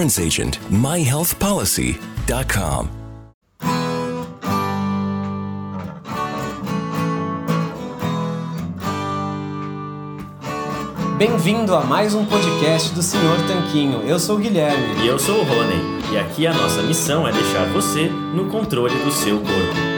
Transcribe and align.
agent. 0.00 0.58
myhealthpolicy.com. 0.70 2.98
Bem-vindo 11.18 11.74
a 11.74 11.82
mais 11.82 12.14
um 12.14 12.24
podcast 12.24 12.94
do 12.94 13.02
Senhor 13.02 13.36
Tanquinho. 13.48 14.02
Eu 14.02 14.20
sou 14.20 14.36
o 14.36 14.38
Guilherme. 14.38 15.02
E 15.02 15.08
eu 15.08 15.18
sou 15.18 15.40
o 15.40 15.42
Rony. 15.42 16.12
E 16.12 16.16
aqui 16.16 16.46
a 16.46 16.54
nossa 16.54 16.80
missão 16.80 17.26
é 17.26 17.32
deixar 17.32 17.64
você 17.72 18.08
no 18.08 18.48
controle 18.48 18.94
do 19.02 19.10
seu 19.10 19.40
corpo. 19.40 19.97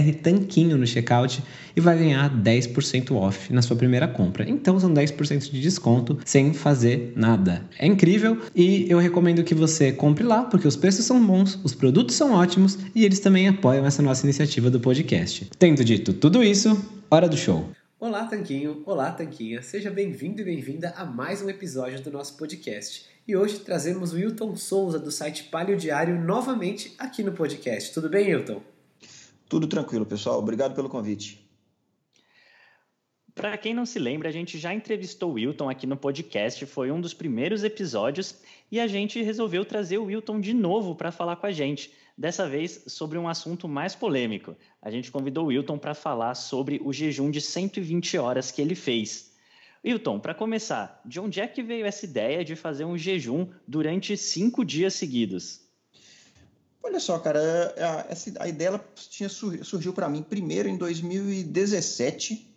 BR 0.00 0.14
Tanquinho 0.14 0.76
no 0.76 0.86
checkout 0.86 1.42
e 1.76 1.80
vai 1.80 1.98
ganhar 1.98 2.30
10% 2.30 3.14
off 3.14 3.52
na 3.52 3.62
sua 3.62 3.76
primeira 3.76 4.08
compra. 4.08 4.48
Então 4.48 4.78
são 4.80 4.92
10% 4.92 5.50
de 5.50 5.60
desconto 5.60 6.18
sem 6.24 6.52
fazer 6.52 7.12
nada. 7.14 7.64
É 7.78 7.86
incrível 7.86 8.38
e 8.54 8.90
eu 8.90 8.98
recomendo 8.98 9.44
que 9.44 9.54
você 9.54 9.92
compre 9.92 10.24
lá 10.24 10.44
porque 10.44 10.66
os 10.66 10.76
preços 10.76 11.04
são 11.04 11.24
bons, 11.24 11.58
os 11.62 11.74
produtos 11.74 12.16
são 12.16 12.32
ótimos 12.32 12.78
e 12.94 13.04
eles 13.04 13.20
também 13.20 13.48
apoiam 13.48 13.86
essa 13.86 14.02
nossa 14.02 14.24
iniciativa 14.24 14.70
do 14.70 14.80
podcast. 14.80 15.50
Tendo 15.58 15.84
dito 15.84 16.12
tudo 16.12 16.42
isso, 16.42 16.82
hora 17.10 17.28
do 17.28 17.36
show. 17.36 17.68
Olá, 17.98 18.24
Tanquinho! 18.24 18.82
Olá, 18.86 19.10
Tanquinha! 19.10 19.60
Seja 19.60 19.90
bem-vindo 19.90 20.40
e 20.40 20.44
bem-vinda 20.44 20.94
a 20.96 21.04
mais 21.04 21.42
um 21.42 21.50
episódio 21.50 22.00
do 22.00 22.10
nosso 22.10 22.34
podcast. 22.38 23.04
E 23.28 23.36
hoje 23.36 23.58
trazemos 23.58 24.14
o 24.14 24.16
Wilton 24.16 24.56
Souza 24.56 24.98
do 24.98 25.10
site 25.10 25.44
Palio 25.44 25.76
Diário 25.76 26.18
novamente 26.18 26.94
aqui 26.98 27.22
no 27.22 27.32
podcast. 27.32 27.92
Tudo 27.92 28.08
bem, 28.08 28.34
Wilton? 28.34 28.62
Tudo 29.50 29.66
tranquilo, 29.66 30.06
pessoal. 30.06 30.38
Obrigado 30.38 30.76
pelo 30.76 30.88
convite. 30.88 31.44
Para 33.34 33.58
quem 33.58 33.74
não 33.74 33.84
se 33.84 33.98
lembra, 33.98 34.28
a 34.28 34.32
gente 34.32 34.56
já 34.56 34.72
entrevistou 34.72 35.30
o 35.30 35.32
Wilton 35.32 35.68
aqui 35.68 35.88
no 35.88 35.96
podcast, 35.96 36.64
foi 36.66 36.92
um 36.92 37.00
dos 37.00 37.12
primeiros 37.12 37.64
episódios 37.64 38.36
e 38.70 38.78
a 38.78 38.86
gente 38.86 39.20
resolveu 39.20 39.64
trazer 39.64 39.98
o 39.98 40.04
Wilton 40.04 40.40
de 40.40 40.54
novo 40.54 40.94
para 40.94 41.10
falar 41.10 41.34
com 41.34 41.46
a 41.46 41.50
gente, 41.50 41.92
dessa 42.16 42.48
vez 42.48 42.84
sobre 42.86 43.18
um 43.18 43.26
assunto 43.26 43.66
mais 43.66 43.92
polêmico. 43.92 44.56
A 44.80 44.88
gente 44.88 45.10
convidou 45.10 45.46
o 45.46 45.48
Wilton 45.48 45.78
para 45.78 45.94
falar 45.94 46.36
sobre 46.36 46.80
o 46.84 46.92
jejum 46.92 47.28
de 47.28 47.40
120 47.40 48.18
horas 48.18 48.52
que 48.52 48.62
ele 48.62 48.76
fez. 48.76 49.34
Wilton, 49.84 50.20
para 50.20 50.32
começar, 50.32 51.00
de 51.04 51.18
onde 51.18 51.40
é 51.40 51.48
que 51.48 51.60
veio 51.60 51.86
essa 51.86 52.04
ideia 52.04 52.44
de 52.44 52.54
fazer 52.54 52.84
um 52.84 52.96
jejum 52.96 53.48
durante 53.66 54.16
cinco 54.16 54.64
dias 54.64 54.94
seguidos? 54.94 55.68
Olha 56.82 56.98
só, 56.98 57.18
cara, 57.18 57.38
é, 57.76 57.84
a, 57.84 58.06
essa, 58.08 58.32
a 58.40 58.48
ideia 58.48 58.68
ela 58.68 58.84
tinha, 58.94 59.28
surgiu 59.28 59.92
para 59.92 60.08
mim 60.08 60.22
primeiro 60.22 60.68
em 60.68 60.76
2017, 60.76 62.48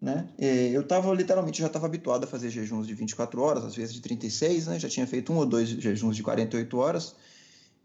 né? 0.00 0.28
É, 0.38 0.68
eu 0.68 0.82
estava 0.82 1.12
literalmente 1.14 1.60
já 1.60 1.66
estava 1.66 1.86
habituado 1.86 2.24
a 2.24 2.26
fazer 2.26 2.50
jejuns 2.50 2.86
de 2.86 2.94
24 2.94 3.40
horas, 3.40 3.64
às 3.64 3.74
vezes 3.74 3.94
de 3.94 4.00
36, 4.00 4.66
né? 4.66 4.78
Já 4.78 4.88
tinha 4.88 5.06
feito 5.06 5.32
um 5.32 5.36
ou 5.36 5.46
dois 5.46 5.68
jejuns 5.68 6.14
de 6.14 6.22
48 6.22 6.76
horas 6.76 7.14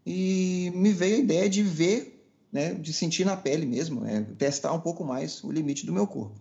e 0.04 0.70
me 0.74 0.92
veio 0.92 1.16
a 1.16 1.18
ideia 1.18 1.48
de 1.48 1.62
ver, 1.62 2.26
né? 2.52 2.74
De 2.74 2.92
sentir 2.92 3.24
na 3.24 3.36
pele 3.36 3.66
mesmo, 3.66 4.02
né? 4.02 4.26
testar 4.38 4.72
um 4.72 4.80
pouco 4.80 5.02
mais 5.04 5.42
o 5.42 5.50
limite 5.50 5.86
do 5.86 5.92
meu 5.92 6.06
corpo. 6.06 6.38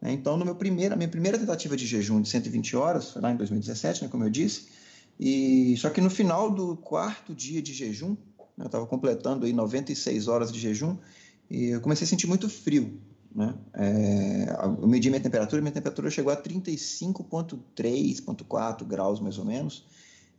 Né? 0.00 0.12
Então, 0.12 0.36
no 0.36 0.44
meu 0.44 0.54
primeiro, 0.54 0.94
a 0.94 0.96
minha 0.96 1.08
primeira 1.08 1.38
tentativa 1.38 1.76
de 1.76 1.86
jejum 1.86 2.20
de 2.20 2.28
120 2.28 2.76
horas 2.76 3.12
foi 3.12 3.22
lá 3.22 3.32
em 3.32 3.36
2017, 3.36 4.02
né? 4.02 4.08
Como 4.08 4.24
eu 4.24 4.30
disse. 4.30 4.68
E 5.18 5.76
só 5.78 5.90
que 5.90 6.00
no 6.00 6.10
final 6.10 6.50
do 6.50 6.76
quarto 6.76 7.34
dia 7.34 7.62
de 7.62 7.72
jejum 7.72 8.16
eu 8.58 8.66
estava 8.66 8.86
completando 8.86 9.46
aí 9.46 9.52
96 9.52 10.28
horas 10.28 10.52
de 10.52 10.58
jejum 10.58 10.96
e 11.50 11.68
eu 11.68 11.80
comecei 11.80 12.04
a 12.04 12.08
sentir 12.08 12.26
muito 12.26 12.48
frio. 12.48 13.00
Né? 13.34 13.54
É, 13.74 14.56
eu 14.80 14.88
medi 14.88 15.10
minha 15.10 15.20
temperatura, 15.20 15.62
minha 15.62 15.72
temperatura 15.72 16.10
chegou 16.10 16.32
a 16.32 16.36
35,3, 16.36 18.86
graus 18.86 19.20
mais 19.20 19.38
ou 19.38 19.44
menos. 19.44 19.84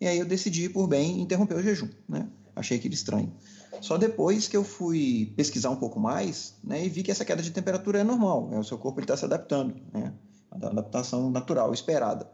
E 0.01 0.07
aí 0.07 0.19
eu 0.19 0.25
decidi, 0.25 0.69
por 0.69 0.87
bem, 0.87 1.21
interromper 1.21 1.55
o 1.55 1.63
jejum. 1.63 1.89
Né? 2.07 2.27
Achei 2.55 2.77
aquilo 2.77 2.93
estranho. 2.93 3.33
Só 3.81 3.97
depois 3.97 4.47
que 4.47 4.57
eu 4.57 4.63
fui 4.63 5.33
pesquisar 5.35 5.69
um 5.69 5.75
pouco 5.75 5.99
mais 5.99 6.55
né, 6.63 6.85
e 6.85 6.89
vi 6.89 7.03
que 7.03 7.11
essa 7.11 7.23
queda 7.23 7.41
de 7.41 7.51
temperatura 7.51 7.99
é 7.99 8.03
normal, 8.03 8.49
né? 8.49 8.59
o 8.59 8.63
seu 8.63 8.77
corpo 8.77 8.99
está 8.99 9.15
se 9.15 9.25
adaptando, 9.25 9.75
né? 9.93 10.13
a 10.51 10.67
adaptação 10.67 11.29
natural, 11.29 11.73
esperada. 11.73 12.29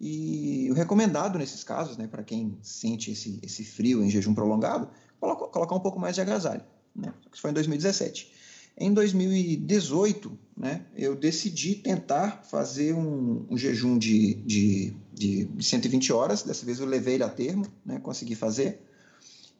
E 0.00 0.68
o 0.70 0.74
recomendado 0.74 1.38
nesses 1.38 1.64
casos, 1.64 1.96
né, 1.96 2.06
para 2.06 2.22
quem 2.22 2.56
sente 2.62 3.10
esse, 3.10 3.40
esse 3.42 3.64
frio 3.64 4.02
em 4.02 4.08
jejum 4.08 4.32
prolongado, 4.32 4.88
colocar 5.18 5.74
um 5.74 5.80
pouco 5.80 5.98
mais 5.98 6.14
de 6.14 6.20
agasalho. 6.20 6.62
Né? 6.94 7.12
Isso 7.32 7.40
foi 7.42 7.50
em 7.50 7.54
2017. 7.54 8.32
Em 8.80 8.92
2018, 8.94 10.38
né, 10.56 10.84
eu 10.96 11.16
decidi 11.16 11.74
tentar 11.74 12.44
fazer 12.48 12.94
um, 12.94 13.44
um 13.50 13.58
jejum 13.58 13.98
de, 13.98 14.34
de, 14.34 14.94
de, 15.12 15.48
120 15.60 16.12
horas. 16.12 16.44
Dessa 16.44 16.64
vez 16.64 16.78
eu 16.78 16.86
levei 16.86 17.14
ele 17.14 17.24
a 17.24 17.28
termo, 17.28 17.66
né, 17.84 17.98
consegui 17.98 18.36
fazer. 18.36 18.80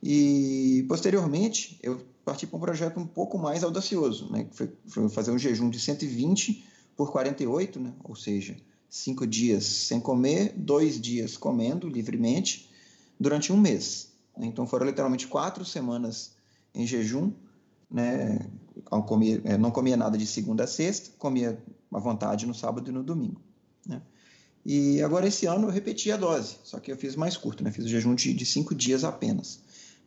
E 0.00 0.84
posteriormente 0.88 1.80
eu 1.82 2.00
parti 2.24 2.46
para 2.46 2.56
um 2.56 2.60
projeto 2.60 3.00
um 3.00 3.06
pouco 3.06 3.36
mais 3.36 3.64
audacioso, 3.64 4.30
né, 4.30 4.44
que 4.44 4.56
foi, 4.56 4.70
foi 4.86 5.08
fazer 5.08 5.32
um 5.32 5.38
jejum 5.38 5.68
de 5.68 5.80
120 5.80 6.64
por 6.96 7.10
48, 7.10 7.80
né, 7.80 7.92
ou 8.04 8.14
seja, 8.14 8.56
cinco 8.88 9.26
dias 9.26 9.64
sem 9.64 9.98
comer, 9.98 10.52
dois 10.56 11.00
dias 11.00 11.36
comendo 11.36 11.88
livremente 11.88 12.70
durante 13.18 13.52
um 13.52 13.56
mês. 13.56 14.12
Então 14.46 14.66
foram 14.66 14.86
literalmente 14.86 15.26
quatro 15.26 15.64
semanas 15.64 16.32
em 16.74 16.86
jejum, 16.86 17.32
né? 17.90 18.38
Comia, 19.06 19.40
é, 19.44 19.58
não 19.58 19.70
comia 19.70 19.96
nada 19.96 20.16
de 20.16 20.26
segunda 20.26 20.64
a 20.64 20.66
sexta, 20.66 21.10
comia 21.18 21.62
à 21.92 21.98
vontade 21.98 22.46
no 22.46 22.54
sábado 22.54 22.88
e 22.88 22.92
no 22.92 23.02
domingo. 23.02 23.40
Né? 23.86 24.00
E 24.64 25.02
agora 25.02 25.26
esse 25.26 25.46
ano 25.46 25.66
eu 25.66 25.70
repeti 25.70 26.12
a 26.12 26.16
dose, 26.16 26.56
só 26.62 26.78
que 26.78 26.92
eu 26.92 26.96
fiz 26.96 27.16
mais 27.16 27.36
curto, 27.36 27.64
né? 27.64 27.70
Fiz 27.70 27.84
o 27.84 27.88
jejum 27.88 28.14
de, 28.14 28.32
de 28.32 28.46
cinco 28.46 28.74
dias 28.74 29.04
apenas. 29.04 29.60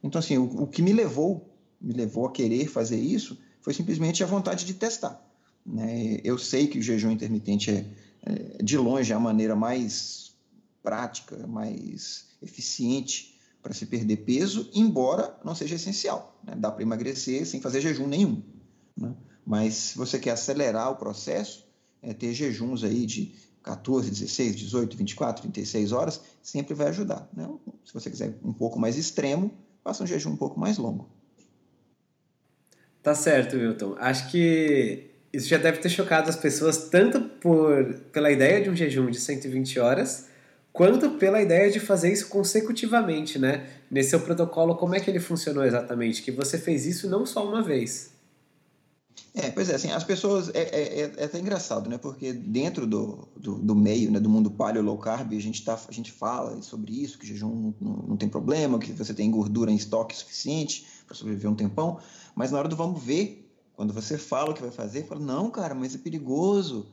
Então 0.03 0.19
assim, 0.19 0.37
o, 0.37 0.63
o 0.63 0.67
que 0.67 0.81
me 0.81 0.93
levou 0.93 1.51
me 1.81 1.93
levou 1.93 2.27
a 2.27 2.31
querer 2.31 2.67
fazer 2.67 2.99
isso 2.99 3.37
foi 3.59 3.73
simplesmente 3.73 4.23
a 4.23 4.27
vontade 4.27 4.65
de 4.65 4.73
testar. 4.73 5.19
Né? 5.65 6.19
Eu 6.23 6.37
sei 6.37 6.67
que 6.67 6.79
o 6.79 6.81
jejum 6.81 7.11
intermitente 7.11 7.71
é, 7.71 7.85
é, 8.23 8.63
de 8.63 8.77
longe, 8.77 9.11
a 9.11 9.19
maneira 9.19 9.55
mais 9.55 10.33
prática, 10.83 11.47
mais 11.47 12.27
eficiente 12.41 13.30
para 13.61 13.73
se 13.73 13.85
perder 13.85 14.17
peso, 14.17 14.69
embora 14.73 15.37
não 15.43 15.53
seja 15.53 15.75
essencial. 15.75 16.39
Né? 16.43 16.53
Dá 16.57 16.71
para 16.71 16.81
emagrecer 16.81 17.45
sem 17.45 17.61
fazer 17.61 17.81
jejum 17.81 18.07
nenhum. 18.07 18.41
Né? 18.97 19.13
Mas 19.45 19.73
se 19.75 19.97
você 19.97 20.19
quer 20.19 20.31
acelerar 20.31 20.91
o 20.91 20.95
processo, 20.95 21.67
é, 22.01 22.13
ter 22.13 22.33
jejuns 22.33 22.83
aí 22.83 23.05
de 23.05 23.35
14, 23.63 24.09
16, 24.09 24.55
18, 24.55 24.97
24, 24.97 25.41
36 25.43 25.91
horas, 25.91 26.21
sempre 26.41 26.73
vai 26.73 26.87
ajudar. 26.87 27.29
Né? 27.33 27.47
Se 27.85 27.93
você 27.93 28.09
quiser 28.09 28.35
um 28.43 28.53
pouco 28.53 28.79
mais 28.79 28.97
extremo, 28.97 29.51
faça 29.83 30.03
um 30.03 30.07
jejum 30.07 30.31
um 30.31 30.37
pouco 30.37 30.59
mais 30.59 30.77
longo. 30.77 31.09
Tá 33.03 33.15
certo, 33.15 33.55
Wilton. 33.55 33.95
Acho 33.97 34.29
que 34.29 35.09
isso 35.33 35.47
já 35.47 35.57
deve 35.57 35.79
ter 35.79 35.89
chocado 35.89 36.29
as 36.29 36.35
pessoas 36.35 36.89
tanto 36.89 37.21
por 37.21 37.93
pela 38.11 38.31
ideia 38.31 38.61
de 38.61 38.69
um 38.69 38.75
jejum 38.75 39.09
de 39.09 39.19
120 39.19 39.79
horas, 39.79 40.27
quanto 40.71 41.11
pela 41.11 41.41
ideia 41.41 41.71
de 41.71 41.79
fazer 41.79 42.11
isso 42.11 42.27
consecutivamente, 42.27 43.37
né? 43.37 43.67
Nesse 43.89 44.11
seu 44.11 44.21
protocolo, 44.21 44.75
como 44.75 44.95
é 44.95 44.99
que 44.99 45.09
ele 45.09 45.19
funcionou 45.19 45.63
exatamente? 45.63 46.21
Que 46.21 46.31
você 46.31 46.57
fez 46.57 46.85
isso 46.85 47.09
não 47.09 47.25
só 47.25 47.45
uma 47.45 47.61
vez. 47.61 48.11
É, 49.33 49.49
pois 49.49 49.69
é, 49.69 49.75
assim, 49.75 49.89
as 49.91 50.03
pessoas, 50.03 50.49
é, 50.49 50.61
é, 50.61 50.99
é, 51.01 51.13
é 51.17 51.23
até 51.23 51.39
engraçado, 51.39 51.89
né, 51.89 51.97
porque 51.97 52.33
dentro 52.33 52.85
do, 52.85 53.29
do, 53.37 53.55
do, 53.59 53.73
meio, 53.73 54.11
né, 54.11 54.19
do 54.19 54.29
mundo 54.29 54.51
paleo 54.51 54.81
low 54.81 54.97
carb, 54.97 55.33
a 55.33 55.39
gente, 55.39 55.63
tá, 55.63 55.79
a 55.87 55.91
gente 55.91 56.11
fala 56.11 56.61
sobre 56.61 57.01
isso, 57.01 57.17
que 57.17 57.25
jejum 57.25 57.73
não, 57.79 57.93
não 58.09 58.17
tem 58.17 58.27
problema, 58.27 58.77
que 58.77 58.91
você 58.91 59.13
tem 59.13 59.31
gordura 59.31 59.71
em 59.71 59.75
estoque 59.75 60.17
suficiente 60.17 60.85
para 61.07 61.15
sobreviver 61.15 61.49
um 61.49 61.55
tempão, 61.55 61.97
mas 62.35 62.51
na 62.51 62.59
hora 62.59 62.67
do 62.67 62.75
vamos 62.75 63.01
ver, 63.01 63.49
quando 63.73 63.93
você 63.93 64.17
fala 64.17 64.51
o 64.51 64.53
que 64.53 64.61
vai 64.61 64.71
fazer, 64.71 65.07
fala, 65.07 65.21
não, 65.21 65.49
cara, 65.49 65.73
mas 65.73 65.95
é 65.95 65.97
perigoso. 65.97 66.87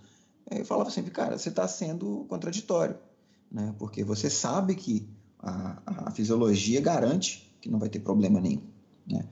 Eu 0.51 0.65
falava 0.65 0.91
sempre, 0.91 1.11
cara, 1.11 1.37
você 1.37 1.49
está 1.49 1.67
sendo 1.67 2.25
contraditório, 2.29 2.97
né, 3.51 3.75
porque 3.79 4.05
você 4.05 4.29
sabe 4.29 4.75
que 4.75 5.09
a, 5.39 6.09
a 6.09 6.11
fisiologia 6.11 6.81
garante 6.81 7.53
que 7.61 7.71
não 7.71 7.79
vai 7.79 7.89
ter 7.89 8.01
problema 8.01 8.41
nenhum, 8.41 8.63
né, 9.07 9.29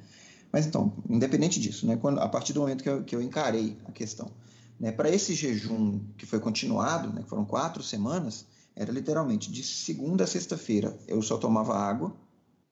mas 0.53 0.67
então, 0.67 0.93
independente 1.09 1.61
disso, 1.61 1.87
né, 1.87 1.97
quando, 1.97 2.21
a 2.21 2.29
partir 2.29 2.53
do 2.53 2.61
momento 2.61 2.83
que 2.83 2.89
eu, 2.89 3.05
que 3.05 3.15
eu 3.15 3.23
encarei 3.23 3.77
a 3.85 3.93
questão, 3.93 4.31
né, 4.79 4.93
para 4.93 5.11
esse 5.11 5.35
jejum 5.35 6.01
que 6.17 6.27
foi 6.27 6.41
continuado, 6.41 7.13
né, 7.13 7.23
que 7.23 7.29
foram 7.29 7.45
quatro 7.45 7.83
semanas, 7.83 8.47
era 8.75 8.93
literalmente 8.93 9.51
de 9.51 9.63
segunda 9.63 10.25
a 10.25 10.27
sexta-feira 10.27 10.99
eu 11.09 11.23
só 11.23 11.39
tomava 11.39 11.75
água, 11.75 12.15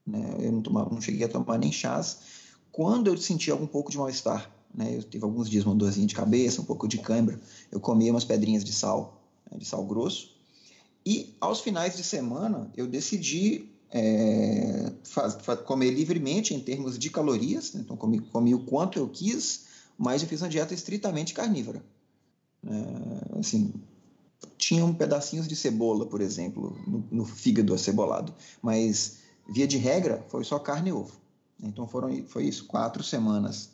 né, 0.07 0.37
eu 0.39 0.53
não, 0.53 0.63
tomava, 0.63 0.91
não 0.91 1.01
cheguei 1.01 1.25
a 1.25 1.29
tomar 1.29 1.59
nem 1.59 1.73
chás. 1.73 2.19
Quando 2.71 3.09
eu 3.09 3.17
sentia 3.17 3.55
algum 3.55 3.67
pouco 3.67 3.91
de 3.91 3.97
mal-estar, 3.97 4.51
né, 4.75 4.97
eu 4.97 5.03
tive 5.03 5.25
alguns 5.25 5.49
dias 5.49 5.65
uma 5.65 5.75
dorzinha 5.75 6.07
de 6.07 6.15
cabeça, 6.15 6.61
um 6.61 6.65
pouco 6.65 6.87
de 6.87 6.99
cãibra, 6.99 7.41
eu 7.71 7.81
comia 7.81 8.13
umas 8.13 8.25
pedrinhas 8.25 8.65
de 8.65 8.73
sal, 8.73 9.25
né, 9.51 9.57
de 9.57 9.65
sal 9.65 9.85
grosso. 9.85 10.34
E 11.07 11.35
aos 11.41 11.61
finais 11.61 11.97
de 11.97 12.03
semana 12.03 12.71
eu 12.77 12.87
decidi 12.87 13.69
é, 13.91 14.93
faz, 15.05 15.35
faz, 15.35 15.61
comer 15.61 15.91
livremente 15.91 16.55
em 16.55 16.61
termos 16.61 16.99
de 16.99 17.11
calorias, 17.11 17.73
né? 17.75 17.83
então 17.85 17.97
comi, 17.97 18.21
comi, 18.21 18.55
o 18.55 18.65
quanto 18.65 18.99
eu 18.99 19.09
quis, 19.09 19.67
mas 19.97 20.23
eu 20.23 20.29
fiz 20.29 20.43
uma 20.43 20.49
dieta 20.49 20.75
estritamente 20.75 21.33
carnívora. 21.33 21.85
É, 22.67 23.39
assim, 23.39 23.73
tinham 24.57 24.93
pedacinhos 24.93 25.47
de 25.47 25.55
cebola, 25.55 26.07
por 26.07 26.21
exemplo, 26.21 26.77
no, 26.87 27.05
no, 27.11 27.25
fígado 27.25 27.75
acebolado, 27.75 28.35
mas 28.61 29.19
via 29.49 29.67
de 29.67 29.77
regra 29.77 30.25
foi 30.29 30.43
só 30.43 30.59
carne 30.59 30.91
e 30.91 30.93
ovo. 30.93 31.21
Então 31.63 31.87
foram 31.87 32.11
foi 32.27 32.47
isso, 32.47 32.67
quatro 32.67 33.05
semanas 33.05 33.71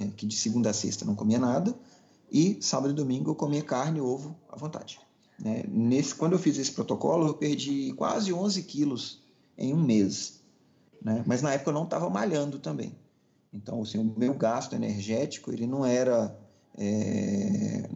é, 0.00 0.06
que 0.06 0.26
de 0.26 0.36
segunda 0.36 0.70
a 0.70 0.72
sexta 0.72 1.04
não 1.04 1.14
comia 1.14 1.38
nada 1.38 1.74
e 2.32 2.58
sábado 2.62 2.92
e 2.92 2.94
domingo 2.94 3.30
eu 3.30 3.34
comia 3.34 3.62
carne 3.62 3.98
e 3.98 4.02
ovo 4.02 4.34
à 4.48 4.56
vontade. 4.56 5.03
Né? 5.38 5.64
Nesse, 5.68 6.14
quando 6.14 6.32
eu 6.32 6.38
fiz 6.38 6.58
esse 6.58 6.72
protocolo, 6.72 7.28
eu 7.28 7.34
perdi 7.34 7.92
quase 7.94 8.32
11 8.32 8.62
quilos 8.62 9.22
em 9.56 9.72
um 9.72 9.82
mês. 9.82 10.40
Né? 11.02 11.22
Mas 11.26 11.42
na 11.42 11.52
época 11.52 11.70
eu 11.70 11.74
não 11.74 11.84
estava 11.84 12.08
malhando 12.08 12.58
também. 12.58 12.94
Então, 13.52 13.82
assim, 13.82 13.98
o 13.98 14.18
meu 14.18 14.34
gasto 14.34 14.74
energético 14.74 15.52
ele 15.52 15.66
não 15.66 15.84
era 15.84 16.36
é, 16.76 17.88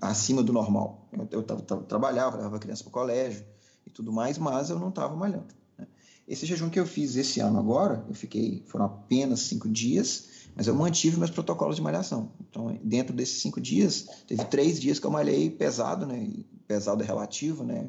acima 0.00 0.42
do 0.42 0.52
normal. 0.52 1.06
Eu, 1.12 1.28
eu 1.30 1.42
tava, 1.42 1.62
tava, 1.62 1.82
trabalhava, 1.82 2.36
levava 2.36 2.58
criança 2.58 2.82
para 2.82 2.90
o 2.90 2.92
colégio 2.92 3.44
e 3.86 3.90
tudo 3.90 4.12
mais, 4.12 4.38
mas 4.38 4.70
eu 4.70 4.78
não 4.78 4.88
estava 4.88 5.14
malhando. 5.14 5.54
Né? 5.76 5.86
Esse 6.26 6.46
jejum 6.46 6.70
que 6.70 6.80
eu 6.80 6.86
fiz 6.86 7.16
esse 7.16 7.40
ano 7.40 7.58
agora, 7.58 8.04
eu 8.08 8.14
fiquei, 8.14 8.62
foram 8.66 8.86
apenas 8.86 9.40
cinco 9.40 9.68
dias, 9.68 10.28
mas 10.54 10.66
eu 10.66 10.74
mantive 10.74 11.18
meus 11.18 11.30
protocolos 11.30 11.76
de 11.76 11.82
malhação. 11.82 12.32
Então, 12.48 12.78
dentro 12.82 13.14
desses 13.14 13.40
cinco 13.40 13.60
dias, 13.60 14.06
teve 14.26 14.44
três 14.46 14.80
dias 14.80 14.98
que 14.98 15.06
eu 15.06 15.10
malhei 15.10 15.50
pesado, 15.50 16.06
né? 16.06 16.26
Pesado 16.72 17.02
é 17.02 17.06
relativo, 17.06 17.64
né? 17.64 17.88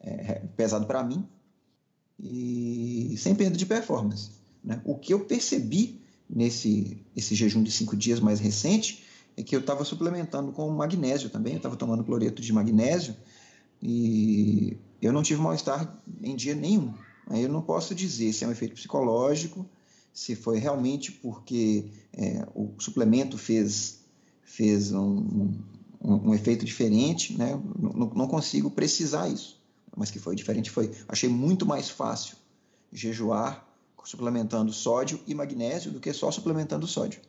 É, 0.00 0.42
pesado 0.56 0.86
para 0.86 1.04
mim, 1.04 1.24
e 2.18 3.14
sem 3.16 3.32
perda 3.32 3.56
de 3.56 3.64
performance. 3.64 4.32
Né? 4.62 4.82
O 4.84 4.96
que 4.96 5.14
eu 5.14 5.20
percebi 5.20 6.00
nesse 6.28 7.00
esse 7.16 7.34
jejum 7.36 7.62
de 7.62 7.70
cinco 7.70 7.96
dias 7.96 8.18
mais 8.18 8.40
recente 8.40 9.04
é 9.36 9.42
que 9.42 9.54
eu 9.54 9.60
estava 9.60 9.84
suplementando 9.84 10.50
com 10.50 10.68
magnésio 10.70 11.30
também, 11.30 11.52
eu 11.52 11.58
estava 11.58 11.76
tomando 11.76 12.02
cloreto 12.02 12.42
de 12.42 12.52
magnésio 12.52 13.16
e 13.80 14.76
eu 15.00 15.12
não 15.12 15.22
tive 15.22 15.40
mal-estar 15.40 15.96
em 16.20 16.34
dia 16.34 16.56
nenhum. 16.56 16.92
Aí 17.28 17.44
eu 17.44 17.48
não 17.48 17.62
posso 17.62 17.94
dizer 17.94 18.32
se 18.32 18.42
é 18.42 18.48
um 18.48 18.52
efeito 18.52 18.74
psicológico, 18.74 19.64
se 20.12 20.34
foi 20.34 20.58
realmente 20.58 21.12
porque 21.12 21.86
é, 22.12 22.44
o 22.52 22.74
suplemento 22.78 23.38
fez, 23.38 24.00
fez 24.42 24.92
um, 24.92 25.18
um, 25.18 25.58
um 26.04 26.34
efeito 26.34 26.64
diferente, 26.64 27.36
né? 27.36 27.58
não, 27.78 28.10
não 28.14 28.26
consigo 28.28 28.70
precisar 28.70 29.28
isso 29.28 29.64
mas 29.96 30.10
que 30.10 30.18
foi 30.18 30.34
diferente 30.34 30.70
foi, 30.70 30.90
achei 31.08 31.28
muito 31.28 31.64
mais 31.64 31.88
fácil 31.88 32.36
jejuar 32.92 33.66
suplementando 34.04 34.70
sódio 34.70 35.18
e 35.26 35.34
magnésio 35.34 35.90
do 35.90 35.98
que 35.98 36.12
só 36.12 36.30
suplementando 36.30 36.86
sódio. 36.86 37.22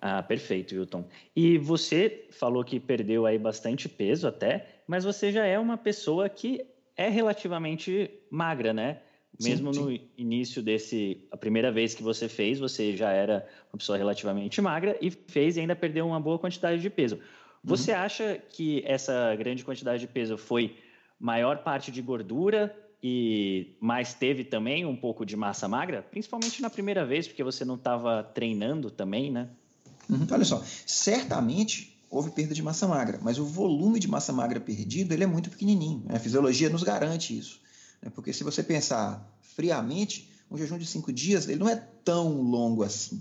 Ah, 0.00 0.22
perfeito, 0.22 0.76
Wilton. 0.76 1.04
E 1.34 1.58
você 1.58 2.28
falou 2.30 2.62
que 2.62 2.78
perdeu 2.78 3.26
aí 3.26 3.36
bastante 3.36 3.88
peso 3.88 4.28
até, 4.28 4.82
mas 4.86 5.02
você 5.02 5.32
já 5.32 5.44
é 5.44 5.58
uma 5.58 5.76
pessoa 5.76 6.28
que 6.28 6.64
é 6.96 7.08
relativamente 7.08 8.08
magra, 8.30 8.72
né? 8.72 9.00
Mesmo 9.42 9.74
sim, 9.74 9.80
sim. 9.80 9.86
no 9.86 10.00
início 10.16 10.62
desse, 10.62 11.26
a 11.30 11.36
primeira 11.36 11.72
vez 11.72 11.94
que 11.94 12.02
você 12.02 12.28
fez, 12.28 12.58
você 12.58 12.96
já 12.96 13.10
era 13.10 13.46
uma 13.72 13.78
pessoa 13.78 13.98
relativamente 13.98 14.60
magra 14.60 14.96
e 15.00 15.10
fez 15.10 15.56
e 15.56 15.60
ainda 15.60 15.74
perdeu 15.74 16.06
uma 16.06 16.20
boa 16.20 16.38
quantidade 16.38 16.80
de 16.80 16.88
peso. 16.90 17.18
Você 17.62 17.92
uhum. 17.92 17.98
acha 17.98 18.40
que 18.50 18.82
essa 18.86 19.34
grande 19.36 19.64
quantidade 19.64 20.00
de 20.00 20.06
peso 20.06 20.36
foi 20.36 20.76
maior 21.18 21.58
parte 21.58 21.90
de 21.90 22.02
gordura 22.02 22.74
e 23.02 23.76
mais 23.80 24.14
teve 24.14 24.44
também 24.44 24.86
um 24.86 24.96
pouco 24.96 25.26
de 25.26 25.36
massa 25.36 25.66
magra, 25.66 26.02
principalmente 26.02 26.62
na 26.62 26.70
primeira 26.70 27.04
vez, 27.04 27.26
porque 27.26 27.42
você 27.42 27.64
não 27.64 27.74
estava 27.74 28.22
treinando 28.22 28.90
também, 28.90 29.30
né? 29.30 29.48
Uhum. 30.08 30.26
Olha 30.30 30.44
só, 30.44 30.62
certamente 30.86 31.98
houve 32.10 32.30
perda 32.30 32.54
de 32.54 32.62
massa 32.62 32.86
magra, 32.86 33.18
mas 33.22 33.38
o 33.38 33.44
volume 33.44 33.98
de 33.98 34.08
massa 34.08 34.32
magra 34.32 34.60
perdido 34.60 35.12
ele 35.12 35.24
é 35.24 35.26
muito 35.26 35.50
pequenininho. 35.50 36.02
Né? 36.06 36.16
A 36.16 36.20
fisiologia 36.20 36.70
nos 36.70 36.82
garante 36.82 37.36
isso, 37.36 37.60
né? 38.04 38.12
porque 38.14 38.32
se 38.32 38.44
você 38.44 38.62
pensar 38.62 39.34
friamente, 39.40 40.30
um 40.50 40.56
jejum 40.56 40.78
de 40.78 40.86
cinco 40.86 41.12
dias 41.12 41.48
ele 41.48 41.58
não 41.58 41.68
é 41.68 41.74
tão 41.74 42.42
longo 42.42 42.84
assim. 42.84 43.20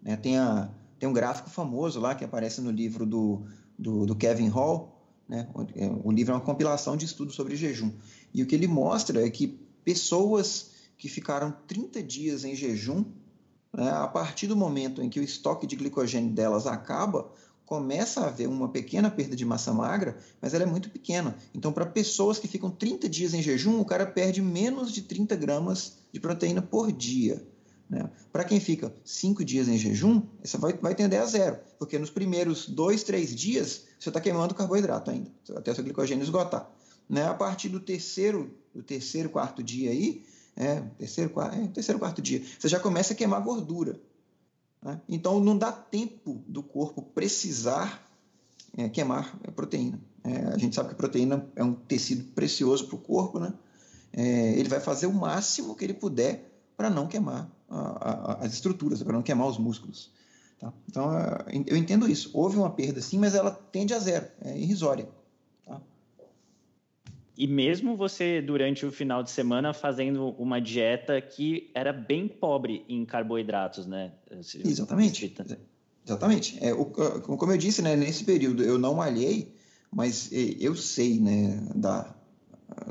Né? 0.00 0.16
Tem, 0.16 0.38
a, 0.38 0.70
tem 0.98 1.06
um 1.06 1.12
gráfico 1.12 1.50
famoso 1.50 2.00
lá 2.00 2.14
que 2.14 2.24
aparece 2.24 2.62
no 2.62 2.70
livro 2.70 3.04
do 3.04 3.44
do, 3.80 4.04
do 4.04 4.14
Kevin 4.14 4.48
Hall. 4.48 4.94
Né? 5.26 5.48
É, 5.74 5.90
o 6.04 6.12
livro 6.12 6.32
é 6.32 6.36
uma 6.36 6.44
compilação 6.44 6.96
de 6.96 7.06
estudos 7.06 7.34
sobre 7.34 7.56
jejum. 7.56 7.90
E 8.34 8.42
o 8.42 8.46
que 8.46 8.54
ele 8.54 8.68
mostra 8.68 9.26
é 9.26 9.30
que 9.30 9.58
pessoas 9.82 10.72
que 10.98 11.08
ficaram 11.08 11.50
30 11.66 12.02
dias 12.02 12.44
em 12.44 12.54
jejum, 12.54 13.04
né, 13.72 13.90
a 13.90 14.06
partir 14.06 14.46
do 14.46 14.56
momento 14.56 15.02
em 15.02 15.08
que 15.08 15.18
o 15.18 15.22
estoque 15.22 15.66
de 15.66 15.76
glicogênio 15.76 16.30
delas 16.32 16.66
acaba, 16.66 17.32
começa 17.70 18.22
a 18.22 18.26
haver 18.26 18.48
uma 18.48 18.68
pequena 18.68 19.08
perda 19.08 19.36
de 19.36 19.44
massa 19.44 19.72
magra, 19.72 20.18
mas 20.42 20.52
ela 20.52 20.64
é 20.64 20.66
muito 20.66 20.90
pequena. 20.90 21.36
Então, 21.54 21.72
para 21.72 21.86
pessoas 21.86 22.36
que 22.36 22.48
ficam 22.48 22.68
30 22.68 23.08
dias 23.08 23.32
em 23.32 23.40
jejum, 23.40 23.78
o 23.78 23.84
cara 23.84 24.04
perde 24.04 24.42
menos 24.42 24.90
de 24.90 25.02
30 25.02 25.36
gramas 25.36 25.98
de 26.12 26.18
proteína 26.18 26.60
por 26.60 26.90
dia. 26.90 27.46
Né? 27.88 28.10
Para 28.32 28.42
quem 28.42 28.58
fica 28.58 28.92
cinco 29.04 29.44
dias 29.44 29.68
em 29.68 29.78
jejum, 29.78 30.20
isso 30.42 30.58
vai, 30.58 30.72
vai 30.72 30.96
tender 30.96 31.20
a 31.20 31.26
zero, 31.26 31.60
porque 31.78 31.96
nos 31.96 32.10
primeiros 32.10 32.68
dois, 32.68 33.04
três 33.04 33.32
dias 33.32 33.84
você 34.00 34.08
está 34.08 34.20
queimando 34.20 34.52
carboidrato 34.52 35.12
ainda, 35.12 35.30
até 35.54 35.72
seu 35.72 35.84
glicogênio 35.84 36.24
esgotar. 36.24 36.68
Né? 37.08 37.24
A 37.24 37.34
partir 37.34 37.68
do 37.68 37.78
terceiro, 37.78 38.52
do 38.74 38.82
terceiro, 38.82 39.30
quarto 39.30 39.62
dia 39.62 39.92
aí, 39.92 40.24
é, 40.56 40.80
terceiro, 40.98 41.30
quarto, 41.30 41.56
é, 41.56 41.68
terceiro, 41.68 42.00
quarto 42.00 42.20
dia, 42.20 42.42
você 42.58 42.66
já 42.66 42.80
começa 42.80 43.12
a 43.12 43.16
queimar 43.16 43.40
gordura. 43.44 44.00
Né? 44.82 45.00
Então 45.08 45.40
não 45.40 45.56
dá 45.56 45.70
tempo 45.72 46.42
do 46.46 46.62
corpo 46.62 47.02
precisar 47.02 48.06
é, 48.76 48.88
queimar 48.88 49.38
proteína. 49.54 50.00
É, 50.24 50.36
a 50.54 50.58
gente 50.58 50.74
sabe 50.74 50.90
que 50.90 50.94
a 50.94 50.98
proteína 50.98 51.46
é 51.56 51.64
um 51.64 51.74
tecido 51.74 52.24
precioso 52.34 52.86
para 52.86 52.96
o 52.96 52.98
corpo, 52.98 53.38
né? 53.38 53.52
É, 54.12 54.52
ele 54.58 54.68
vai 54.68 54.80
fazer 54.80 55.06
o 55.06 55.12
máximo 55.12 55.74
que 55.74 55.84
ele 55.84 55.94
puder 55.94 56.50
para 56.76 56.90
não 56.90 57.06
queimar 57.06 57.48
a, 57.68 57.78
a, 57.78 58.44
as 58.44 58.52
estruturas, 58.52 59.02
para 59.02 59.12
não 59.12 59.22
queimar 59.22 59.46
os 59.46 59.56
músculos. 59.56 60.10
Tá? 60.58 60.72
Então, 60.88 61.16
é, 61.16 61.44
eu 61.66 61.76
entendo 61.76 62.08
isso. 62.08 62.30
Houve 62.34 62.56
uma 62.58 62.70
perda 62.70 63.00
sim, 63.00 63.18
mas 63.18 63.34
ela 63.34 63.50
tende 63.50 63.94
a 63.94 63.98
zero, 63.98 64.26
é 64.42 64.58
irrisória. 64.58 65.08
E 67.40 67.46
mesmo 67.46 67.96
você, 67.96 68.42
durante 68.42 68.84
o 68.84 68.92
final 68.92 69.22
de 69.22 69.30
semana, 69.30 69.72
fazendo 69.72 70.34
uma 70.38 70.60
dieta 70.60 71.18
que 71.22 71.70
era 71.74 71.90
bem 71.90 72.28
pobre 72.28 72.84
em 72.86 73.02
carboidratos, 73.06 73.86
né? 73.86 74.12
Exatamente. 74.62 75.34
Exatamente. 76.04 76.58
É, 76.60 76.74
o, 76.74 76.84
como 76.84 77.50
eu 77.50 77.56
disse, 77.56 77.80
né, 77.80 77.96
nesse 77.96 78.24
período 78.24 78.62
eu 78.62 78.78
não 78.78 78.96
malhei, 78.96 79.54
mas 79.90 80.28
eu 80.30 80.76
sei 80.76 81.18
né, 81.18 81.66
da, 81.74 82.14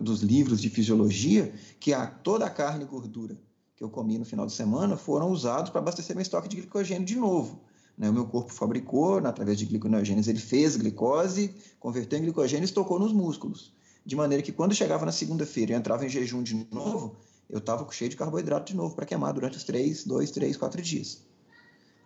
dos 0.01 0.23
livros 0.23 0.59
de 0.59 0.69
fisiologia 0.71 1.53
que 1.79 1.93
a, 1.93 2.07
toda 2.07 2.47
a 2.47 2.49
carne 2.49 2.85
e 2.85 2.87
gordura 2.87 3.37
que 3.75 3.83
eu 3.83 3.89
comi 3.91 4.17
no 4.17 4.25
final 4.25 4.47
de 4.47 4.53
semana 4.53 4.97
foram 4.97 5.29
usados 5.29 5.69
para 5.69 5.79
abastecer 5.79 6.15
meu 6.15 6.23
estoque 6.23 6.49
de 6.49 6.55
glicogênio 6.55 7.05
de 7.05 7.17
novo. 7.17 7.61
Né? 7.95 8.09
O 8.09 8.13
meu 8.13 8.25
corpo 8.25 8.51
fabricou, 8.51 9.21
né, 9.21 9.29
através 9.29 9.59
de 9.59 9.67
glicogênese, 9.67 10.31
ele 10.31 10.39
fez 10.39 10.75
glicose, 10.75 11.53
converteu 11.79 12.17
em 12.17 12.23
glicogênio 12.23 12.63
e 12.63 12.65
estocou 12.65 12.97
nos 12.97 13.13
músculos. 13.13 13.77
De 14.09 14.15
maneira 14.15 14.41
que 14.41 14.51
quando 14.51 14.73
chegava 14.73 15.05
na 15.05 15.11
segunda-feira 15.11 15.71
e 15.71 15.75
entrava 15.75 16.03
em 16.03 16.09
jejum 16.09 16.41
de 16.41 16.67
novo, 16.71 17.15
eu 17.47 17.59
estava 17.59 17.87
cheio 17.91 18.09
de 18.09 18.17
carboidrato 18.17 18.71
de 18.71 18.75
novo 18.75 18.95
para 18.95 19.05
queimar 19.05 19.31
durante 19.31 19.55
os 19.55 19.63
três, 19.63 20.03
dois, 20.03 20.31
três, 20.31 20.57
quatro 20.57 20.81
dias. 20.81 21.21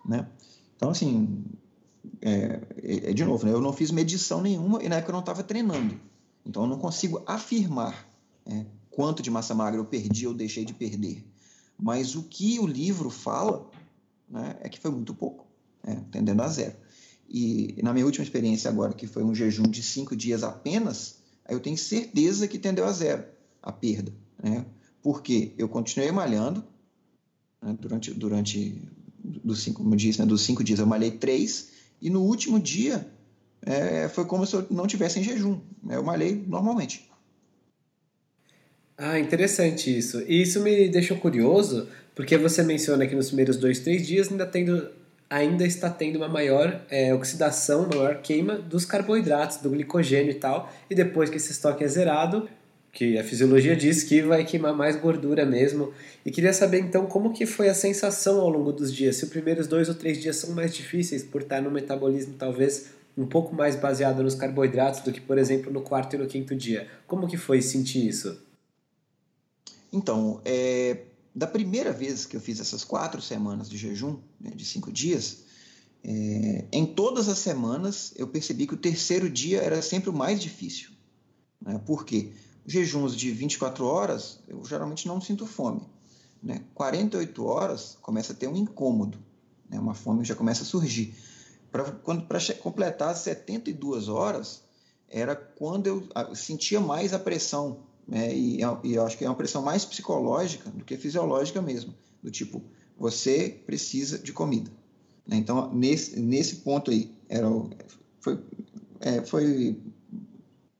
Né? 0.06 0.28
Então, 0.76 0.90
assim, 0.90 1.46
é, 2.22 2.60
é, 2.84 3.10
é 3.12 3.14
de 3.14 3.24
novo, 3.24 3.46
né? 3.46 3.54
eu 3.54 3.62
não 3.62 3.72
fiz 3.72 3.90
medição 3.90 4.42
nenhuma 4.42 4.84
e 4.84 4.90
na 4.90 4.98
época 4.98 5.12
eu 5.12 5.14
não 5.14 5.22
estava 5.22 5.44
treinando. 5.44 5.98
Então, 6.46 6.64
eu 6.64 6.68
não 6.68 6.78
consigo 6.78 7.24
afirmar 7.26 8.06
é, 8.46 8.66
quanto 8.92 9.24
de 9.24 9.32
massa 9.32 9.56
magra 9.56 9.80
eu 9.80 9.86
perdi 9.86 10.28
ou 10.28 10.34
deixei 10.34 10.66
de 10.66 10.74
perder. 10.74 11.26
Mas 11.80 12.16
o 12.16 12.24
que 12.24 12.60
o 12.60 12.68
livro 12.68 13.10
fala 13.10 13.72
né, 14.30 14.58
é 14.60 14.68
que 14.68 14.78
foi 14.78 14.92
muito 14.92 15.16
pouco, 15.16 15.48
né, 15.82 16.04
tendendo 16.12 16.42
a 16.42 16.50
zero. 16.50 16.76
E 17.30 17.78
na 17.82 17.94
minha 17.94 18.06
última 18.06 18.26
experiência 18.26 18.70
agora, 18.70 18.94
que 18.94 19.08
foi 19.08 19.24
um 19.24 19.34
jejum 19.34 19.64
de 19.64 19.82
cinco 19.82 20.18
dias 20.18 20.44
apenas, 20.44 21.23
eu 21.50 21.60
tenho 21.60 21.78
certeza 21.78 22.48
que 22.48 22.58
tendeu 22.58 22.86
a 22.86 22.92
zero 22.92 23.24
a 23.62 23.72
perda. 23.72 24.12
Né? 24.42 24.66
Porque 25.02 25.54
eu 25.58 25.68
continuei 25.70 26.12
malhando 26.12 26.64
né, 27.62 27.76
durante, 27.80 28.12
durante 28.12 28.82
dos 29.24 29.64
cinco, 29.64 29.84
como 29.84 29.96
disse, 29.96 30.20
né, 30.20 30.26
dos 30.26 30.42
cinco 30.42 30.64
dias 30.64 30.80
eu 30.80 30.86
malhei 30.86 31.12
três, 31.12 31.70
e 32.02 32.10
no 32.10 32.22
último 32.22 32.60
dia 32.60 33.08
é, 33.62 34.10
foi 34.10 34.26
como 34.26 34.46
se 34.46 34.56
eu 34.56 34.68
não 34.70 34.86
tivesse 34.86 35.20
em 35.20 35.24
jejum. 35.24 35.60
Eu 35.90 36.04
malhei 36.04 36.44
normalmente. 36.48 37.10
Ah, 38.98 39.20
interessante 39.20 39.98
isso. 39.98 40.22
E 40.22 40.42
isso 40.42 40.62
me 40.62 40.90
deixou 40.90 41.18
curioso, 41.18 41.88
porque 42.14 42.38
você 42.38 42.62
menciona 42.62 43.08
que 43.08 43.16
nos 43.16 43.28
primeiros 43.28 43.58
dois, 43.58 43.80
três 43.80 44.06
dias 44.06 44.30
ainda, 44.30 44.46
tendo, 44.46 44.90
ainda 45.34 45.66
está 45.66 45.90
tendo 45.90 46.18
uma 46.18 46.28
maior 46.28 46.80
é, 46.92 47.12
oxidação, 47.12 47.90
maior 47.90 48.22
queima 48.22 48.56
dos 48.56 48.86
carboidratos, 48.86 49.58
do 49.58 49.72
glicogênio 49.72 50.30
e 50.30 50.36
tal, 50.36 50.72
e 50.88 50.94
depois 50.94 51.28
que 51.28 51.38
esse 51.38 51.52
estoque 51.52 51.84
é 51.84 51.88
zerado, 51.88 52.48
que 52.92 53.18
a 53.18 53.24
fisiologia 53.24 53.76
diz 53.76 54.04
que 54.04 54.22
vai 54.22 54.46
queimar 54.46 54.76
mais 54.76 54.96
gordura 54.96 55.44
mesmo. 55.44 55.92
E 56.24 56.30
queria 56.30 56.54
saber 56.54 56.82
então 56.82 57.08
como 57.08 57.34
que 57.34 57.48
foi 57.48 57.68
a 57.68 57.74
sensação 57.74 58.40
ao 58.40 58.48
longo 58.48 58.72
dos 58.72 58.94
dias, 58.94 59.16
se 59.16 59.24
os 59.24 59.30
primeiros 59.32 59.66
dois 59.66 59.90
ou 59.90 59.96
três 59.96 60.22
dias 60.22 60.36
são 60.36 60.52
mais 60.52 60.76
difíceis 60.76 61.24
por 61.24 61.42
estar 61.42 61.60
no 61.64 61.72
metabolismo 61.72 62.36
talvez 62.38 62.92
um 63.18 63.26
pouco 63.26 63.56
mais 63.56 63.76
baseado 63.76 64.22
nos 64.22 64.36
carboidratos 64.36 65.02
do 65.02 65.12
que, 65.12 65.22
por 65.22 65.40
exemplo, 65.40 65.74
no 65.74 65.82
quarto 65.82 66.16
e 66.16 66.20
no 66.20 66.28
quinto 66.28 66.56
dia. 66.56 66.88
Como 67.08 67.28
que 67.28 67.38
foi 67.38 67.60
sentir 67.60 68.08
isso? 68.08 68.40
Então, 69.92 70.42
é, 70.46 70.98
da 71.36 71.48
primeira 71.48 71.92
vez 71.92 72.26
que 72.26 72.36
eu 72.36 72.42
fiz 72.42 72.60
essas 72.60 72.84
quatro 72.84 73.22
semanas 73.22 73.70
de 73.70 73.78
jejum, 73.78 74.20
né, 74.40 74.52
de 74.52 74.64
cinco 74.64 74.92
dias, 74.92 75.44
é, 76.04 76.66
em 76.72 76.86
todas 76.86 77.28
as 77.28 77.40
semanas 77.40 78.14
eu 78.16 78.28
percebi 78.28 78.68
que 78.68 78.74
o 78.74 78.78
terceiro 78.78 79.30
dia 79.30 79.62
era 79.62 79.82
sempre 79.82 80.10
o 80.10 80.14
mais 80.14 80.42
difícil. 80.42 80.92
Né? 81.62 81.82
Por 81.86 82.06
quê? 82.06 82.34
Jejuns 82.66 83.16
de 83.16 83.32
24 83.32 83.86
horas, 83.86 84.40
eu 84.48 84.64
geralmente 84.66 85.08
não 85.08 85.20
sinto 85.20 85.48
fome. 85.48 85.82
Né? 86.42 86.64
48 86.76 87.46
horas 87.46 87.98
começa 88.02 88.34
a 88.34 88.36
ter 88.36 88.48
um 88.48 88.56
incômodo, 88.56 89.18
né? 89.70 89.80
uma 89.80 89.94
fome 89.94 90.24
já 90.26 90.36
começa 90.36 90.64
a 90.64 90.66
surgir. 90.66 91.16
Para 91.72 91.92
completar 92.62 93.16
72 93.16 94.08
horas, 94.08 94.62
era 95.10 95.36
quando 95.36 95.88
eu 95.88 96.08
sentia 96.36 96.80
mais 96.80 97.14
a 97.14 97.20
pressão 97.20 97.80
né? 98.08 98.36
e, 98.36 98.64
é, 98.64 98.78
e 98.84 98.94
eu 98.94 99.06
acho 99.06 99.18
que 99.18 99.26
é 99.26 99.30
uma 99.30 99.36
pressão 99.36 99.62
mais 99.62 99.86
psicológica 99.86 100.70
do 100.70 100.84
que 100.84 100.98
fisiológica 100.98 101.62
mesmo, 101.62 101.94
do 102.22 102.30
tipo, 102.30 102.62
você 102.98 103.50
precisa 103.66 104.20
de 104.20 104.32
comida. 104.32 104.72
Né? 105.28 105.38
Então, 105.38 105.74
nesse, 105.74 106.20
nesse 106.20 106.58
ponto 106.58 106.92
aí, 106.92 107.12
era, 107.30 107.48
foi, 108.20 108.40
é, 109.00 109.22
foi 109.22 109.78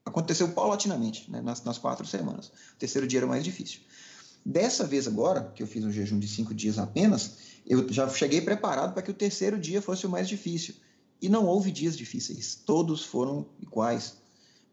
aconteceu 0.04 0.48
paulatinamente, 0.50 1.30
né? 1.30 1.40
nas, 1.40 1.64
nas 1.64 1.78
quatro 1.78 2.06
semanas. 2.06 2.48
O 2.48 2.78
terceiro 2.78 3.06
dia 3.06 3.20
era 3.20 3.26
mais 3.26 3.42
difícil. 3.42 3.80
Dessa 4.44 4.86
vez 4.86 5.08
agora, 5.08 5.50
que 5.54 5.62
eu 5.62 5.66
fiz 5.66 5.82
um 5.84 5.90
jejum 5.90 6.18
de 6.18 6.28
cinco 6.28 6.54
dias 6.54 6.78
apenas, 6.78 7.38
eu 7.66 7.90
já 7.90 8.08
cheguei 8.10 8.42
preparado 8.42 8.92
para 8.92 9.02
que 9.02 9.10
o 9.10 9.14
terceiro 9.14 9.58
dia 9.58 9.80
fosse 9.80 10.06
o 10.06 10.10
mais 10.10 10.28
difícil. 10.28 10.74
E 11.20 11.28
não 11.28 11.46
houve 11.46 11.72
dias 11.72 11.96
difíceis, 11.96 12.54
todos 12.54 13.02
foram 13.02 13.46
iguais. 13.60 14.18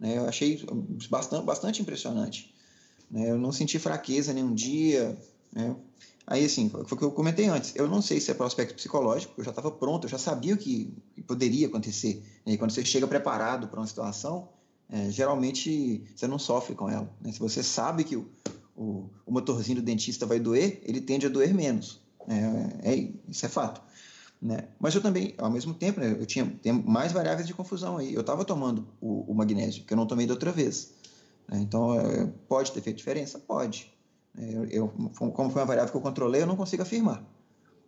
Né? 0.02 0.18
Eu 0.18 0.28
achei 0.28 0.60
bastante, 1.10 1.46
bastante 1.46 1.82
impressionante. 1.82 2.52
Né? 3.10 3.30
Eu 3.30 3.38
não 3.38 3.52
senti 3.52 3.78
fraqueza 3.78 4.34
nenhum 4.34 4.54
dia. 4.54 5.16
Né? 5.54 5.76
Aí, 6.26 6.44
assim, 6.44 6.70
foi 6.70 6.82
o 6.82 6.98
que 6.98 7.04
eu 7.04 7.12
comentei 7.12 7.46
antes. 7.46 7.76
Eu 7.76 7.88
não 7.88 8.02
sei 8.02 8.20
se 8.20 8.32
é 8.32 8.34
para 8.34 8.44
o 8.44 8.48
aspecto 8.48 8.74
psicológico, 8.74 9.36
eu 9.38 9.44
já 9.44 9.52
estava 9.52 9.70
pronto, 9.70 10.06
eu 10.06 10.10
já 10.10 10.18
sabia 10.18 10.56
o 10.56 10.58
que, 10.58 10.92
poderia 11.28 11.68
acontecer. 11.68 12.24
Né? 12.46 12.54
E 12.54 12.58
quando 12.58 12.72
você 12.72 12.84
chega 12.84 13.06
preparado 13.06 13.68
para 13.68 13.80
uma 13.80 13.88
situação, 13.88 14.50
é, 14.90 15.12
geralmente 15.12 16.04
você 16.16 16.28
não 16.28 16.40
sofre 16.40 16.74
com 16.74 16.90
ela. 16.90 17.10
Né? 17.22 17.32
Se 17.32 17.40
você 17.40 17.62
sabe 17.62 18.04
que 18.04 18.16
o, 18.16 18.28
o, 18.76 19.10
o, 19.26 19.32
motorzinho 19.32 19.78
do 19.78 19.84
dentista 19.84 20.26
vai 20.26 20.40
doer, 20.40 20.82
ele 20.84 21.00
tende 21.00 21.28
a 21.28 21.30
doer 21.30 21.54
menos. 21.54 22.02
É, 22.28 22.92
é 22.92 23.12
isso 23.28 23.46
é 23.46 23.50
fato. 23.50 23.82
Né? 24.42 24.70
Mas 24.80 24.96
eu 24.96 25.02
também, 25.02 25.36
ao 25.38 25.52
mesmo 25.52 25.74
tempo, 25.74 26.00
né, 26.00 26.18
eu 26.20 26.26
tinha 26.26 26.52
mais 26.84 27.12
variáveis 27.12 27.46
de 27.46 27.54
confusão 27.54 27.98
aí. 27.98 28.12
Eu 28.12 28.22
estava 28.22 28.44
tomando 28.44 28.88
o, 29.00 29.32
o, 29.32 29.36
magnésio, 29.36 29.84
que 29.84 29.94
eu 29.94 29.98
não 29.98 30.08
tomei 30.08 30.26
da 30.26 30.34
outra 30.34 30.52
vez. 30.52 30.94
Né? 31.48 31.60
Então, 31.60 31.94
é, 32.00 32.26
pode 32.48 32.72
ter 32.72 32.82
feito 32.82 32.98
diferença? 32.98 33.38
Pode. 33.38 33.94
É, 34.36 34.56
eu, 34.56 34.66
eu, 34.66 34.88
como 35.16 35.52
foi 35.52 35.62
uma 35.62 35.68
variável 35.68 35.92
que 35.92 35.98
eu 35.98 36.02
controlei, 36.02 36.42
eu 36.42 36.48
não 36.48 36.56
consigo 36.56 36.82
afirmar. 36.82 37.24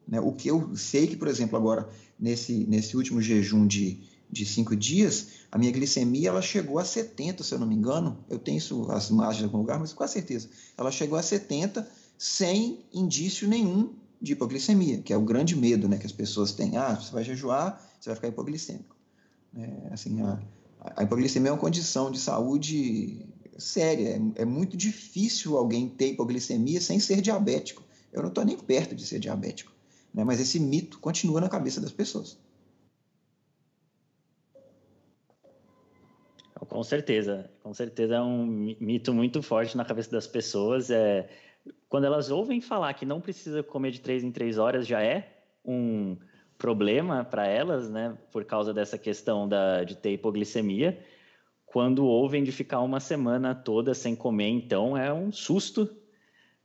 Né? 0.08 0.20
O 0.20 0.32
que 0.32 0.48
eu 0.48 0.76
sei 0.76 1.08
que, 1.08 1.16
por 1.16 1.28
exemplo, 1.28 1.58
agora, 1.58 1.90
nesse, 2.20 2.66
nesse 2.68 2.96
último 2.96 3.20
jejum 3.20 3.66
de, 3.66 4.04
de 4.30 4.46
cinco 4.46 4.76
dias, 4.76 5.30
a 5.52 5.58
minha 5.58 5.72
glicemia 5.72 6.30
ela 6.30 6.42
chegou 6.42 6.78
a 6.78 6.86
70, 6.86 7.44
se 7.44 7.52
eu 7.56 7.58
não 7.58 7.66
me 7.66 7.74
engano. 7.74 8.24
Eu 8.30 8.38
tenho 8.38 8.60
isso, 8.60 8.92
as 8.92 9.10
imagens 9.10 9.42
em 9.42 9.46
algum 9.46 9.58
lugar, 9.58 9.80
mas 9.80 9.92
com 9.92 10.08
certeza. 10.08 10.50
Ela 10.78 10.92
chegou 10.92 11.18
a 11.18 11.24
70 11.24 11.90
sem 12.16 12.86
indício 12.94 13.48
nenhum 13.48 14.03
de 14.24 14.32
hipoglicemia, 14.32 15.02
que 15.02 15.12
é 15.12 15.18
o 15.18 15.22
grande 15.22 15.54
medo 15.54 15.90
né, 15.90 15.98
que 15.98 16.06
as 16.06 16.12
pessoas 16.14 16.54
têm. 16.54 16.78
Ah, 16.78 16.96
você 16.96 17.12
vai 17.12 17.26
jejuar, 17.26 17.78
você 18.00 18.10
vai 18.10 18.16
ficar 18.16 18.30
hipoglicêmico. 18.30 18.96
É, 19.54 19.94
assim, 19.94 20.22
a, 20.22 20.40
a, 20.80 21.04
hipoglicemia 21.04 21.50
é 21.50 21.52
uma 21.52 21.60
condição 21.60 22.10
de 22.10 22.18
saúde 22.18 23.28
séria. 23.58 24.22
É, 24.38 24.44
é 24.44 24.46
muito 24.46 24.78
difícil 24.78 25.58
alguém 25.58 25.90
ter 25.90 26.14
hipoglicemia 26.14 26.80
sem 26.80 27.02
ser 27.02 27.20
diabético. 27.20 27.84
Eu 28.14 28.22
não 28.22 28.30
estou 28.30 28.46
nem 28.46 28.58
perto 28.58 28.96
de 28.96 29.06
ser 29.06 29.20
diabético. 29.20 29.74
Né, 30.14 30.24
mas 30.24 30.40
esse 30.40 30.58
mito 30.58 31.00
continua 31.00 31.42
na 31.42 31.50
cabeça 31.50 31.82
das 31.82 31.92
pessoas. 31.92 32.38
Com 36.70 36.82
certeza, 36.82 37.52
com 37.62 37.74
certeza 37.74 38.16
é 38.16 38.22
um 38.22 38.46
mito 38.80 39.14
muito 39.14 39.44
forte 39.44 39.76
na 39.76 39.84
cabeça 39.84 40.10
das 40.10 40.26
pessoas. 40.26 40.90
É, 40.90 41.30
quando 41.90 42.06
elas 42.06 42.32
ouvem 42.32 42.60
falar 42.60 42.94
que 42.94 43.06
não 43.06 43.22
precisa 43.22 43.62
comer 43.64 43.92
de 43.92 44.02
três 44.02 44.24
em 44.24 44.32
três 44.32 44.58
horas, 44.58 44.88
já 44.88 45.02
é 45.04 45.44
um 45.64 46.18
problema 46.58 47.24
para 47.24 47.48
elas, 47.48 47.90
né? 47.90 48.18
Por 48.32 48.44
causa 48.46 48.74
dessa 48.74 48.98
questão 48.98 49.48
da, 49.48 49.84
de 49.84 49.96
ter 49.96 50.12
hipoglicemia. 50.12 51.00
Quando 51.66 52.06
ouvem 52.06 52.44
de 52.44 52.52
ficar 52.52 52.82
uma 52.82 53.00
semana 53.00 53.56
toda 53.56 53.94
sem 53.94 54.16
comer, 54.16 54.50
então 54.50 54.96
é 54.98 55.12
um 55.14 55.32
susto 55.32 55.90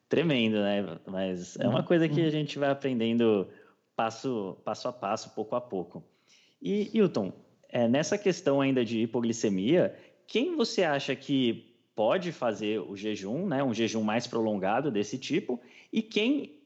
tremendo, 0.09 0.61
né? 0.61 0.99
Mas 1.07 1.59
é 1.59 1.69
uma 1.69 1.83
coisa 1.83 2.09
que 2.09 2.23
a 2.23 2.31
gente 2.31 2.59
vai 2.59 2.71
aprendendo 2.71 3.49
passo, 3.97 4.57
passo 4.65 4.89
a 4.89 4.93
passo, 4.93 5.35
pouco 5.35 5.55
a 5.55 5.61
pouco. 5.61 6.03
E, 6.61 6.91
Hilton, 6.97 7.33
é, 7.69 7.87
nessa 7.87 8.17
questão 8.17 8.61
ainda 8.61 8.85
de 8.85 9.01
hipoglicemia, 9.01 9.95
quem 10.27 10.57
você 10.57 10.85
acha 10.85 11.15
que 11.15 11.68
pode 11.99 12.31
fazer 12.31 12.79
o 12.79 12.97
jejum, 12.97 13.45
né, 13.49 13.65
um 13.65 13.75
jejum 13.75 14.05
mais 14.05 14.25
prolongado 14.25 14.89
desse 14.89 15.19
tipo, 15.19 15.61
e 15.93 16.01
quem 16.01 16.61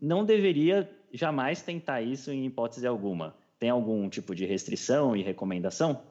não 0.00 0.24
deveria 0.24 0.90
jamais 1.12 1.62
tentar 1.62 2.02
isso 2.02 2.32
em 2.32 2.46
hipótese 2.46 2.84
alguma? 2.84 3.36
Tem 3.60 3.70
algum 3.70 4.08
tipo 4.08 4.34
de 4.34 4.44
restrição 4.44 5.14
e 5.14 5.22
recomendação? 5.22 6.02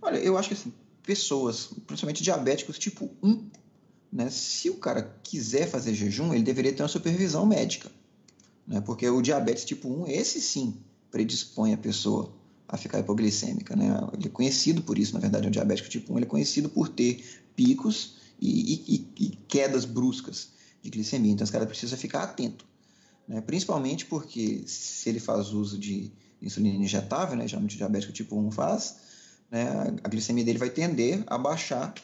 Olha, 0.00 0.16
eu 0.16 0.38
acho 0.38 0.48
que 0.48 0.54
assim, 0.54 0.72
pessoas, 1.02 1.74
principalmente 1.86 2.22
diabéticos 2.22 2.78
tipo 2.78 3.10
1, 3.22 3.50
né, 4.10 4.30
se 4.30 4.70
o 4.70 4.78
cara 4.78 5.02
quiser 5.22 5.68
fazer 5.68 5.92
jejum, 5.92 6.32
ele 6.32 6.42
deveria 6.42 6.72
ter 6.72 6.82
uma 6.82 6.88
supervisão 6.88 7.44
médica. 7.44 7.92
né? 8.66 8.80
porque 8.80 9.06
o 9.10 9.20
diabetes 9.20 9.62
tipo 9.62 9.90
1, 9.90 10.06
esse 10.06 10.40
sim, 10.40 10.82
predispõe 11.10 11.74
a 11.74 11.76
pessoa 11.76 12.32
a 12.68 12.76
ficar 12.76 13.00
hipoglicêmica. 13.00 13.76
Né? 13.76 13.86
Ele 14.12 14.26
é 14.26 14.30
conhecido 14.30 14.82
por 14.82 14.98
isso, 14.98 15.14
na 15.14 15.20
verdade, 15.20 15.48
o 15.48 15.50
diabético 15.50 15.88
tipo 15.88 16.12
1 16.12 16.16
ele 16.18 16.26
é 16.26 16.28
conhecido 16.28 16.68
por 16.68 16.88
ter 16.88 17.42
picos 17.54 18.16
e, 18.40 18.74
e, 18.94 19.24
e 19.24 19.28
quedas 19.48 19.84
bruscas 19.84 20.48
de 20.82 20.90
glicemia. 20.90 21.32
Então, 21.32 21.44
esse 21.44 21.52
cara 21.52 21.66
precisa 21.66 21.96
ficar 21.96 22.22
atento. 22.22 22.66
Né? 23.28 23.40
Principalmente 23.40 24.06
porque 24.06 24.64
se 24.66 25.08
ele 25.08 25.20
faz 25.20 25.52
uso 25.52 25.78
de 25.78 26.12
insulina 26.42 26.82
injetável, 26.82 27.36
né? 27.36 27.46
geralmente 27.48 27.74
o 27.74 27.78
diabético 27.78 28.12
tipo 28.12 28.36
1 28.36 28.50
faz, 28.50 28.96
né? 29.50 29.66
a 30.02 30.08
glicemia 30.08 30.44
dele 30.44 30.58
vai 30.58 30.70
tender 30.70 31.22
a 31.26 31.38
baixar, 31.38 31.94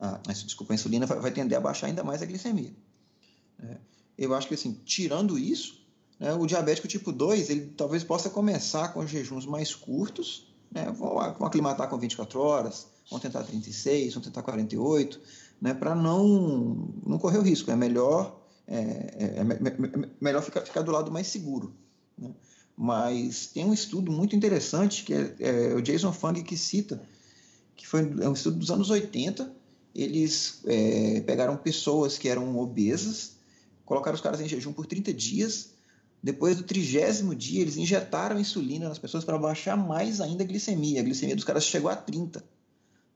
a, 0.00 0.20
desculpa, 0.32 0.72
a 0.72 0.76
insulina 0.76 1.06
vai, 1.06 1.18
vai 1.20 1.30
tender 1.30 1.56
a 1.58 1.60
baixar 1.60 1.86
ainda 1.88 2.02
mais 2.02 2.22
a 2.22 2.26
glicemia. 2.26 2.72
Né? 3.58 3.78
Eu 4.16 4.34
acho 4.34 4.46
que, 4.48 4.54
assim, 4.54 4.80
tirando 4.84 5.38
isso, 5.38 5.83
né, 6.18 6.32
o 6.34 6.46
diabético 6.46 6.88
tipo 6.88 7.12
2, 7.12 7.50
ele 7.50 7.72
talvez 7.76 8.04
possa 8.04 8.30
começar 8.30 8.88
com 8.88 9.06
jejuns 9.06 9.46
mais 9.46 9.74
curtos, 9.74 10.52
né, 10.70 10.86
vão, 10.86 11.14
vão 11.14 11.46
aclimatar 11.46 11.88
com 11.88 11.98
24 11.98 12.40
horas, 12.40 12.86
vão 13.10 13.20
tentar 13.20 13.42
36, 13.42 14.14
vão 14.14 14.22
tentar 14.22 14.42
48, 14.42 15.20
né, 15.60 15.74
para 15.74 15.94
não, 15.94 16.92
não 17.06 17.18
correr 17.18 17.38
o 17.38 17.42
risco. 17.42 17.70
É 17.70 17.76
melhor, 17.76 18.40
é, 18.66 18.76
é, 18.76 19.40
é, 19.40 20.08
melhor 20.20 20.42
ficar, 20.42 20.62
ficar 20.62 20.82
do 20.82 20.92
lado 20.92 21.10
mais 21.10 21.26
seguro. 21.26 21.74
Né? 22.18 22.30
Mas 22.76 23.46
tem 23.46 23.64
um 23.64 23.72
estudo 23.72 24.10
muito 24.10 24.34
interessante 24.34 25.04
que 25.04 25.14
é, 25.14 25.34
é 25.38 25.74
o 25.74 25.80
Jason 25.80 26.12
Fung 26.12 26.42
que 26.42 26.56
cita, 26.56 27.00
que 27.76 27.86
foi 27.86 28.00
é 28.20 28.28
um 28.28 28.32
estudo 28.32 28.58
dos 28.58 28.70
anos 28.70 28.90
80. 28.90 29.50
Eles 29.94 30.60
é, 30.66 31.20
pegaram 31.20 31.56
pessoas 31.56 32.18
que 32.18 32.28
eram 32.28 32.58
obesas, 32.58 33.36
colocaram 33.84 34.16
os 34.16 34.20
caras 34.20 34.40
em 34.40 34.48
jejum 34.48 34.72
por 34.72 34.86
30 34.86 35.12
dias. 35.14 35.73
Depois 36.24 36.56
do 36.56 36.62
trigésimo 36.62 37.34
dia, 37.34 37.60
eles 37.60 37.76
injetaram 37.76 38.40
insulina 38.40 38.88
nas 38.88 38.98
pessoas 38.98 39.24
para 39.24 39.36
baixar 39.36 39.76
mais 39.76 40.22
ainda 40.22 40.42
a 40.42 40.46
glicemia. 40.46 41.02
A 41.02 41.04
glicemia 41.04 41.36
dos 41.36 41.44
caras 41.44 41.64
chegou 41.64 41.90
a 41.90 41.94
30, 41.94 42.42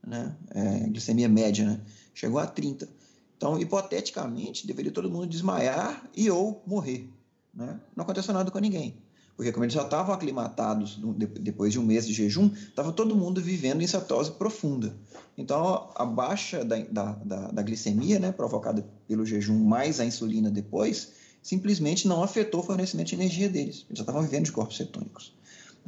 né? 0.06 0.36
É, 0.50 0.80
glicemia 0.88 1.26
média, 1.26 1.64
né? 1.64 1.80
Chegou 2.12 2.38
a 2.38 2.46
30. 2.46 2.86
Então, 3.34 3.58
hipoteticamente, 3.58 4.66
deveria 4.66 4.92
todo 4.92 5.10
mundo 5.10 5.26
desmaiar 5.26 6.06
e 6.14 6.30
ou 6.30 6.62
morrer. 6.66 7.10
Né? 7.54 7.80
Não 7.96 8.04
aconteceu 8.04 8.34
nada 8.34 8.50
com 8.50 8.58
ninguém. 8.58 8.98
Porque 9.34 9.52
como 9.52 9.64
eles 9.64 9.72
já 9.72 9.84
estavam 9.84 10.14
aclimatados 10.14 11.00
depois 11.40 11.72
de 11.72 11.80
um 11.80 11.84
mês 11.84 12.06
de 12.06 12.12
jejum, 12.12 12.50
estava 12.52 12.92
todo 12.92 13.16
mundo 13.16 13.40
vivendo 13.40 13.80
em 13.80 13.86
cetose 13.86 14.32
profunda. 14.32 14.94
Então, 15.34 15.88
a 15.94 16.04
baixa 16.04 16.62
da, 16.62 16.76
da, 16.76 17.12
da, 17.12 17.50
da 17.52 17.62
glicemia, 17.62 18.18
né, 18.18 18.32
provocada 18.32 18.86
pelo 19.06 19.24
jejum 19.24 19.64
mais 19.64 19.98
a 19.98 20.04
insulina 20.04 20.50
depois, 20.50 21.16
simplesmente 21.48 22.06
não 22.06 22.22
afetou 22.22 22.60
o 22.60 22.62
fornecimento 22.62 23.08
de 23.08 23.14
energia 23.14 23.48
deles. 23.48 23.86
Eles 23.88 23.98
já 23.98 24.02
estavam 24.02 24.20
vivendo 24.20 24.44
de 24.44 24.52
corpos 24.52 24.76
cetônicos. 24.76 25.34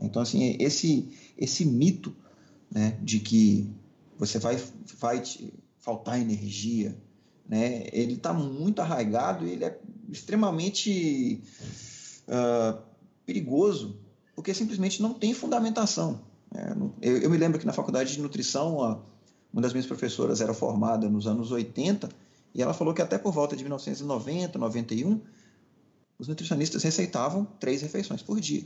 Então, 0.01 0.23
assim, 0.23 0.57
esse, 0.59 1.07
esse 1.37 1.67
mito 1.67 2.17
né, 2.71 2.97
de 3.03 3.21
que 3.21 3.71
você 4.19 4.39
vai, 4.39 4.59
vai 4.99 5.23
faltar 5.79 6.19
energia, 6.19 6.97
né, 7.47 7.87
ele 7.93 8.15
está 8.15 8.33
muito 8.33 8.81
arraigado 8.81 9.47
e 9.47 9.51
ele 9.51 9.65
é 9.67 9.79
extremamente 10.09 11.43
uh, 12.27 12.81
perigoso, 13.27 13.99
porque 14.35 14.55
simplesmente 14.55 15.03
não 15.03 15.13
tem 15.13 15.35
fundamentação. 15.35 16.23
É, 16.55 16.75
eu, 17.03 17.19
eu, 17.19 17.31
me 17.31 17.37
lembro 17.37 17.59
que 17.59 17.67
na 17.67 17.75
faculdade 17.75 18.15
de 18.15 18.23
nutrição, 18.23 18.79
uma 19.53 19.61
das 19.61 19.75
minhas 19.75 19.87
professoras 19.87 20.41
era 20.41 20.55
formada 20.55 21.07
nos 21.11 21.27
anos 21.27 21.53
80, 21.53 22.09
e 22.55 22.63
ela 22.63 22.73
falou 22.73 22.95
que 22.95 23.03
até 23.03 23.19
por 23.19 23.31
volta 23.31 23.55
de 23.55 23.63
1990, 23.63 24.59
91, 24.59 25.21
os 26.21 26.29
nutricionistas 26.29 26.83
receitavam 26.83 27.47
três 27.59 27.81
refeições 27.81 28.23
por 28.23 28.39
dia. 28.39 28.63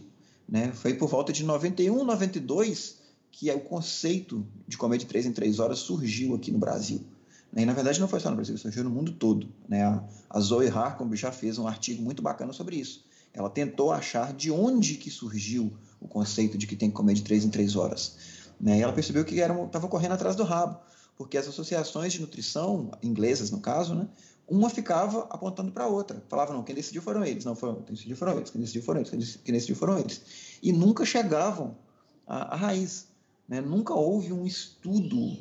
Né? 0.48 0.72
Foi 0.72 0.92
por 0.92 1.08
volta 1.08 1.32
de 1.32 1.44
91, 1.44 2.04
92 2.04 2.96
que 3.30 3.48
o 3.52 3.60
conceito 3.60 4.44
de 4.66 4.76
comer 4.76 4.98
de 4.98 5.06
três 5.06 5.24
em 5.24 5.32
três 5.32 5.60
horas 5.60 5.78
surgiu 5.78 6.34
aqui 6.34 6.50
no 6.50 6.58
Brasil. 6.58 7.00
Né? 7.52 7.62
E 7.62 7.64
na 7.64 7.72
verdade 7.72 8.00
não 8.00 8.08
foi 8.08 8.18
só 8.18 8.28
no 8.28 8.34
Brasil, 8.34 8.58
surgiu 8.58 8.82
no 8.82 8.90
mundo 8.90 9.12
todo. 9.12 9.48
Né? 9.68 9.82
A 10.28 10.40
Zoe 10.40 10.68
Harcombe 10.68 11.16
já 11.16 11.30
fez 11.30 11.56
um 11.56 11.68
artigo 11.68 12.02
muito 12.02 12.20
bacana 12.20 12.52
sobre 12.52 12.74
isso. 12.74 13.04
Ela 13.32 13.48
tentou 13.48 13.92
achar 13.92 14.32
de 14.32 14.50
onde 14.50 14.96
que 14.96 15.10
surgiu 15.10 15.72
o 16.00 16.08
conceito 16.08 16.58
de 16.58 16.66
que 16.66 16.74
tem 16.74 16.90
que 16.90 16.96
comer 16.96 17.14
de 17.14 17.22
três 17.22 17.44
em 17.44 17.50
três 17.50 17.76
horas. 17.76 18.16
Né? 18.60 18.78
E 18.78 18.82
ela 18.82 18.92
percebeu 18.92 19.24
que 19.24 19.36
estava 19.36 19.86
correndo 19.86 20.12
atrás 20.12 20.34
do 20.34 20.42
rabo, 20.42 20.80
porque 21.16 21.38
as 21.38 21.46
associações 21.46 22.12
de 22.12 22.20
nutrição, 22.20 22.90
inglesas 23.00 23.52
no 23.52 23.60
caso, 23.60 23.94
né, 23.94 24.08
uma 24.46 24.68
ficava 24.68 25.26
apontando 25.30 25.72
para 25.72 25.84
a 25.84 25.88
outra. 25.88 26.22
Falava, 26.28 26.52
não, 26.52 26.62
quem 26.62 26.74
decidiu 26.74 27.02
foram 27.02 27.24
eles, 27.24 27.44
não, 27.44 27.54
foram, 27.54 27.82
quem 27.82 27.94
decidiu 27.94 28.16
foram 28.16 28.36
eles, 28.36 28.50
quem 28.50 28.60
decidiu 28.60 28.82
foram 28.82 29.00
eles, 29.00 29.40
quem 29.42 29.54
decidiu 29.54 29.76
foram 29.76 29.98
eles. 29.98 30.20
E 30.62 30.72
nunca 30.72 31.04
chegavam 31.04 31.76
à, 32.26 32.54
à 32.54 32.56
raiz. 32.56 33.08
Né? 33.48 33.60
Nunca 33.60 33.94
houve 33.94 34.32
um 34.32 34.46
estudo 34.46 35.36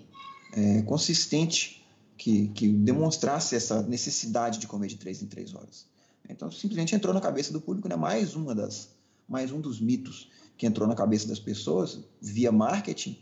é, 0.53 0.81
consistente 0.83 1.83
que, 2.17 2.47
que 2.49 2.67
demonstrasse 2.69 3.55
essa 3.55 3.81
necessidade 3.81 4.59
de 4.59 4.67
comer 4.67 4.87
de 4.87 4.97
três 4.97 5.21
em 5.21 5.27
três 5.27 5.53
horas. 5.53 5.85
Então 6.29 6.49
simplesmente 6.51 6.95
entrou 6.95 7.13
na 7.13 7.19
cabeça 7.19 7.51
do 7.51 7.59
público, 7.59 7.87
né? 7.89 7.95
Mais 7.95 8.33
uma 8.35 8.55
das, 8.55 8.89
mais 9.27 9.51
um 9.51 9.59
dos 9.59 9.79
mitos 9.79 10.29
que 10.57 10.65
entrou 10.65 10.87
na 10.87 10.95
cabeça 10.95 11.27
das 11.27 11.39
pessoas 11.39 11.99
via 12.21 12.51
marketing 12.51 13.17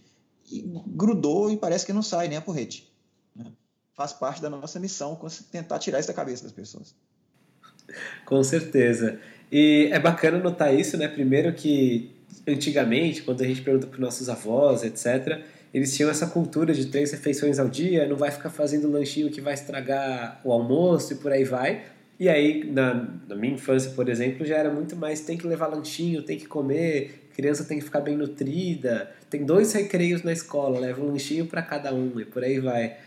e 0.51 0.61
grudou 0.87 1.49
e 1.49 1.57
parece 1.57 1.85
que 1.85 1.93
não 1.93 2.03
sai 2.03 2.27
nem 2.27 2.37
a 2.37 2.41
porrete. 2.41 2.91
Né? 3.35 3.51
Faz 4.01 4.13
parte 4.13 4.41
da 4.41 4.49
nossa 4.49 4.79
missão 4.79 5.15
tentar 5.51 5.77
tirar 5.77 5.99
isso 5.99 6.07
da 6.07 6.13
cabeça 6.15 6.41
das 6.41 6.51
pessoas. 6.51 6.95
Com 8.25 8.41
certeza. 8.43 9.19
E 9.51 9.89
é 9.91 9.99
bacana 9.99 10.39
notar 10.39 10.73
isso, 10.73 10.97
né? 10.97 11.07
Primeiro 11.07 11.53
que 11.53 12.11
antigamente, 12.47 13.21
quando 13.21 13.43
a 13.43 13.45
gente 13.45 13.61
pergunta 13.61 13.85
para 13.85 13.99
nossos 13.99 14.27
avós, 14.27 14.81
etc., 14.81 15.43
eles 15.71 15.95
tinham 15.95 16.09
essa 16.09 16.25
cultura 16.25 16.73
de 16.73 16.87
três 16.87 17.11
refeições 17.11 17.59
ao 17.59 17.69
dia, 17.69 18.07
não 18.07 18.15
vai 18.15 18.31
ficar 18.31 18.49
fazendo 18.49 18.89
lanchinho 18.89 19.29
que 19.29 19.39
vai 19.39 19.53
estragar 19.53 20.41
o 20.43 20.51
almoço 20.51 21.13
e 21.13 21.17
por 21.17 21.31
aí 21.31 21.43
vai. 21.43 21.83
E 22.19 22.27
aí, 22.27 22.63
na, 22.71 23.07
na, 23.29 23.35
minha 23.35 23.53
infância, 23.53 23.91
por 23.91 24.09
exemplo, 24.09 24.43
já 24.43 24.57
era 24.57 24.71
muito 24.71 24.95
mais 24.95 25.21
tem 25.21 25.37
que 25.37 25.45
levar 25.45 25.67
lanchinho, 25.67 26.23
tem 26.23 26.39
que 26.39 26.47
comer, 26.47 27.29
criança 27.35 27.63
tem 27.65 27.77
que 27.77 27.85
ficar 27.85 28.01
bem 28.01 28.17
nutrida, 28.17 29.11
tem 29.29 29.45
dois 29.45 29.71
recreios 29.73 30.23
na 30.23 30.33
escola, 30.33 30.79
leva 30.79 31.03
um 31.03 31.11
lanchinho 31.11 31.45
para 31.45 31.61
cada 31.61 31.93
um 31.93 32.19
e 32.19 32.25
por 32.25 32.43
aí 32.43 32.59
vai. 32.59 32.97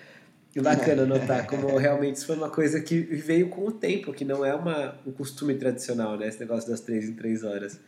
E 0.54 0.60
bacana 0.60 1.04
notar 1.04 1.46
como 1.46 1.76
realmente 1.76 2.16
isso 2.16 2.26
foi 2.26 2.36
uma 2.36 2.48
coisa 2.48 2.80
que 2.80 3.00
veio 3.00 3.48
com 3.48 3.66
o 3.66 3.72
tempo, 3.72 4.12
que 4.12 4.24
não 4.24 4.44
é 4.44 4.54
uma, 4.54 4.96
um 5.04 5.10
costume 5.10 5.54
tradicional, 5.54 6.16
né? 6.16 6.28
Esse 6.28 6.38
negócio 6.38 6.70
das 6.70 6.80
três 6.80 7.08
em 7.08 7.14
três 7.14 7.42
horas. 7.42 7.80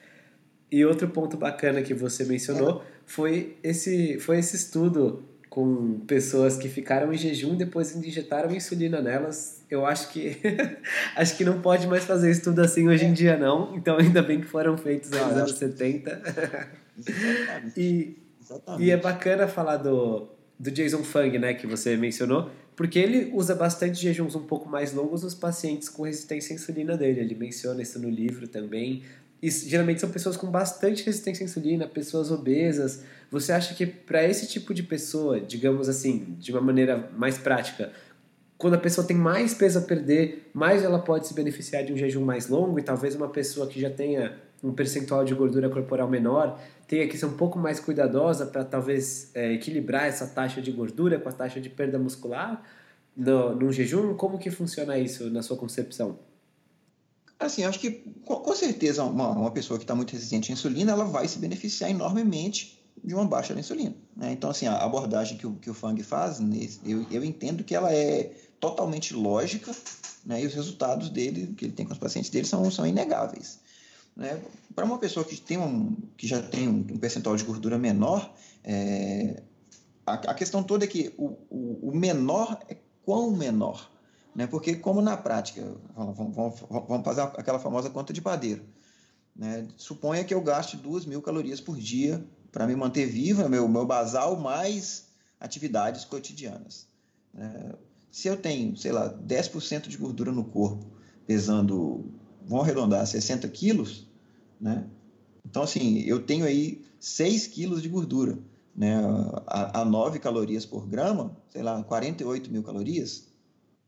E 0.70 0.84
outro 0.84 1.08
ponto 1.08 1.36
bacana 1.36 1.80
que 1.80 1.94
você 1.94 2.24
mencionou 2.24 2.82
foi 3.04 3.56
esse, 3.62 4.18
foi 4.18 4.38
esse 4.38 4.56
estudo 4.56 5.24
com 5.48 6.00
pessoas 6.00 6.58
que 6.58 6.68
ficaram 6.68 7.12
em 7.12 7.16
jejum 7.16 7.54
depois 7.54 7.94
injetaram 7.94 8.52
insulina 8.52 9.00
nelas. 9.00 9.62
Eu 9.70 9.86
acho 9.86 10.08
que 10.10 10.36
acho 11.14 11.36
que 11.36 11.44
não 11.44 11.62
pode 11.62 11.86
mais 11.86 12.04
fazer 12.04 12.32
isso 12.32 12.42
tudo 12.42 12.60
assim 12.60 12.88
hoje 12.88 13.04
em 13.04 13.12
dia 13.12 13.36
não. 13.36 13.76
Então 13.76 13.96
ainda 13.96 14.22
bem 14.22 14.40
que 14.40 14.46
foram 14.46 14.76
feitos 14.76 15.08
nos 15.10 15.20
anos 15.20 15.52
70. 15.52 16.20
e, 17.76 18.18
e 18.80 18.90
é 18.90 18.96
bacana 18.96 19.46
falar 19.46 19.76
do, 19.76 20.28
do 20.58 20.70
Jason 20.70 21.02
Fung, 21.02 21.38
né, 21.38 21.54
que 21.54 21.66
você 21.66 21.96
mencionou, 21.96 22.50
porque 22.74 22.98
ele 22.98 23.30
usa 23.34 23.54
bastante 23.54 24.00
jejuns 24.00 24.34
um 24.34 24.42
pouco 24.42 24.68
mais 24.68 24.92
longos 24.92 25.22
nos 25.22 25.34
pacientes 25.34 25.88
com 25.88 26.02
resistência 26.02 26.52
à 26.52 26.54
insulina 26.54 26.96
dele. 26.96 27.20
Ele 27.20 27.34
menciona 27.34 27.82
isso 27.82 27.98
no 27.98 28.08
livro 28.08 28.46
também. 28.48 29.02
E 29.42 29.50
geralmente 29.50 30.00
são 30.00 30.10
pessoas 30.10 30.36
com 30.36 30.50
bastante 30.50 31.04
resistência 31.04 31.44
à 31.44 31.46
insulina, 31.46 31.86
pessoas 31.86 32.30
obesas. 32.30 33.02
Você 33.30 33.52
acha 33.52 33.74
que 33.74 33.86
para 33.86 34.24
esse 34.24 34.46
tipo 34.46 34.72
de 34.74 34.82
pessoa, 34.82 35.40
digamos 35.40 35.88
assim, 35.88 36.36
de 36.38 36.52
uma 36.52 36.60
maneira 36.60 37.10
mais 37.16 37.38
prática, 37.38 37.92
quando 38.58 38.74
a 38.74 38.78
pessoa 38.78 39.06
tem 39.06 39.16
mais 39.16 39.52
peso 39.52 39.78
a 39.78 39.82
perder, 39.82 40.50
mais 40.54 40.82
ela 40.82 40.98
pode 40.98 41.26
se 41.26 41.34
beneficiar 41.34 41.84
de 41.84 41.92
um 41.92 41.96
jejum 41.96 42.24
mais 42.24 42.48
longo 42.48 42.78
e 42.78 42.82
talvez 42.82 43.14
uma 43.14 43.28
pessoa 43.28 43.66
que 43.66 43.80
já 43.80 43.90
tenha 43.90 44.38
um 44.66 44.72
percentual 44.72 45.24
de 45.24 45.34
gordura 45.34 45.70
corporal 45.70 46.08
menor 46.08 46.60
tenha 46.88 47.06
que 47.08 47.16
ser 47.16 47.26
um 47.26 47.36
pouco 47.36 47.58
mais 47.58 47.78
cuidadosa 47.78 48.46
para 48.46 48.64
talvez 48.64 49.30
é, 49.34 49.52
equilibrar 49.52 50.06
essa 50.06 50.26
taxa 50.26 50.60
de 50.60 50.72
gordura 50.72 51.18
com 51.18 51.28
a 51.28 51.32
taxa 51.32 51.60
de 51.60 51.68
perda 51.68 51.98
muscular 51.98 52.62
no, 53.16 53.54
no 53.54 53.72
jejum? 53.72 54.14
Como 54.14 54.38
que 54.38 54.50
funciona 54.50 54.98
isso 54.98 55.30
na 55.30 55.42
sua 55.42 55.56
concepção? 55.56 56.18
Assim, 57.38 57.64
acho 57.64 57.78
que 57.78 57.90
com 58.24 58.54
certeza 58.54 59.04
uma, 59.04 59.28
uma 59.30 59.50
pessoa 59.50 59.78
que 59.78 59.84
está 59.84 59.94
muito 59.94 60.12
resistente 60.12 60.50
à 60.50 60.54
insulina, 60.54 60.92
ela 60.92 61.04
vai 61.04 61.28
se 61.28 61.38
beneficiar 61.38 61.90
enormemente 61.90 62.82
de 63.04 63.14
uma 63.14 63.26
baixa 63.26 63.52
da 63.52 63.60
insulina. 63.60 63.94
Né? 64.16 64.32
Então, 64.32 64.48
assim, 64.50 64.66
a 64.66 64.78
abordagem 64.78 65.36
que 65.36 65.46
o, 65.46 65.54
que 65.54 65.68
o 65.68 65.74
Fang 65.74 66.02
faz, 66.02 66.40
eu, 66.84 67.06
eu 67.10 67.24
entendo 67.24 67.62
que 67.62 67.74
ela 67.74 67.92
é 67.92 68.32
totalmente 68.58 69.14
lógica 69.14 69.70
né? 70.24 70.42
e 70.42 70.46
os 70.46 70.54
resultados 70.54 71.10
dele, 71.10 71.54
que 71.56 71.66
ele 71.66 71.72
tem 71.72 71.84
com 71.84 71.92
os 71.92 71.98
pacientes 71.98 72.30
dele, 72.30 72.46
são, 72.46 72.70
são 72.70 72.86
inegáveis. 72.86 73.60
Né? 74.16 74.40
Para 74.74 74.84
uma 74.84 74.98
pessoa 74.98 75.24
que, 75.24 75.36
tem 75.40 75.58
um, 75.58 75.94
que 76.16 76.26
já 76.26 76.40
tem 76.42 76.68
um, 76.68 76.82
percentual 76.98 77.36
de 77.36 77.44
gordura 77.44 77.78
menor, 77.78 78.34
é, 78.64 79.42
a, 80.06 80.14
a, 80.14 80.34
questão 80.34 80.62
toda 80.62 80.84
é 80.84 80.88
que 80.88 81.12
o, 81.18 81.36
o, 81.50 81.90
o 81.90 81.96
menor 81.96 82.58
é 82.68 82.76
quão 83.04 83.30
menor. 83.30 83.90
Né? 84.34 84.46
Porque, 84.46 84.76
como 84.76 85.00
na 85.02 85.16
prática, 85.16 85.62
vamos, 85.94 86.16
vamos, 86.16 86.60
vamos 86.88 87.04
fazer 87.04 87.22
aquela 87.22 87.58
famosa 87.58 87.90
conta 87.90 88.12
de 88.12 88.22
padeiro. 88.22 88.64
Né? 89.34 89.68
Suponha 89.76 90.24
que 90.24 90.32
eu 90.32 90.40
gaste 90.40 90.76
2 90.76 91.04
mil 91.04 91.20
calorias 91.20 91.60
por 91.60 91.76
dia 91.76 92.24
para 92.50 92.66
me 92.66 92.74
manter 92.74 93.06
viva, 93.06 93.48
meu, 93.48 93.68
meu 93.68 93.84
basal, 93.84 94.36
mais 94.36 95.08
atividades 95.38 96.04
cotidianas. 96.04 96.88
Né? 97.32 97.74
Se 98.10 98.28
eu 98.28 98.36
tenho, 98.36 98.74
sei 98.76 98.92
lá, 98.92 99.12
10% 99.12 99.88
de 99.88 99.96
gordura 99.98 100.32
no 100.32 100.44
corpo, 100.44 100.86
pesando, 101.26 102.10
vamos 102.46 102.64
arredondar, 102.64 103.06
60 103.06 103.46
quilos, 103.48 104.05
né? 104.60 104.86
Então, 105.44 105.62
assim, 105.62 106.00
eu 106.00 106.22
tenho 106.22 106.44
aí 106.44 106.84
6 106.98 107.46
quilos 107.46 107.82
de 107.82 107.88
gordura, 107.88 108.38
né? 108.74 108.96
A, 109.46 109.82
a 109.82 109.84
9 109.84 110.18
calorias 110.18 110.66
por 110.66 110.86
grama, 110.86 111.36
sei 111.48 111.62
lá, 111.62 111.82
48 111.82 112.50
mil 112.50 112.62
calorias. 112.62 113.28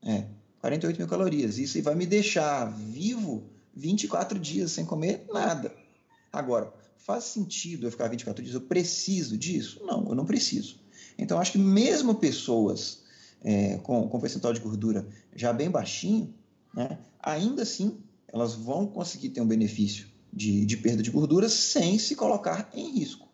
É, 0.03 0.27
48 0.61 0.99
mil 0.99 1.09
calorias. 1.09 1.59
Isso 1.59 1.83
vai 1.83 1.95
me 1.95 2.07
deixar 2.07 2.67
vivo 2.67 3.45
24 3.75 4.39
dias 4.39 4.73
sem 4.73 4.85
comer 4.85 5.25
nada. 5.33 5.75
Agora, 6.33 6.73
faz 6.97 7.25
sentido 7.25 7.87
eu 7.87 7.91
ficar 7.91 8.09
24 8.09 8.43
dias? 8.43 8.55
Eu 8.55 8.61
preciso 8.61 9.37
disso? 9.37 9.81
Não, 9.85 10.09
eu 10.09 10.15
não 10.15 10.25
preciso. 10.25 10.81
Então, 11.19 11.41
acho 11.41 11.53
que 11.53 11.59
mesmo 11.59 12.15
pessoas 12.15 13.03
é, 13.43 13.79
com, 13.79 14.09
com 14.09 14.21
percentual 14.21 14.53
de 14.53 14.61
gordura 14.61 15.07
já 15.35 15.53
bem 15.53 15.71
baixinho, 15.71 16.35
né, 16.75 16.99
ainda 17.21 17.63
assim 17.63 17.99
elas 18.29 18.55
vão 18.55 18.87
conseguir 18.87 19.31
ter 19.31 19.41
um 19.41 19.47
benefício 19.47 20.07
de, 20.33 20.65
de 20.65 20.77
perda 20.77 21.03
de 21.03 21.11
gordura 21.11 21.49
sem 21.49 21.99
se 21.99 22.15
colocar 22.15 22.71
em 22.75 22.99
risco. 22.99 23.29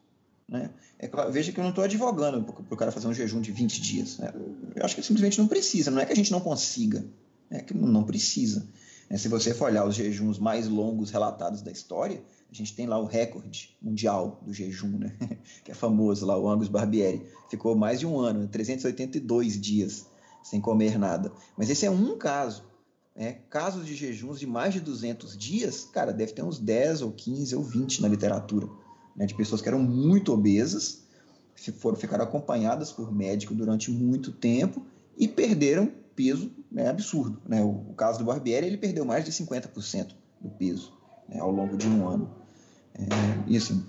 Né? 0.49 0.71
É, 0.99 1.09
veja 1.31 1.53
que 1.53 1.59
eu 1.59 1.63
não 1.63 1.71
estou 1.71 1.85
advogando 1.85 2.43
para 2.45 2.75
o 2.75 2.77
cara 2.77 2.93
fazer 2.93 3.09
um 3.09 3.15
jejum 3.15 3.41
de 3.41 3.51
20 3.51 3.81
dias. 3.81 4.19
Né? 4.19 4.33
Eu 4.75 4.85
acho 4.85 4.95
que 4.95 5.03
simplesmente 5.03 5.39
não 5.39 5.49
precisa. 5.49 5.91
Não 5.91 6.01
é 6.01 6.07
que 6.07 6.13
a 6.13 6.17
gente 6.17 6.33
não 6.33 6.41
consiga, 6.41 7.05
é 7.51 7.61
que 7.61 7.75
não 7.75 8.05
precisa. 8.05 8.67
É, 9.09 9.17
se 9.17 9.29
você 9.29 9.53
for 9.53 9.67
olhar 9.67 9.87
os 9.87 9.95
jejuns 9.95 10.39
mais 10.39 10.67
longos 10.67 11.11
relatados 11.11 11.63
da 11.63 11.71
história, 11.71 12.23
a 12.51 12.55
gente 12.55 12.75
tem 12.75 12.87
lá 12.87 12.99
o 12.99 13.05
recorde 13.05 13.77
mundial 13.83 14.41
do 14.43 14.53
jejum, 14.53 14.99
né? 14.99 15.15
que 15.65 15.71
é 15.71 15.75
famoso 15.75 16.25
lá, 16.25 16.39
o 16.39 16.49
Angus 16.49 16.69
Barbieri. 16.69 17.27
Ficou 17.51 17.77
mais 17.77 18.01
de 18.01 18.07
um 18.07 18.19
ano, 18.19 18.49
382 18.49 19.61
dias 19.61 20.07
sem 20.43 20.61
comer 20.61 20.99
nada. 20.99 21.33
Mas 21.57 21.71
esse 21.71 21.87
é 21.87 21.91
um 21.91 22.17
caso. 22.17 22.65
Né? 23.15 23.39
Casos 23.49 23.87
de 23.87 23.95
jejuns 23.95 24.41
de 24.41 24.47
mais 24.47 24.75
de 24.75 24.81
200 24.81 25.37
dias, 25.37 25.85
cara, 25.85 26.13
deve 26.13 26.33
ter 26.33 26.43
uns 26.43 26.59
10 26.59 27.03
ou 27.03 27.13
15 27.13 27.55
ou 27.55 27.63
20 27.63 28.03
na 28.03 28.09
literatura. 28.09 28.69
Né? 29.17 29.27
De 29.27 29.35
pessoas 29.35 29.63
que 29.63 29.69
eram 29.69 29.81
muito 29.81 30.33
obesas, 30.33 31.05
foram 31.79 31.97
ficar 31.97 32.21
acompanhadas 32.21 32.91
por 32.91 33.13
médico 33.13 33.55
durante 33.55 33.91
muito 33.91 34.33
tempo 34.33 34.85
e 35.17 35.29
perderam 35.29 35.91
peso 36.17 36.51
né, 36.71 36.89
absurdo. 36.89 37.41
Né? 37.47 37.63
O, 37.63 37.91
o, 37.91 37.95
caso 37.95 38.19
do 38.19 38.25
Barbieri, 38.25 38.67
ele 38.67 38.77
perdeu 38.77 39.05
mais 39.05 39.25
de 39.25 39.33
50% 39.33 40.15
do 40.41 40.51
peso 40.51 40.93
né, 41.29 41.39
ao 41.39 41.51
longo 41.51 41.77
de 41.77 41.87
um 41.87 42.09
ano. 42.09 42.31
É, 42.95 43.05
e 43.47 43.57
assim, 43.57 43.85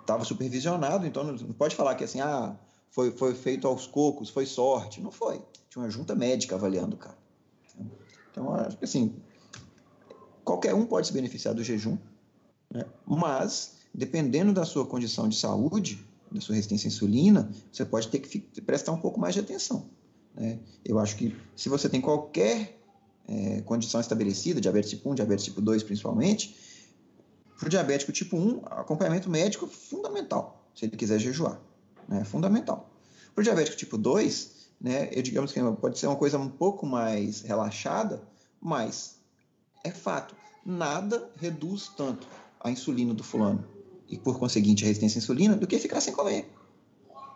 estava 0.00 0.24
supervisionado, 0.24 1.06
então 1.06 1.24
não, 1.24 1.34
não, 1.34 1.52
pode 1.52 1.76
falar 1.76 1.94
que 1.94 2.04
assim, 2.04 2.20
ah, 2.20 2.56
foi, 2.90 3.10
foi 3.10 3.34
feito 3.34 3.66
aos 3.66 3.86
cocos, 3.86 4.30
foi 4.30 4.46
sorte. 4.46 5.00
Não 5.00 5.10
foi. 5.10 5.42
Tinha 5.68 5.82
uma 5.82 5.90
junta 5.90 6.14
médica 6.14 6.56
avaliando 6.56 6.96
o 6.96 6.98
cara. 6.98 7.19
Então, 8.30 8.54
acho 8.54 8.76
que 8.76 8.84
assim, 8.84 9.14
qualquer 10.44 10.74
um 10.74 10.86
pode 10.86 11.06
se 11.06 11.12
beneficiar 11.12 11.54
do 11.54 11.62
jejum, 11.62 11.98
né? 12.70 12.84
mas, 13.06 13.76
dependendo 13.92 14.52
da 14.52 14.64
sua 14.64 14.86
condição 14.86 15.28
de 15.28 15.36
saúde, 15.36 16.04
da 16.30 16.40
sua 16.40 16.54
resistência 16.54 16.86
à 16.86 16.88
insulina, 16.88 17.50
você 17.72 17.84
pode 17.84 18.08
ter 18.08 18.20
que 18.20 18.38
prestar 18.60 18.92
um 18.92 18.98
pouco 18.98 19.18
mais 19.18 19.34
de 19.34 19.40
atenção. 19.40 19.88
Né? 20.34 20.58
Eu 20.84 20.98
acho 20.98 21.16
que 21.16 21.36
se 21.56 21.68
você 21.68 21.88
tem 21.88 22.00
qualquer 22.00 22.78
é, 23.26 23.60
condição 23.62 24.00
estabelecida, 24.00 24.60
diabetes 24.60 24.90
tipo 24.90 25.10
1, 25.10 25.14
diabetes 25.16 25.44
tipo 25.44 25.60
2 25.60 25.82
principalmente, 25.82 26.56
para 27.58 27.66
o 27.66 27.70
diabético 27.70 28.12
tipo 28.12 28.36
1, 28.36 28.62
acompanhamento 28.66 29.28
médico 29.28 29.66
é 29.66 29.68
fundamental, 29.68 30.64
se 30.74 30.84
ele 30.84 30.96
quiser 30.96 31.18
jejuar. 31.18 31.60
Né? 32.08 32.24
Fundamental. 32.24 32.90
Para 33.34 33.42
o 33.42 33.44
diabético 33.44 33.76
tipo 33.76 33.98
2, 33.98 34.59
né, 34.80 35.10
eu 35.12 35.22
digamos 35.22 35.52
que 35.52 35.60
pode 35.80 35.98
ser 35.98 36.06
uma 36.06 36.16
coisa 36.16 36.38
um 36.38 36.48
pouco 36.48 36.86
mais 36.86 37.42
relaxada, 37.42 38.22
mas 38.60 39.20
é 39.84 39.90
fato, 39.90 40.34
nada 40.64 41.30
reduz 41.36 41.88
tanto 41.96 42.26
a 42.60 42.70
insulina 42.70 43.14
do 43.14 43.22
fulano 43.22 43.64
e, 44.08 44.18
por 44.18 44.38
conseguinte, 44.38 44.84
a 44.84 44.86
resistência 44.86 45.18
à 45.18 45.20
insulina 45.22 45.56
do 45.56 45.66
que 45.66 45.78
ficar 45.78 46.00
sem 46.00 46.12
comer. 46.12 46.50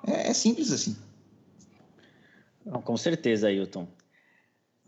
É, 0.06 0.28
é 0.28 0.34
simples 0.34 0.72
assim. 0.72 0.96
Não, 2.64 2.80
com 2.80 2.96
certeza, 2.96 3.48
Ailton. 3.48 3.86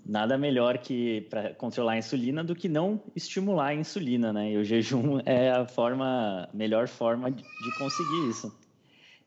Nada 0.04 0.38
melhor 0.38 0.78
que 0.78 1.22
para 1.22 1.52
controlar 1.54 1.92
a 1.92 1.98
insulina 1.98 2.44
do 2.44 2.54
que 2.54 2.68
não 2.68 3.02
estimular 3.14 3.68
a 3.68 3.74
insulina, 3.74 4.32
né? 4.32 4.52
E 4.52 4.56
o 4.56 4.64
jejum 4.64 5.20
é 5.26 5.50
a 5.50 5.66
forma, 5.66 6.48
melhor 6.54 6.88
forma 6.88 7.30
de, 7.30 7.42
conseguir 7.78 8.30
isso. 8.30 8.56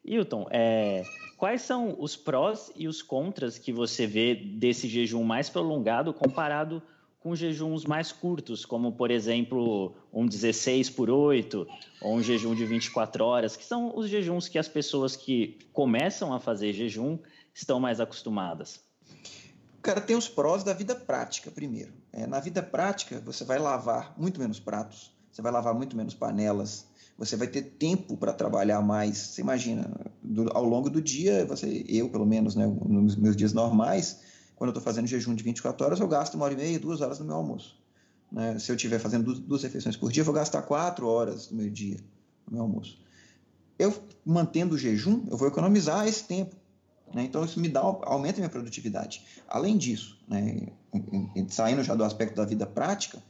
Hilton, 0.05 0.47
é, 0.49 1.03
quais 1.39 1.61
são 1.61 1.95
os 1.97 2.17
prós 2.17 2.69
e 2.75 2.85
os 2.85 3.01
contras 3.01 3.57
que 3.57 3.71
você 3.71 4.05
vê 4.05 4.35
desse 4.35 4.89
jejum 4.89 5.23
mais 5.23 5.49
prolongado 5.49 6.13
comparado 6.13 6.83
com 7.17 7.33
jejuns 7.33 7.85
mais 7.85 8.11
curtos, 8.11 8.65
como 8.65 8.91
por 8.91 9.09
exemplo 9.09 9.95
um 10.11 10.25
16 10.25 10.89
por 10.89 11.09
8 11.09 11.65
ou 12.01 12.15
um 12.15 12.21
jejum 12.21 12.53
de 12.53 12.65
24 12.65 13.23
horas, 13.23 13.55
que 13.55 13.63
são 13.63 13.97
os 13.97 14.09
jejuns 14.09 14.49
que 14.49 14.59
as 14.59 14.67
pessoas 14.67 15.15
que 15.15 15.57
começam 15.71 16.33
a 16.33 16.41
fazer 16.41 16.73
jejum 16.73 17.17
estão 17.53 17.79
mais 17.79 18.01
acostumadas? 18.01 18.81
Cara, 19.81 20.01
tem 20.01 20.17
os 20.17 20.27
prós 20.27 20.61
da 20.61 20.73
vida 20.73 20.93
prática 20.93 21.49
primeiro. 21.49 21.93
É, 22.11 22.27
na 22.27 22.41
vida 22.41 22.61
prática, 22.61 23.21
você 23.21 23.45
vai 23.45 23.59
lavar 23.59 24.13
muito 24.17 24.41
menos 24.41 24.59
pratos, 24.59 25.13
você 25.31 25.41
vai 25.41 25.53
lavar 25.53 25.73
muito 25.73 25.95
menos 25.95 26.13
panelas, 26.13 26.85
você 27.19 27.35
vai 27.35 27.47
ter 27.47 27.61
tempo 27.61 28.15
para 28.15 28.31
trabalhar 28.31 28.81
mais. 28.81 29.17
Você 29.17 29.41
imagina, 29.41 29.91
do, 30.23 30.49
ao 30.55 30.63
longo 30.63 30.89
do 30.89 31.01
dia, 31.01 31.45
você, 31.45 31.83
eu 31.89 32.09
pelo 32.09 32.25
menos, 32.25 32.55
né, 32.55 32.65
nos 32.65 33.17
meus 33.17 33.35
dias 33.35 33.51
normais, 33.51 34.21
quando 34.55 34.69
eu 34.69 34.71
estou 34.71 34.81
fazendo 34.81 35.05
jejum 35.05 35.35
de 35.35 35.43
24 35.43 35.85
horas, 35.85 35.99
eu 35.99 36.07
gasto 36.07 36.35
uma 36.35 36.45
hora 36.45 36.53
e 36.53 36.57
meia, 36.57 36.79
duas 36.79 37.01
horas 37.01 37.19
no 37.19 37.25
meu 37.25 37.35
almoço. 37.35 37.77
Né? 38.31 38.57
Se 38.57 38.71
eu 38.71 38.75
estiver 38.77 38.99
fazendo 38.99 39.25
duas, 39.25 39.39
duas, 39.39 39.63
refeições 39.63 39.97
por 39.97 40.13
dia, 40.13 40.21
eu 40.21 40.25
vou 40.25 40.33
gastar 40.33 40.61
quatro 40.61 41.07
horas 41.07 41.47
do 41.47 41.55
meu 41.55 41.69
dia 41.69 41.97
no 42.47 42.53
meu 42.53 42.61
almoço. 42.63 42.97
Eu, 43.77 43.93
mantendo 44.25 44.75
o 44.75 44.77
jejum, 44.77 45.25
eu 45.29 45.35
vou 45.35 45.49
economizar 45.49 46.07
esse 46.07 46.23
tempo. 46.23 46.55
Né? 47.13 47.23
Então, 47.23 47.43
isso 47.43 47.59
me 47.59 47.67
dá, 47.67 47.81
aumenta 47.81 48.37
a 48.37 48.41
minha 48.41 48.49
produtividade. 48.49 49.25
Além 49.45 49.77
disso, 49.77 50.17
né, 50.25 50.67
saindo 51.49 51.83
já 51.83 51.95
do 51.95 52.03
aspecto 52.05 52.37
da 52.37 52.45
vida 52.45 52.65
prática, 52.65 53.21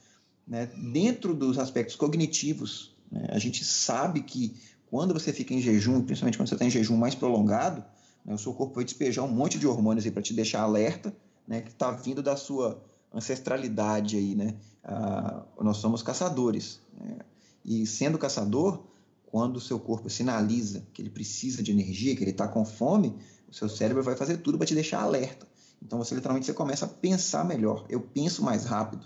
né, 0.47 0.67
dentro 0.91 1.34
dos 1.34 1.58
aspectos 1.58 1.95
cognitivos 1.95 2.98
né? 3.11 3.27
A 3.29 3.39
gente 3.39 3.63
sabe 3.63 4.21
que 4.21 4.55
quando 4.89 5.13
você 5.13 5.31
fica 5.31 5.53
em 5.53 5.61
jejum, 5.61 6.01
principalmente 6.01 6.37
quando 6.37 6.49
você 6.49 6.55
está 6.55 6.65
em 6.65 6.69
jejum 6.69 6.97
mais 6.97 7.15
prolongado, 7.15 7.83
né, 8.25 8.33
o 8.33 8.37
seu 8.37 8.53
corpo 8.53 8.75
vai 8.75 8.83
despejar 8.83 9.23
um 9.23 9.31
monte 9.31 9.59
de 9.59 9.67
hormônios 9.67 10.07
para 10.09 10.21
te 10.21 10.33
deixar 10.33 10.61
alerta, 10.61 11.15
né, 11.47 11.61
que 11.61 11.69
está 11.69 11.91
vindo 11.91 12.21
da 12.21 12.35
sua 12.35 12.83
ancestralidade 13.13 14.17
aí, 14.17 14.35
né? 14.35 14.55
Ah, 14.83 15.43
nós 15.61 15.77
somos 15.77 16.01
caçadores, 16.01 16.79
né? 16.93 17.17
e 17.65 17.85
sendo 17.85 18.17
caçador, 18.17 18.83
quando 19.25 19.57
o 19.57 19.61
seu 19.61 19.79
corpo 19.79 20.09
sinaliza 20.09 20.87
que 20.93 21.01
ele 21.01 21.09
precisa 21.09 21.61
de 21.61 21.71
energia, 21.71 22.15
que 22.15 22.23
ele 22.23 22.31
está 22.31 22.47
com 22.47 22.65
fome, 22.65 23.15
o 23.47 23.53
seu 23.53 23.69
cérebro 23.69 24.01
vai 24.03 24.15
fazer 24.15 24.37
tudo 24.37 24.57
para 24.57 24.65
te 24.65 24.73
deixar 24.73 25.01
alerta. 25.01 25.47
Então 25.81 25.99
você 25.99 26.15
literalmente 26.15 26.45
você 26.45 26.53
começa 26.53 26.85
a 26.85 26.89
pensar 26.89 27.45
melhor. 27.45 27.85
Eu 27.89 28.01
penso 28.01 28.43
mais 28.43 28.65
rápido, 28.65 29.05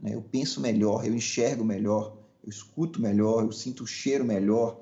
né? 0.00 0.14
eu 0.14 0.22
penso 0.22 0.60
melhor, 0.60 1.04
eu 1.04 1.14
enxergo 1.14 1.64
melhor, 1.64 2.16
eu 2.46 2.50
escuto 2.50 3.02
melhor, 3.02 3.42
eu 3.42 3.52
sinto 3.52 3.82
o 3.82 3.86
cheiro 3.86 4.24
melhor. 4.24 4.80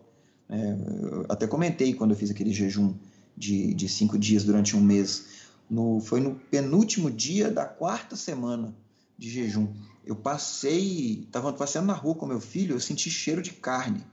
É, 0.49 0.77
eu 1.03 1.27
até 1.31 1.47
comentei 1.47 1.95
quando 1.95 2.11
eu 2.11 2.17
fiz 2.17 2.31
aquele 2.31 2.53
jejum 2.53 2.95
de, 3.35 3.73
de 3.73 3.89
cinco 3.89 4.19
dias 4.19 4.45
durante 4.45 4.77
um 4.77 4.81
mês. 4.81 5.27
No, 5.69 5.99
foi 6.01 6.21
no 6.21 6.35
penúltimo 6.35 7.11
dia 7.11 7.51
da 7.51 7.65
quarta 7.65 8.15
semana 8.15 8.77
de 9.17 9.31
jejum. 9.31 9.67
Eu 10.05 10.15
passei, 10.15 11.23
estava 11.27 11.53
passeando 11.55 11.87
na 11.87 11.95
rua 11.95 12.15
com 12.15 12.27
meu 12.27 12.41
filho, 12.41 12.77
eu 12.77 12.81
senti 12.81 13.11
cheiro 13.11 13.41
de 13.41 13.53
carne. 13.53 14.05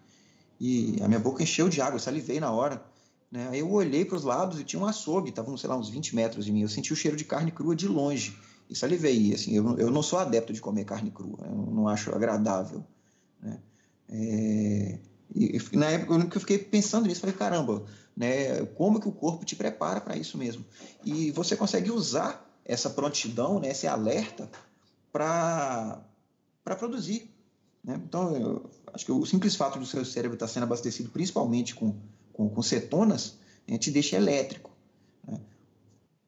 E 0.57 0.95
a 1.01 1.07
minha 1.07 1.19
boca 1.19 1.43
encheu 1.43 1.67
de 1.67 1.81
água, 1.81 1.95
eu 1.95 1.99
salivei 1.99 2.39
na 2.39 2.51
hora. 2.51 2.81
Né? 3.29 3.49
Aí 3.51 3.59
eu 3.59 3.69
olhei 3.69 4.05
para 4.05 4.15
os 4.15 4.23
lados 4.23 4.59
e 4.59 4.63
tinha 4.63 4.81
um 4.81 4.85
açougue, 4.85 5.29
estava, 5.29 5.55
sei 5.57 5.69
lá, 5.69 5.77
uns 5.77 5.89
20 5.89 6.15
metros 6.15 6.45
de 6.45 6.53
mim. 6.53 6.61
Eu 6.61 6.69
senti 6.69 6.93
o 6.93 6.95
cheiro 6.95 7.17
de 7.17 7.25
carne 7.25 7.51
crua 7.51 7.75
de 7.75 7.87
longe 7.87 8.37
e 8.69 8.75
salivei. 8.75 9.29
E, 9.29 9.33
assim, 9.33 9.53
eu, 9.53 9.77
eu 9.77 9.91
não 9.91 10.01
sou 10.01 10.19
adepto 10.19 10.53
de 10.53 10.61
comer 10.61 10.85
carne 10.85 11.11
crua, 11.11 11.39
eu 11.43 11.73
não 11.73 11.89
acho 11.89 12.15
agradável. 12.15 12.85
Né? 13.41 13.59
É, 14.09 14.99
e, 15.33 15.59
na 15.73 15.87
época 15.87 16.27
que 16.27 16.37
eu 16.37 16.41
fiquei 16.41 16.57
pensando 16.57 17.07
nisso, 17.07 17.21
falei, 17.21 17.35
caramba, 17.35 17.85
né, 18.15 18.65
como 18.75 18.99
que 18.99 19.07
o 19.07 19.11
corpo 19.11 19.45
te 19.45 19.55
prepara 19.55 20.01
para 20.01 20.17
isso 20.17 20.37
mesmo? 20.37 20.65
E 21.03 21.31
você 21.31 21.55
consegue 21.55 21.89
usar 21.89 22.47
essa 22.65 22.89
prontidão, 22.89 23.59
né, 23.59 23.69
esse 23.71 23.87
alerta, 23.87 24.49
para 25.11 26.03
produzir. 26.63 27.29
Né? 27.83 27.99
Então, 28.05 28.35
eu, 28.35 28.69
acho 28.93 29.05
que 29.05 29.11
o 29.11 29.25
simples 29.25 29.55
fato 29.55 29.79
do 29.79 29.85
seu 29.85 30.03
cérebro 30.05 30.35
estar 30.35 30.47
sendo 30.47 30.63
abastecido 30.63 31.09
principalmente 31.09 31.73
com, 31.73 31.95
com, 32.33 32.49
com 32.49 32.61
cetonas, 32.61 33.37
né, 33.67 33.77
te 33.77 33.89
deixa 33.89 34.17
elétrico. 34.17 34.71
Né? 35.27 35.39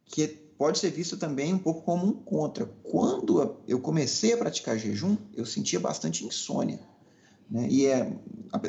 Que 0.05 0.27
pode 0.27 0.79
ser 0.79 0.91
visto 0.91 1.17
também 1.17 1.53
um 1.53 1.59
pouco 1.59 1.81
como 1.81 2.05
um 2.07 2.13
contra. 2.13 2.65
Quando 2.83 3.57
eu 3.67 3.79
comecei 3.79 4.33
a 4.33 4.37
praticar 4.37 4.77
jejum, 4.77 5.17
eu 5.33 5.45
sentia 5.45 5.79
bastante 5.79 6.25
insônia. 6.25 6.79
Né? 7.49 7.67
E 7.69 7.85
é, 7.85 8.11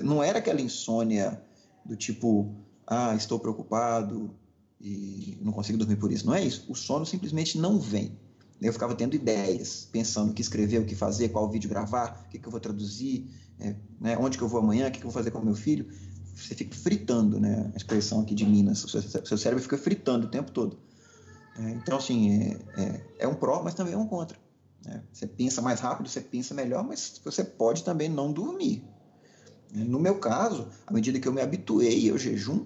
não 0.02 0.22
era 0.22 0.38
aquela 0.38 0.60
insônia 0.60 1.40
do 1.84 1.96
tipo, 1.96 2.54
ah, 2.86 3.14
estou 3.14 3.38
preocupado 3.38 4.30
e 4.80 5.38
não 5.40 5.52
consigo 5.52 5.78
dormir 5.78 5.96
por 5.96 6.12
isso. 6.12 6.26
Não 6.26 6.34
é 6.34 6.44
isso. 6.44 6.64
O 6.68 6.74
sono 6.74 7.06
simplesmente 7.06 7.58
não 7.58 7.78
vem. 7.78 8.18
Eu 8.60 8.72
ficava 8.72 8.94
tendo 8.94 9.14
ideias, 9.14 9.88
pensando 9.90 10.30
o 10.30 10.34
que 10.34 10.40
escrever, 10.40 10.78
o 10.80 10.84
que 10.84 10.94
fazer, 10.94 11.28
qual 11.28 11.50
vídeo 11.50 11.68
gravar, 11.68 12.24
o 12.26 12.30
que, 12.30 12.38
que 12.38 12.46
eu 12.46 12.50
vou 12.50 12.60
traduzir, 12.60 13.28
é, 13.58 13.74
né, 14.00 14.16
onde 14.18 14.38
que 14.38 14.44
eu 14.44 14.48
vou 14.48 14.60
amanhã, 14.60 14.88
o 14.88 14.90
que, 14.90 14.98
que 15.00 15.06
eu 15.06 15.10
vou 15.10 15.12
fazer 15.12 15.30
com 15.30 15.40
meu 15.40 15.54
filho. 15.54 15.86
Você 16.34 16.54
fica 16.54 16.74
fritando, 16.74 17.38
né? 17.38 17.70
A 17.74 17.76
expressão 17.76 18.20
aqui 18.20 18.34
de 18.34 18.44
Minas. 18.44 18.82
O 18.84 18.88
seu, 18.88 19.02
seu 19.02 19.38
cérebro 19.38 19.62
fica 19.62 19.78
fritando 19.78 20.26
o 20.26 20.30
tempo 20.30 20.50
todo. 20.50 20.78
É, 21.56 21.70
então, 21.70 21.98
assim, 21.98 22.42
é, 22.42 22.58
é, 22.76 23.06
é, 23.20 23.28
um 23.28 23.34
pró, 23.34 23.62
mas 23.62 23.74
também 23.74 23.94
é 23.94 23.96
um 23.96 24.06
contra. 24.06 24.36
Né? 24.84 25.02
Você 25.12 25.26
pensa 25.26 25.62
mais 25.62 25.80
rápido, 25.80 26.08
você 26.08 26.20
pensa 26.20 26.54
melhor, 26.54 26.84
mas 26.84 27.20
você 27.24 27.42
pode 27.42 27.84
também 27.84 28.08
não 28.08 28.32
dormir. 28.32 28.84
No 29.72 29.98
meu 29.98 30.18
caso, 30.18 30.68
à 30.86 30.92
medida 30.92 31.18
que 31.18 31.26
eu 31.26 31.32
me 31.32 31.40
habituei 31.40 32.08
ao 32.10 32.18
jejum, 32.18 32.64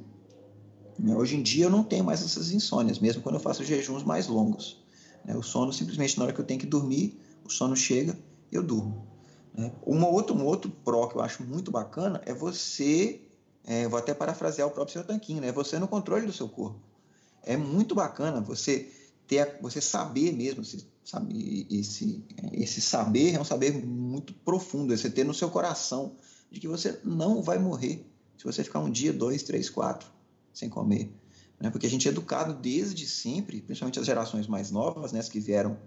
né, 0.98 1.16
hoje 1.16 1.36
em 1.36 1.42
dia 1.42 1.64
eu 1.64 1.70
não 1.70 1.82
tenho 1.82 2.04
mais 2.04 2.22
essas 2.22 2.50
insônias, 2.50 2.98
mesmo 2.98 3.22
quando 3.22 3.36
eu 3.36 3.40
faço 3.40 3.64
jejuns 3.64 4.02
mais 4.02 4.26
longos. 4.26 4.84
Né? 5.24 5.34
O 5.34 5.42
sono, 5.42 5.72
simplesmente, 5.72 6.18
na 6.18 6.24
hora 6.24 6.32
que 6.32 6.40
eu 6.40 6.44
tenho 6.44 6.60
que 6.60 6.66
dormir, 6.66 7.18
o 7.44 7.50
sono 7.50 7.76
chega 7.76 8.18
e 8.52 8.56
eu 8.56 8.62
durmo. 8.62 9.06
Né? 9.54 9.72
Uma 9.86 10.06
um 10.08 10.44
outro 10.44 10.70
pró 10.84 11.06
que 11.06 11.16
eu 11.16 11.22
acho 11.22 11.42
muito 11.42 11.70
bacana 11.70 12.20
é 12.26 12.34
você, 12.34 13.22
é, 13.64 13.88
vou 13.88 13.98
até 13.98 14.12
parafrasear 14.12 14.68
o 14.68 14.70
próprio 14.70 14.92
seu 14.92 15.04
tanquinho, 15.04 15.40
né? 15.40 15.50
você 15.50 15.78
no 15.78 15.88
controle 15.88 16.26
do 16.26 16.32
seu 16.32 16.48
corpo. 16.48 16.80
É 17.42 17.56
muito 17.56 17.94
bacana 17.94 18.40
você 18.40 18.92
ter, 19.26 19.58
você 19.62 19.80
saber 19.80 20.32
mesmo, 20.32 20.62
sabe, 21.08 21.66
esse, 21.70 22.22
esse 22.52 22.82
saber 22.82 23.34
é 23.34 23.40
um 23.40 23.44
saber 23.44 23.72
muito 23.82 24.34
profundo, 24.34 24.92
é 24.92 24.96
você 24.96 25.08
ter 25.08 25.24
no 25.24 25.32
seu 25.32 25.48
coração 25.48 26.16
de 26.50 26.60
que 26.60 26.68
você 26.68 27.00
não 27.02 27.40
vai 27.40 27.58
morrer 27.58 28.06
se 28.36 28.44
você 28.44 28.62
ficar 28.62 28.80
um 28.80 28.90
dia, 28.90 29.10
dois, 29.10 29.42
três, 29.42 29.70
quatro 29.70 30.06
sem 30.52 30.68
comer. 30.68 31.10
Né? 31.58 31.70
Porque 31.70 31.86
a 31.86 31.90
gente 31.90 32.06
é 32.06 32.10
educado 32.10 32.52
desde 32.52 33.06
sempre, 33.06 33.62
principalmente 33.62 33.98
as 33.98 34.04
gerações 34.04 34.46
mais 34.46 34.70
novas, 34.70 35.10
né, 35.10 35.20
as 35.20 35.30
que 35.30 35.40
vieram 35.40 35.78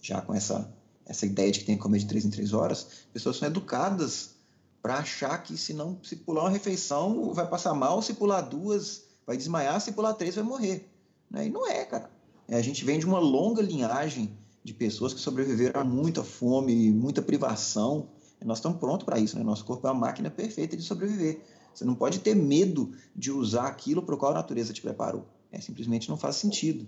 já 0.00 0.20
com 0.20 0.32
essa, 0.32 0.72
essa 1.04 1.26
ideia 1.26 1.50
de 1.50 1.58
que 1.58 1.64
tem 1.64 1.74
que 1.74 1.82
comer 1.82 1.98
de 1.98 2.06
três 2.06 2.24
em 2.24 2.30
três 2.30 2.52
horas, 2.52 2.86
pessoas 3.12 3.36
são 3.36 3.48
educadas 3.48 4.36
para 4.80 4.98
achar 4.98 5.42
que 5.42 5.56
se 5.56 5.74
não 5.74 5.98
se 6.04 6.14
pular 6.14 6.42
uma 6.42 6.50
refeição 6.50 7.34
vai 7.34 7.48
passar 7.48 7.74
mal, 7.74 8.00
se 8.00 8.14
pular 8.14 8.42
duas 8.42 9.02
vai 9.26 9.36
desmaiar, 9.36 9.80
se 9.80 9.90
pular 9.90 10.14
três 10.14 10.36
vai 10.36 10.44
morrer. 10.44 10.88
Né? 11.28 11.48
E 11.48 11.50
não 11.50 11.66
é, 11.66 11.84
cara. 11.84 12.08
É, 12.46 12.56
a 12.56 12.62
gente 12.62 12.84
vem 12.84 13.00
de 13.00 13.06
uma 13.06 13.18
longa 13.18 13.60
linhagem 13.60 14.38
de 14.68 14.74
pessoas 14.74 15.14
que 15.14 15.20
sobreviveram 15.20 15.80
a 15.80 15.84
muita 15.84 16.22
fome, 16.22 16.90
muita 16.90 17.22
privação, 17.22 18.10
nós 18.44 18.58
estamos 18.58 18.78
prontos 18.78 19.04
para 19.04 19.18
isso, 19.18 19.36
né? 19.36 19.42
Nosso 19.42 19.64
corpo 19.64 19.86
é 19.86 19.90
uma 19.90 19.98
máquina 19.98 20.30
perfeita 20.30 20.76
de 20.76 20.82
sobreviver. 20.82 21.40
Você 21.74 21.84
não 21.84 21.94
pode 21.94 22.20
ter 22.20 22.34
medo 22.34 22.92
de 23.16 23.32
usar 23.32 23.66
aquilo 23.66 24.02
para 24.02 24.14
o 24.14 24.18
qual 24.18 24.32
a 24.32 24.34
natureza 24.34 24.72
te 24.72 24.82
preparou. 24.82 25.26
É, 25.50 25.60
simplesmente 25.60 26.08
não 26.08 26.16
faz 26.16 26.36
sentido. 26.36 26.86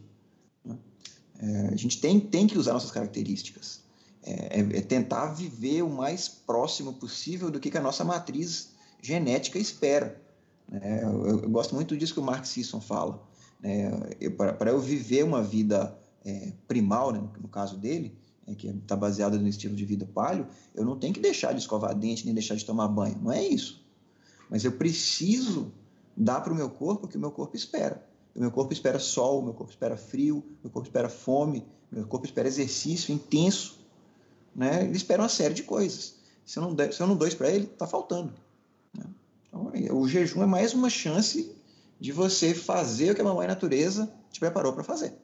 Né? 0.64 0.77
É, 1.38 1.69
a 1.73 1.77
gente 1.77 2.01
tem, 2.01 2.21
tem 2.21 2.47
que 2.47 2.59
usar 2.59 2.75
nossas 2.75 2.90
características. 2.90 3.81
É, 4.23 4.61
é, 4.61 4.79
é 4.79 4.81
tentar 4.83 5.33
viver 5.33 5.83
o 5.83 5.88
mais 5.88 6.29
próximo 6.29 6.93
possível 6.93 7.51
do 7.51 7.59
que, 7.59 7.71
que 7.71 7.79
a 7.79 7.83
nossa 7.83 8.05
matriz 8.05 8.73
genética 9.01 9.59
espera. 9.59 10.21
Né? 10.69 11.01
Eu, 11.03 11.27
eu, 11.27 11.51
gosto 11.51 11.75
muito 11.75 11.97
disso 11.97 12.12
que 12.12 12.21
o 12.21 12.25
Mark 12.25 12.45
Sisson 12.45 12.81
fala. 12.81 13.23
Né? 13.61 13.90
Para 14.59 14.71
eu 14.71 14.81
viver 14.81 15.25
uma 15.25 15.43
vida 15.43 15.99
é, 16.24 16.52
primal, 16.66 17.12
né? 17.12 17.22
no 17.40 17.48
caso 17.48 17.76
dele, 17.76 18.16
né, 18.46 18.54
que 18.54 18.68
está 18.68 18.96
baseada 18.96 19.38
no 19.38 19.48
estilo 19.48 19.74
de 19.74 19.85
vida 19.85 20.06
palio, 20.06 20.46
eu 20.74 20.85
não 20.85 20.98
tenho 20.98 21.14
que 21.14 21.20
deixar 21.20 21.52
de 21.52 21.61
escovar 21.61 21.94
dente 21.94 22.24
nem 22.24 22.35
deixar 22.35 22.54
de 22.54 22.64
tomar 22.64 22.88
banho. 22.88 23.18
Não 23.22 23.33
é 23.33 23.44
isso. 23.44 23.85
Mas 24.48 24.64
eu 24.64 24.72
preciso 24.72 25.72
dar 26.16 26.40
para 26.40 26.52
o 26.52 26.56
meu 26.56 26.68
corpo 26.68 27.06
o 27.06 27.09
que 27.09 27.16
o 27.16 27.20
meu 27.20 27.30
corpo 27.30 27.56
espera. 27.56 28.04
O 28.35 28.40
meu 28.40 28.50
corpo 28.50 28.72
espera 28.72 28.98
sol, 28.98 29.40
o 29.40 29.44
meu 29.44 29.54
corpo 29.54 29.72
espera 29.72 29.96
frio, 29.96 30.38
o 30.38 30.64
meu 30.64 30.70
corpo 30.70 30.88
espera 30.88 31.09
fome, 31.09 31.66
o 31.90 31.96
meu 31.96 32.06
corpo 32.06 32.26
espera 32.26 32.46
exercício 32.46 33.14
intenso. 33.14 33.78
Né? 34.54 34.85
Ele 34.85 34.96
espera 34.96 35.22
uma 35.22 35.28
série 35.28 35.54
de 35.54 35.62
coisas. 35.62 36.16
Se 36.44 36.59
eu 36.59 36.62
não, 36.62 36.74
der, 36.74 36.92
se 36.92 37.00
eu 37.00 37.06
não 37.06 37.16
dou 37.16 37.26
isso 37.26 37.37
para 37.37 37.50
ele, 37.50 37.64
está 37.64 37.87
faltando. 37.87 38.33
Né? 38.96 39.04
Então, 39.48 39.72
o 39.98 40.09
jejum 40.09 40.42
é 40.42 40.46
mais 40.46 40.74
uma 40.74 40.90
chance 40.90 41.54
de 42.00 42.12
você 42.12 42.54
fazer 42.54 43.12
o 43.12 43.14
que 43.14 43.20
a 43.20 43.24
mamãe 43.24 43.46
natureza 43.46 44.12
te 44.30 44.40
preparou 44.40 44.72
para 44.72 44.83
fazer. 44.83 45.14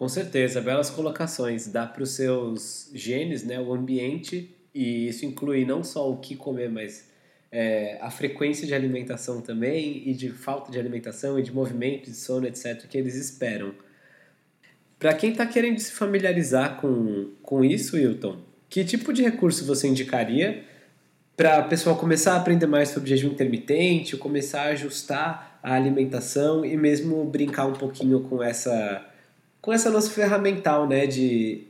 Com 0.00 0.08
certeza, 0.08 0.62
belas 0.62 0.88
colocações. 0.88 1.66
Dá 1.66 1.84
para 1.84 2.02
os 2.02 2.12
seus 2.12 2.90
genes, 2.94 3.44
né, 3.44 3.60
o 3.60 3.70
ambiente, 3.74 4.50
e 4.74 5.06
isso 5.06 5.26
inclui 5.26 5.66
não 5.66 5.84
só 5.84 6.10
o 6.10 6.16
que 6.16 6.34
comer, 6.34 6.70
mas 6.70 7.10
é, 7.52 7.98
a 8.00 8.10
frequência 8.10 8.66
de 8.66 8.72
alimentação 8.72 9.42
também, 9.42 10.08
e 10.08 10.14
de 10.14 10.30
falta 10.30 10.72
de 10.72 10.78
alimentação, 10.78 11.38
e 11.38 11.42
de 11.42 11.52
movimento, 11.52 12.04
de 12.06 12.16
sono, 12.16 12.46
etc., 12.46 12.86
que 12.88 12.96
eles 12.96 13.14
esperam. 13.14 13.74
Para 14.98 15.12
quem 15.12 15.32
está 15.32 15.44
querendo 15.44 15.78
se 15.78 15.92
familiarizar 15.92 16.80
com, 16.80 17.32
com 17.42 17.62
isso, 17.62 17.96
Wilton, 17.96 18.38
que 18.70 18.82
tipo 18.82 19.12
de 19.12 19.22
recurso 19.22 19.66
você 19.66 19.86
indicaria 19.86 20.64
para 21.36 21.60
o 21.60 21.68
pessoal 21.68 21.94
começar 21.94 22.32
a 22.32 22.36
aprender 22.36 22.66
mais 22.66 22.88
sobre 22.88 23.10
jejum 23.10 23.28
intermitente, 23.28 24.16
começar 24.16 24.62
a 24.62 24.68
ajustar 24.68 25.60
a 25.62 25.74
alimentação 25.74 26.64
e 26.64 26.74
mesmo 26.74 27.22
brincar 27.26 27.66
um 27.66 27.74
pouquinho 27.74 28.20
com 28.20 28.42
essa 28.42 29.09
com 29.60 29.72
essa 29.72 29.90
nossa 29.90 30.10
ferramental, 30.10 30.88
né, 30.88 31.06
de, 31.06 31.66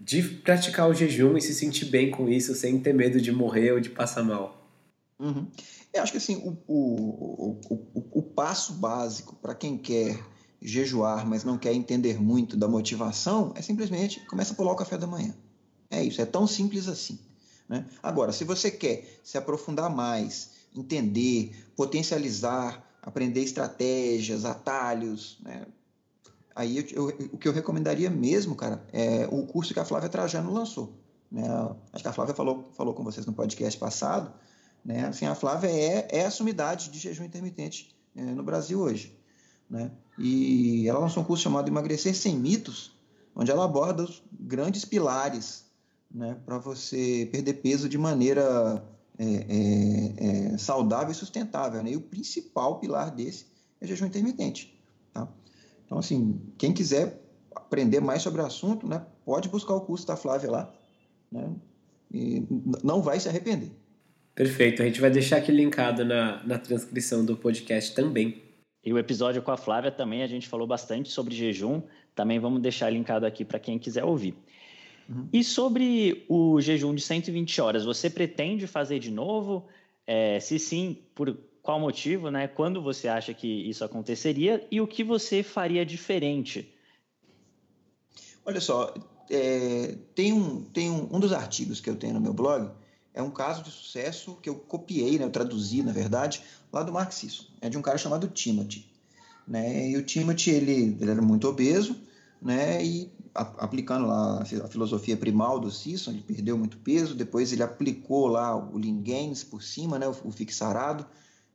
de 0.00 0.22
praticar 0.22 0.88
o 0.88 0.94
jejum 0.94 1.36
e 1.36 1.40
se 1.40 1.54
sentir 1.54 1.86
bem 1.86 2.10
com 2.10 2.28
isso, 2.28 2.54
sem 2.54 2.78
ter 2.78 2.92
medo 2.92 3.20
de 3.20 3.30
morrer 3.30 3.72
ou 3.72 3.80
de 3.80 3.90
passar 3.90 4.22
mal. 4.22 4.68
Uhum. 5.18 5.46
Eu 5.92 6.02
acho 6.02 6.12
que 6.12 6.18
assim, 6.18 6.36
o, 6.36 6.56
o, 6.66 7.60
o, 7.70 8.18
o 8.18 8.22
passo 8.22 8.74
básico 8.74 9.36
para 9.36 9.54
quem 9.54 9.76
quer 9.76 10.18
jejuar, 10.60 11.26
mas 11.26 11.44
não 11.44 11.58
quer 11.58 11.72
entender 11.72 12.20
muito 12.20 12.56
da 12.56 12.68
motivação, 12.68 13.52
é 13.56 13.62
simplesmente 13.62 14.20
começa 14.26 14.52
a 14.52 14.56
pular 14.56 14.72
o 14.72 14.76
café 14.76 14.96
da 14.96 15.06
manhã. 15.06 15.34
É 15.90 16.02
isso, 16.02 16.20
é 16.20 16.26
tão 16.26 16.46
simples 16.46 16.88
assim. 16.88 17.18
Né? 17.68 17.86
Agora, 18.02 18.32
se 18.32 18.44
você 18.44 18.70
quer 18.70 19.20
se 19.22 19.36
aprofundar 19.36 19.94
mais, 19.94 20.50
entender, 20.74 21.52
potencializar, 21.76 22.82
aprender 23.02 23.42
estratégias, 23.42 24.44
atalhos, 24.44 25.38
né? 25.42 25.66
Aí 26.54 26.78
eu, 26.78 27.08
eu, 27.08 27.28
o 27.32 27.38
que 27.38 27.48
eu 27.48 27.52
recomendaria 27.52 28.10
mesmo, 28.10 28.54
cara, 28.54 28.84
é 28.92 29.26
o 29.30 29.46
curso 29.46 29.72
que 29.72 29.80
a 29.80 29.84
Flávia 29.84 30.08
Trajano 30.08 30.52
lançou. 30.52 30.98
Né? 31.30 31.44
Acho 31.92 32.02
que 32.02 32.08
a 32.08 32.12
Flávia 32.12 32.34
falou, 32.34 32.70
falou 32.74 32.94
com 32.94 33.02
vocês 33.02 33.24
no 33.24 33.32
podcast 33.32 33.78
passado. 33.78 34.32
Né? 34.84 35.06
Assim, 35.06 35.26
a 35.26 35.34
Flávia 35.34 35.68
é, 35.68 36.08
é 36.10 36.26
a 36.26 36.30
sumidade 36.30 36.90
de 36.90 36.98
jejum 36.98 37.24
intermitente 37.24 37.96
é, 38.14 38.22
no 38.22 38.42
Brasil 38.42 38.78
hoje. 38.80 39.18
Né? 39.68 39.90
E 40.18 40.86
ela 40.86 40.98
lançou 40.98 41.22
um 41.22 41.26
curso 41.26 41.42
chamado 41.42 41.68
Emagrecer 41.68 42.14
Sem 42.14 42.36
Mitos, 42.36 42.92
onde 43.34 43.50
ela 43.50 43.64
aborda 43.64 44.02
os 44.02 44.22
grandes 44.30 44.84
pilares 44.84 45.64
né, 46.10 46.36
para 46.44 46.58
você 46.58 47.28
perder 47.32 47.54
peso 47.54 47.88
de 47.88 47.96
maneira 47.96 48.84
é, 49.18 49.24
é, 49.24 50.52
é, 50.54 50.58
saudável 50.58 51.10
e 51.10 51.14
sustentável. 51.14 51.82
Né? 51.82 51.92
E 51.92 51.96
o 51.96 52.02
principal 52.02 52.78
pilar 52.78 53.10
desse 53.10 53.46
é 53.80 53.86
jejum 53.86 54.06
intermitente. 54.06 54.78
Então, 55.92 56.00
assim, 56.00 56.40
quem 56.56 56.72
quiser 56.72 57.20
aprender 57.54 58.00
mais 58.00 58.22
sobre 58.22 58.40
o 58.40 58.46
assunto, 58.46 58.88
né, 58.88 59.04
pode 59.26 59.50
buscar 59.50 59.74
o 59.74 59.82
curso 59.82 60.06
da 60.06 60.16
Flávia 60.16 60.50
lá, 60.50 60.74
né, 61.30 61.54
e 62.10 62.42
não 62.82 63.02
vai 63.02 63.20
se 63.20 63.28
arrepender. 63.28 63.70
Perfeito, 64.34 64.80
a 64.80 64.86
gente 64.86 65.02
vai 65.02 65.10
deixar 65.10 65.36
aqui 65.36 65.52
linkado 65.52 66.02
na, 66.02 66.42
na 66.44 66.58
transcrição 66.58 67.22
do 67.22 67.36
podcast 67.36 67.94
também. 67.94 68.42
E 68.82 68.90
o 68.90 68.98
episódio 68.98 69.42
com 69.42 69.50
a 69.50 69.56
Flávia 69.58 69.92
também 69.92 70.22
a 70.22 70.26
gente 70.26 70.48
falou 70.48 70.66
bastante 70.66 71.10
sobre 71.10 71.34
jejum, 71.34 71.82
também 72.14 72.38
vamos 72.38 72.62
deixar 72.62 72.88
linkado 72.88 73.26
aqui 73.26 73.44
para 73.44 73.58
quem 73.58 73.78
quiser 73.78 74.02
ouvir. 74.02 74.34
Uhum. 75.06 75.28
E 75.30 75.44
sobre 75.44 76.24
o 76.26 76.58
jejum 76.58 76.94
de 76.94 77.02
120 77.02 77.60
horas, 77.60 77.84
você 77.84 78.08
pretende 78.08 78.66
fazer 78.66 78.98
de 78.98 79.10
novo? 79.10 79.66
É, 80.06 80.40
se 80.40 80.58
sim, 80.58 80.96
por 81.14 81.36
qual 81.62 81.78
motivo, 81.78 82.30
né? 82.30 82.48
Quando 82.48 82.82
você 82.82 83.08
acha 83.08 83.32
que 83.32 83.46
isso 83.46 83.84
aconteceria 83.84 84.66
e 84.70 84.80
o 84.80 84.86
que 84.86 85.04
você 85.04 85.42
faria 85.42 85.86
diferente? 85.86 86.74
Olha 88.44 88.60
só, 88.60 88.92
é, 89.30 89.96
tem, 90.14 90.32
um, 90.32 90.64
tem 90.64 90.90
um, 90.90 91.08
um 91.14 91.20
dos 91.20 91.32
artigos 91.32 91.80
que 91.80 91.88
eu 91.88 91.96
tenho 91.96 92.14
no 92.14 92.20
meu 92.20 92.34
blog 92.34 92.70
é 93.14 93.22
um 93.22 93.30
caso 93.30 93.62
de 93.62 93.70
sucesso 93.70 94.38
que 94.42 94.48
eu 94.48 94.54
copiei, 94.54 95.18
né, 95.18 95.24
eu 95.24 95.30
traduzi, 95.30 95.82
na 95.82 95.92
verdade, 95.92 96.42
lá 96.72 96.82
do 96.82 96.92
Mark 96.92 97.12
Sisson. 97.12 97.44
É 97.60 97.68
de 97.68 97.76
um 97.76 97.82
cara 97.82 97.98
chamado 97.98 98.26
Timothy. 98.28 98.86
Né? 99.46 99.90
E 99.90 99.96
o 99.96 100.02
Timothy, 100.02 100.50
ele, 100.50 100.96
ele 101.00 101.10
era 101.10 101.20
muito 101.20 101.48
obeso, 101.48 101.96
né? 102.40 102.82
E 102.84 103.12
a, 103.34 103.42
aplicando 103.64 104.06
lá 104.06 104.42
a 104.42 104.68
filosofia 104.68 105.16
primal 105.16 105.60
do 105.60 105.70
Sisson, 105.70 106.12
ele 106.12 106.22
perdeu 106.22 106.56
muito 106.56 106.78
peso, 106.78 107.14
depois 107.14 107.52
ele 107.52 107.62
aplicou 107.62 108.28
lá 108.28 108.56
o 108.56 108.78
Lean 108.78 109.02
Gains 109.02 109.44
por 109.44 109.62
cima, 109.62 109.98
né, 109.98 110.08
o, 110.08 110.16
o 110.24 110.30
fixarado, 110.30 111.06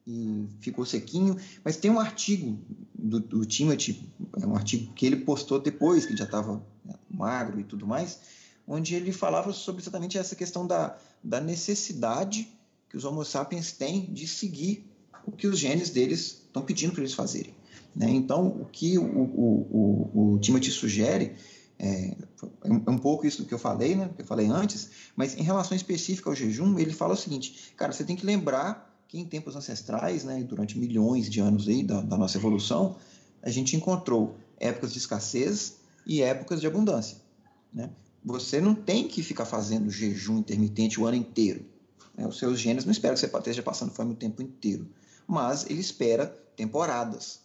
e 0.07 0.47
ficou 0.61 0.85
sequinho. 0.85 1.35
Mas 1.63 1.75
tem 1.75 1.91
um 1.91 1.99
artigo 1.99 2.57
do, 2.97 3.19
do 3.19 3.45
Timothy, 3.45 4.09
é 4.41 4.47
um 4.47 4.55
artigo 4.55 4.93
que 4.93 5.05
ele 5.05 5.17
postou 5.17 5.59
depois, 5.59 6.05
que 6.05 6.15
já 6.15 6.23
estava 6.23 6.63
né, 6.85 6.95
magro 7.11 7.59
e 7.59 7.63
tudo 7.63 7.85
mais, 7.85 8.19
onde 8.65 8.95
ele 8.95 9.11
falava 9.11 9.51
sobre 9.51 9.81
exatamente 9.81 10.17
essa 10.17 10.35
questão 10.35 10.65
da, 10.65 10.97
da 11.21 11.41
necessidade 11.41 12.47
que 12.89 12.95
os 12.95 13.03
Homo 13.03 13.25
sapiens 13.25 13.73
têm 13.73 14.05
de 14.13 14.27
seguir 14.27 14.85
o 15.25 15.31
que 15.31 15.45
os 15.45 15.59
genes 15.59 15.89
deles 15.89 16.43
estão 16.45 16.63
pedindo 16.63 16.93
para 16.93 17.01
eles 17.01 17.13
fazerem. 17.13 17.53
Né? 17.93 18.09
Então, 18.09 18.47
o 18.47 18.65
que 18.65 18.97
o, 18.97 19.03
o, 19.03 20.11
o, 20.13 20.33
o 20.33 20.39
Timothy 20.39 20.71
sugere 20.71 21.35
é, 21.79 22.15
é, 22.63 22.89
um 22.89 22.97
pouco 22.97 23.27
isso 23.27 23.45
que 23.45 23.53
eu 23.53 23.59
falei, 23.59 23.95
né? 23.95 24.09
Que 24.15 24.21
eu 24.23 24.25
falei 24.25 24.47
antes, 24.47 24.89
mas 25.15 25.37
em 25.37 25.43
relação 25.43 25.75
específica 25.75 26.29
ao 26.29 26.35
jejum, 26.35 26.79
ele 26.79 26.91
fala 26.91 27.13
o 27.13 27.17
seguinte: 27.17 27.73
cara, 27.75 27.91
você 27.91 28.03
tem 28.03 28.15
que 28.15 28.25
lembrar 28.25 28.86
que 29.07 29.17
em 29.17 29.25
tempos 29.25 29.55
ancestrais, 29.55 30.23
né, 30.23 30.43
durante 30.43 30.77
milhões 30.77 31.29
de 31.29 31.39
anos 31.39 31.67
aí 31.67 31.83
da, 31.83 32.01
da 32.01 32.17
nossa 32.17 32.37
evolução, 32.37 32.97
a 33.41 33.49
gente 33.49 33.75
encontrou 33.75 34.37
épocas 34.59 34.91
de 34.91 34.99
escassez 34.99 35.77
e 36.05 36.21
épocas 36.21 36.59
de 36.59 36.67
abundância. 36.67 37.17
Né? 37.73 37.89
Você 38.23 38.59
não 38.59 38.75
tem 38.75 39.07
que 39.07 39.23
ficar 39.23 39.45
fazendo 39.45 39.89
jejum 39.89 40.39
intermitente 40.39 40.99
o 40.99 41.05
ano 41.05 41.15
inteiro. 41.15 41.65
Né? 42.15 42.27
Os 42.27 42.37
seus 42.37 42.59
genes 42.59 42.83
não 42.83 42.91
esperam 42.91 43.15
que 43.15 43.19
você 43.21 43.27
esteja 43.27 43.63
passando 43.63 43.93
fome 43.93 44.13
o 44.13 44.17
tempo 44.17 44.41
inteiro, 44.41 44.89
mas 45.25 45.65
ele 45.69 45.79
espera 45.79 46.27
temporadas. 46.55 47.39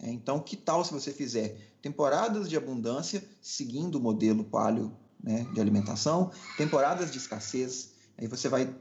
Né? 0.00 0.10
Então, 0.12 0.38
que 0.38 0.56
tal 0.56 0.84
se 0.84 0.92
você 0.92 1.12
fizer 1.12 1.56
temporadas 1.82 2.48
de 2.48 2.56
abundância, 2.56 3.24
seguindo 3.42 3.96
o 3.96 4.00
modelo 4.00 4.44
paleo 4.44 4.92
né, 5.22 5.46
de 5.52 5.60
alimentação, 5.60 6.30
temporadas 6.56 7.10
de 7.10 7.18
escassez, 7.18 7.90
aí 8.16 8.28
você 8.28 8.48
vai 8.48 8.72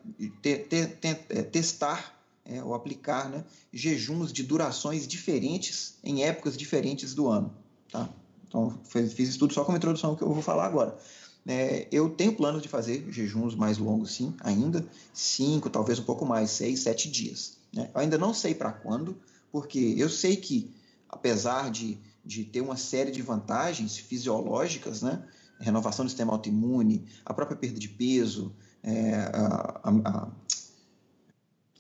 ter, 0.42 0.68
ter, 0.68 0.98
ter, 0.98 1.26
é, 1.30 1.42
testar 1.42 2.17
é, 2.48 2.64
ou 2.64 2.74
aplicar 2.74 3.30
né, 3.30 3.44
jejuns 3.72 4.32
de 4.32 4.44
durações 4.44 5.08
diferentes 5.08 5.96
em 6.04 6.24
épocas 6.24 6.58
diferentes 6.58 7.14
do 7.14 7.28
ano. 7.28 7.54
Tá? 7.92 8.10
Então, 8.48 8.80
fiz 8.86 9.30
estudo 9.30 9.54
só 9.54 9.64
como 9.64 9.78
introdução 9.78 10.16
que 10.16 10.24
eu 10.24 10.34
vou 10.34 10.42
falar 10.42 10.66
agora. 10.66 10.98
É, 11.46 11.88
eu 11.92 12.10
tenho 12.10 12.34
planos 12.34 12.62
de 12.62 12.68
fazer 12.68 13.06
jejuns 13.10 13.56
mais 13.56 13.78
longos, 13.78 14.14
sim, 14.14 14.34
ainda. 14.40 14.86
Cinco, 15.14 15.70
talvez 15.70 16.00
um 16.00 16.04
pouco 16.04 16.26
mais, 16.26 16.52
seis, 16.52 16.82
sete 16.82 17.10
dias. 17.10 17.58
Né? 17.74 17.90
Eu 17.94 18.02
ainda 18.02 18.18
não 18.18 18.34
sei 18.34 18.54
para 18.54 18.72
quando, 18.72 19.18
porque 19.52 19.96
eu 19.98 20.10
sei 20.10 20.36
que, 20.36 20.74
apesar 21.10 21.70
de, 21.70 21.98
de 22.26 22.44
ter 22.44 22.62
uma 22.62 22.78
série 22.78 23.12
de 23.12 23.22
vantagens 23.22 23.98
fisiológicas, 23.98 25.02
né? 25.02 25.24
renovação 25.60 26.06
do 26.06 26.10
sistema 26.10 26.34
autoimune, 26.34 27.06
a 27.26 27.34
própria 27.34 27.58
perda 27.58 27.80
de 27.80 27.90
peso, 27.90 28.54
é, 28.84 29.16
a, 29.16 29.82
a, 29.84 30.28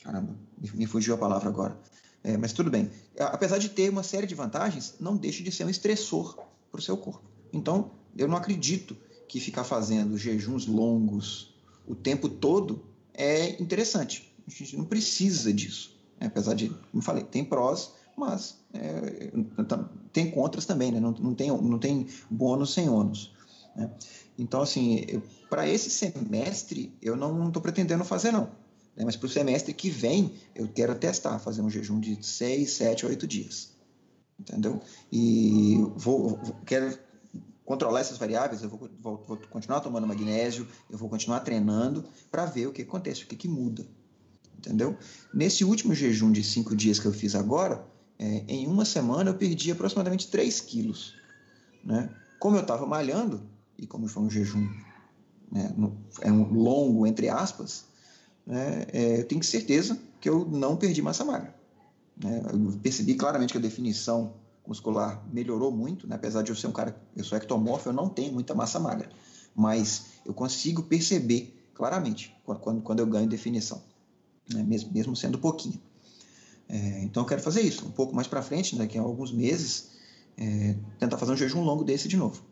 caramba, 0.07 0.33
me 0.73 0.85
fugiu 0.85 1.13
a 1.15 1.17
palavra 1.17 1.49
agora. 1.49 1.77
É, 2.23 2.37
mas 2.37 2.53
tudo 2.53 2.71
bem. 2.71 2.89
Apesar 3.19 3.57
de 3.57 3.67
ter 3.69 3.89
uma 3.89 4.03
série 4.03 4.25
de 4.25 4.33
vantagens, 4.33 4.95
não 5.01 5.17
deixa 5.17 5.43
de 5.43 5.51
ser 5.51 5.65
um 5.65 5.69
estressor 5.69 6.37
para 6.71 6.79
o 6.79 6.81
seu 6.81 6.95
corpo. 6.97 7.29
Então, 7.51 7.91
eu 8.17 8.27
não 8.27 8.37
acredito 8.37 8.95
que 9.27 9.39
ficar 9.41 9.65
fazendo 9.65 10.17
jejuns 10.17 10.65
longos 10.65 11.53
o 11.85 11.93
tempo 11.93 12.29
todo 12.29 12.83
é 13.13 13.61
interessante. 13.61 14.33
A 14.47 14.51
gente 14.51 14.77
não 14.77 14.85
precisa 14.85 15.53
disso. 15.53 15.97
Né? 16.19 16.27
Apesar 16.27 16.53
de, 16.53 16.69
como 16.91 17.03
falei, 17.03 17.23
tem 17.23 17.43
prós, 17.43 17.91
mas 18.15 18.57
é, 18.73 19.31
tem 20.13 20.31
contras 20.31 20.65
também, 20.65 20.91
né? 20.91 20.99
não, 20.99 21.11
não, 21.11 21.35
tem, 21.35 21.49
não 21.49 21.79
tem 21.79 22.07
bônus 22.29 22.73
sem 22.73 22.89
ônus. 22.89 23.33
Né? 23.75 23.89
Então, 24.37 24.61
assim, 24.61 25.21
para 25.49 25.67
esse 25.67 25.89
semestre, 25.89 26.93
eu 27.01 27.15
não 27.15 27.47
estou 27.47 27.61
pretendendo 27.61 28.03
fazer, 28.05 28.31
não. 28.31 28.49
Né? 28.97 29.05
Mas 29.05 29.15
para 29.15 29.27
o 29.27 29.29
semestre 29.29 29.73
que 29.73 29.89
vem, 29.89 30.33
eu 30.55 30.67
quero 30.67 30.95
testar, 30.95 31.37
fazer 31.39 31.61
um 31.61 31.69
jejum 31.69 31.99
de 31.99 32.17
6, 32.25 32.69
7, 32.71 33.05
8 33.05 33.27
dias. 33.27 33.77
Entendeu? 34.39 34.81
E 35.11 35.77
vou, 35.95 36.29
vou 36.29 36.55
quero 36.65 36.97
controlar 37.63 37.99
essas 37.99 38.17
variáveis, 38.17 38.63
eu 38.63 38.69
vou, 38.69 38.89
vou, 38.99 39.23
vou, 39.27 39.37
continuar 39.49 39.81
tomando 39.81 40.07
magnésio, 40.07 40.67
eu 40.89 40.97
vou 40.97 41.09
continuar 41.09 41.41
treinando 41.41 42.05
para 42.31 42.45
ver 42.45 42.67
o 42.67 42.71
que 42.71 42.81
acontece, 42.81 43.23
o 43.23 43.27
que, 43.27 43.35
que 43.35 43.47
muda. 43.47 43.85
Entendeu? 44.57 44.97
Nesse 45.33 45.63
último 45.63 45.93
jejum 45.93 46.31
de 46.31 46.43
5 46.43 46.75
dias 46.75 46.99
que 46.99 47.05
eu 47.05 47.13
fiz 47.13 47.35
agora, 47.35 47.85
é, 48.17 48.43
em 48.47 48.67
uma 48.67 48.85
semana 48.85 49.29
eu 49.29 49.35
perdi 49.35 49.71
aproximadamente 49.71 50.29
3 50.29 50.61
quilos. 50.61 51.13
Né? 51.83 52.09
Como 52.39 52.55
eu 52.55 52.61
estava 52.61 52.85
malhando, 52.85 53.43
e 53.77 53.85
como 53.85 54.07
foi 54.07 54.23
um 54.23 54.29
jejum 54.29 54.67
né, 55.51 55.73
no, 55.77 55.97
é 56.21 56.31
um 56.31 56.51
longo, 56.53 57.05
entre 57.05 57.29
aspas, 57.29 57.85
né, 58.47 58.85
é, 58.93 59.19
eu 59.19 59.25
tenho 59.25 59.43
certeza 59.43 59.99
que 60.21 60.29
eu 60.29 60.45
não 60.45 60.77
perdi 60.77 61.01
massa 61.01 61.25
magra. 61.25 61.53
Né? 62.17 62.41
Eu 62.51 62.79
percebi 62.79 63.13
claramente 63.13 63.51
que 63.51 63.57
a 63.57 63.61
definição 63.61 64.33
muscular 64.65 65.21
melhorou 65.31 65.71
muito, 65.71 66.07
né? 66.07 66.15
apesar 66.15 66.41
de 66.41 66.49
eu 66.49 66.55
ser 66.55 66.67
um 66.67 66.71
cara, 66.71 66.97
eu 67.15 67.23
sou 67.23 67.37
ectomorfo, 67.37 67.89
eu 67.89 67.93
não 67.93 68.07
tenho 68.09 68.33
muita 68.33 68.55
massa 68.55 68.79
magra, 68.79 69.09
mas 69.53 70.05
eu 70.25 70.33
consigo 70.33 70.83
perceber 70.83 71.53
claramente 71.73 72.35
quando, 72.43 72.81
quando 72.81 72.99
eu 72.99 73.05
ganho 73.05 73.27
definição, 73.27 73.81
né? 74.51 74.63
mesmo, 74.63 74.91
mesmo 74.91 75.15
sendo 75.15 75.37
pouquinho. 75.37 75.79
É, 76.69 77.03
então 77.03 77.23
eu 77.23 77.27
quero 77.27 77.41
fazer 77.41 77.61
isso, 77.61 77.85
um 77.85 77.91
pouco 77.91 78.15
mais 78.15 78.27
para 78.27 78.41
frente, 78.41 78.75
daqui 78.75 78.97
a 78.97 79.01
alguns 79.01 79.31
meses, 79.31 79.91
é, 80.37 80.75
tentar 80.99 81.17
fazer 81.17 81.33
um 81.33 81.37
jejum 81.37 81.63
longo 81.63 81.83
desse 81.83 82.07
de 82.07 82.17
novo. 82.17 82.43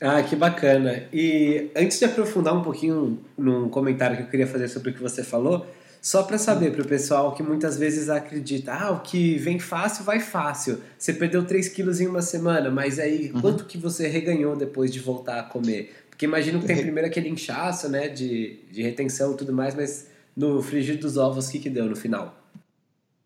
Ah, 0.00 0.22
que 0.22 0.36
bacana. 0.36 1.04
E 1.12 1.70
antes 1.76 1.98
de 1.98 2.04
aprofundar 2.04 2.54
um 2.54 2.62
pouquinho 2.62 3.18
num 3.36 3.68
comentário 3.68 4.16
que 4.16 4.22
eu 4.22 4.28
queria 4.28 4.46
fazer 4.46 4.68
sobre 4.68 4.90
o 4.90 4.94
que 4.94 5.02
você 5.02 5.24
falou, 5.24 5.66
só 6.00 6.22
para 6.22 6.38
saber 6.38 6.72
para 6.72 6.82
o 6.82 6.86
pessoal 6.86 7.34
que 7.34 7.42
muitas 7.42 7.76
vezes 7.76 8.08
acredita, 8.08 8.72
ah, 8.72 8.92
o 8.92 9.00
que 9.00 9.36
vem 9.36 9.58
fácil 9.58 10.04
vai 10.04 10.20
fácil. 10.20 10.78
Você 10.96 11.12
perdeu 11.12 11.44
3 11.44 11.68
quilos 11.68 12.00
em 12.00 12.06
uma 12.06 12.22
semana, 12.22 12.70
mas 12.70 12.98
aí 12.98 13.32
uhum. 13.34 13.40
quanto 13.40 13.64
que 13.64 13.76
você 13.76 14.06
reganhou 14.06 14.56
depois 14.56 14.92
de 14.92 15.00
voltar 15.00 15.40
a 15.40 15.42
comer? 15.42 15.92
Porque 16.08 16.24
imagino 16.24 16.60
que 16.60 16.66
tem 16.66 16.76
primeiro 16.76 17.08
aquele 17.08 17.28
inchaço, 17.28 17.88
né, 17.88 18.08
de, 18.08 18.58
de 18.70 18.82
retenção 18.82 19.32
e 19.32 19.36
tudo 19.36 19.52
mais, 19.52 19.74
mas 19.74 20.06
no 20.36 20.62
frigir 20.62 20.98
dos 20.98 21.16
ovos, 21.16 21.48
o 21.48 21.52
que 21.52 21.58
que 21.58 21.70
deu 21.70 21.86
no 21.86 21.96
final? 21.96 22.37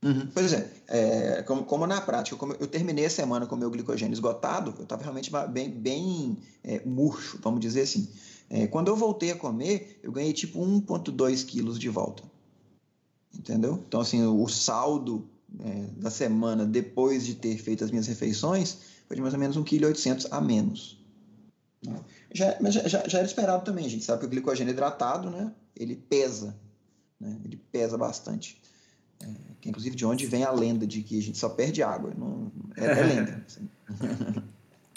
Uhum. 0.02 0.26
Pois 0.34 0.52
é, 0.52 0.68
é 0.88 1.42
como, 1.42 1.64
como, 1.64 1.86
na 1.86 2.00
prática, 2.00 2.36
como 2.36 2.54
eu 2.54 2.66
terminei 2.66 3.06
a 3.06 3.10
semana 3.10 3.46
com 3.46 3.54
meu 3.54 3.70
glicogênio 3.70 4.12
esgotado, 4.12 4.74
eu 4.76 4.82
estava 4.82 5.02
realmente 5.02 5.30
bem, 5.50 5.70
bem 5.70 6.38
é, 6.64 6.84
murcho, 6.84 7.38
vamos 7.40 7.60
dizer 7.60 7.82
assim. 7.82 8.08
É, 8.50 8.66
quando 8.66 8.88
eu 8.88 8.96
voltei 8.96 9.30
a 9.30 9.36
comer, 9.36 10.00
eu 10.02 10.10
ganhei 10.10 10.32
tipo 10.32 10.60
1,2 10.60 11.46
quilos 11.46 11.78
de 11.78 11.88
volta. 11.88 12.24
Entendeu? 13.32 13.82
Então, 13.86 14.00
assim, 14.00 14.22
o 14.26 14.46
saldo 14.48 15.26
é, 15.60 15.86
da 15.96 16.10
semana 16.10 16.66
depois 16.66 17.24
de 17.24 17.34
ter 17.34 17.56
feito 17.56 17.84
as 17.84 17.90
minhas 17.90 18.06
refeições 18.06 18.78
foi 19.06 19.16
de 19.16 19.22
mais 19.22 19.34
ou 19.34 19.40
menos 19.40 19.56
1,8 19.56 19.94
kg 19.94 20.28
a 20.30 20.40
menos. 20.40 20.98
Né? 21.84 21.98
Já, 22.32 22.56
mas 22.60 22.74
já, 22.74 22.88
já, 22.88 23.08
já, 23.08 23.18
era 23.18 23.26
esperado 23.26 23.64
também, 23.64 23.86
a 23.86 23.90
gente 23.90 24.04
sabe 24.04 24.20
que 24.20 24.26
o 24.26 24.30
glicogênio 24.30 24.72
hidratado, 24.72 25.30
né, 25.30 25.52
ele 25.76 25.96
pesa, 25.96 26.56
né, 27.20 27.38
ele 27.44 27.56
pesa 27.70 27.98
bastante. 27.98 28.60
É, 29.22 29.68
inclusive 29.68 29.94
de 29.94 30.04
onde 30.04 30.26
vem 30.26 30.44
a 30.44 30.50
lenda 30.50 30.86
de 30.86 31.02
que 31.02 31.18
a 31.18 31.22
gente 31.22 31.38
só 31.38 31.48
perde 31.48 31.82
água. 31.82 32.12
Não, 32.16 32.50
é, 32.76 32.86
é 32.86 33.02
lenda. 33.02 33.42
Assim. 33.46 33.68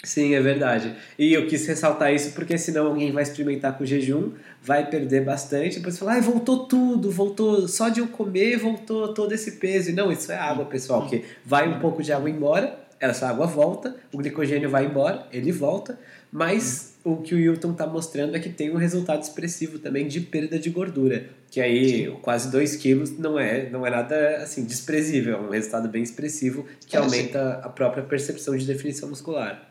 Sim, 0.06 0.34
é 0.34 0.40
verdade. 0.40 0.94
E 1.18 1.32
eu 1.32 1.48
quis 1.48 1.66
ressaltar 1.66 2.14
isso 2.14 2.32
porque 2.32 2.56
senão 2.56 2.86
alguém 2.86 3.10
vai 3.10 3.24
experimentar 3.24 3.76
com 3.76 3.84
jejum, 3.84 4.32
vai 4.62 4.88
perder 4.88 5.24
bastante, 5.24 5.78
depois 5.78 5.98
falar, 5.98 6.18
ah, 6.18 6.20
voltou 6.20 6.66
tudo, 6.66 7.10
voltou 7.10 7.66
só 7.66 7.88
de 7.88 7.98
eu 7.98 8.06
comer, 8.06 8.56
voltou 8.56 9.12
todo 9.12 9.32
esse 9.32 9.52
peso. 9.52 9.90
E 9.90 9.92
não, 9.92 10.12
isso 10.12 10.30
é 10.30 10.36
água, 10.36 10.64
pessoal, 10.64 11.08
que 11.08 11.24
vai 11.44 11.68
um 11.68 11.80
pouco 11.80 12.04
de 12.04 12.12
água 12.12 12.30
embora, 12.30 12.78
essa 13.00 13.28
água 13.28 13.46
volta, 13.46 13.96
o 14.12 14.18
glicogênio 14.18 14.70
vai 14.70 14.86
embora, 14.86 15.26
ele 15.32 15.50
volta, 15.50 15.98
mas 16.30 16.94
o 17.06 17.18
que 17.18 17.36
o 17.36 17.38
Hilton 17.38 17.70
está 17.70 17.86
mostrando 17.86 18.34
é 18.34 18.40
que 18.40 18.48
tem 18.48 18.68
um 18.72 18.76
resultado 18.76 19.22
expressivo 19.22 19.78
também 19.78 20.08
de 20.08 20.20
perda 20.20 20.58
de 20.58 20.68
gordura, 20.70 21.30
que 21.48 21.60
aí 21.60 22.06
Sim. 22.06 22.16
quase 22.20 22.50
2 22.50 22.74
quilos 22.74 23.16
não 23.16 23.38
é, 23.38 23.70
não 23.70 23.86
é 23.86 23.90
nada 23.90 24.38
assim 24.38 24.64
desprezível, 24.64 25.36
é 25.36 25.40
um 25.40 25.50
resultado 25.50 25.88
bem 25.88 26.02
expressivo 26.02 26.66
que 26.84 26.96
é, 26.96 26.98
aumenta 26.98 27.60
a 27.62 27.68
própria 27.68 28.02
percepção 28.02 28.56
de 28.56 28.66
definição 28.66 29.08
muscular. 29.08 29.70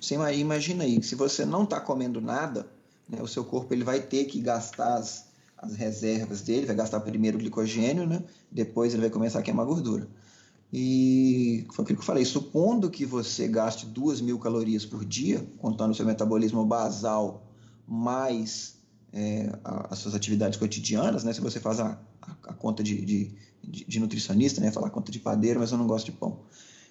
Você 0.00 0.14
imagina 0.14 0.84
aí, 0.84 1.02
se 1.02 1.16
você 1.16 1.44
não 1.44 1.64
está 1.64 1.80
comendo 1.80 2.20
nada, 2.20 2.64
né, 3.08 3.18
o 3.20 3.26
seu 3.26 3.44
corpo 3.44 3.74
ele 3.74 3.82
vai 3.82 3.98
ter 3.98 4.26
que 4.26 4.40
gastar 4.40 4.94
as, 4.94 5.26
as 5.58 5.74
reservas 5.74 6.40
dele, 6.40 6.66
vai 6.66 6.76
gastar 6.76 7.00
primeiro 7.00 7.36
o 7.36 7.40
glicogênio, 7.40 8.06
né, 8.06 8.22
depois 8.48 8.94
ele 8.94 9.00
vai 9.00 9.10
começar 9.10 9.40
a 9.40 9.42
queimar 9.42 9.66
gordura. 9.66 10.06
E 10.76 11.68
foi 11.70 11.84
aquilo 11.84 11.98
que 11.98 12.02
eu 12.02 12.06
falei, 12.06 12.24
supondo 12.24 12.90
que 12.90 13.06
você 13.06 13.46
gaste 13.46 13.86
2 13.86 14.20
mil 14.20 14.40
calorias 14.40 14.84
por 14.84 15.04
dia, 15.04 15.46
contando 15.58 15.92
o 15.92 15.94
seu 15.94 16.04
metabolismo 16.04 16.66
basal 16.66 17.46
mais 17.86 18.74
é, 19.12 19.56
as 19.62 20.00
suas 20.00 20.16
atividades 20.16 20.58
cotidianas, 20.58 21.22
né? 21.22 21.32
Se 21.32 21.40
você 21.40 21.60
faz 21.60 21.78
a, 21.78 21.96
a, 22.20 22.32
a 22.48 22.52
conta 22.52 22.82
de, 22.82 23.04
de, 23.04 23.36
de, 23.62 24.00
nutricionista, 24.00 24.60
né? 24.60 24.72
Falar 24.72 24.90
conta 24.90 25.12
de 25.12 25.20
padeiro, 25.20 25.60
mas 25.60 25.70
eu 25.70 25.78
não 25.78 25.86
gosto 25.86 26.06
de 26.06 26.12
pão. 26.12 26.40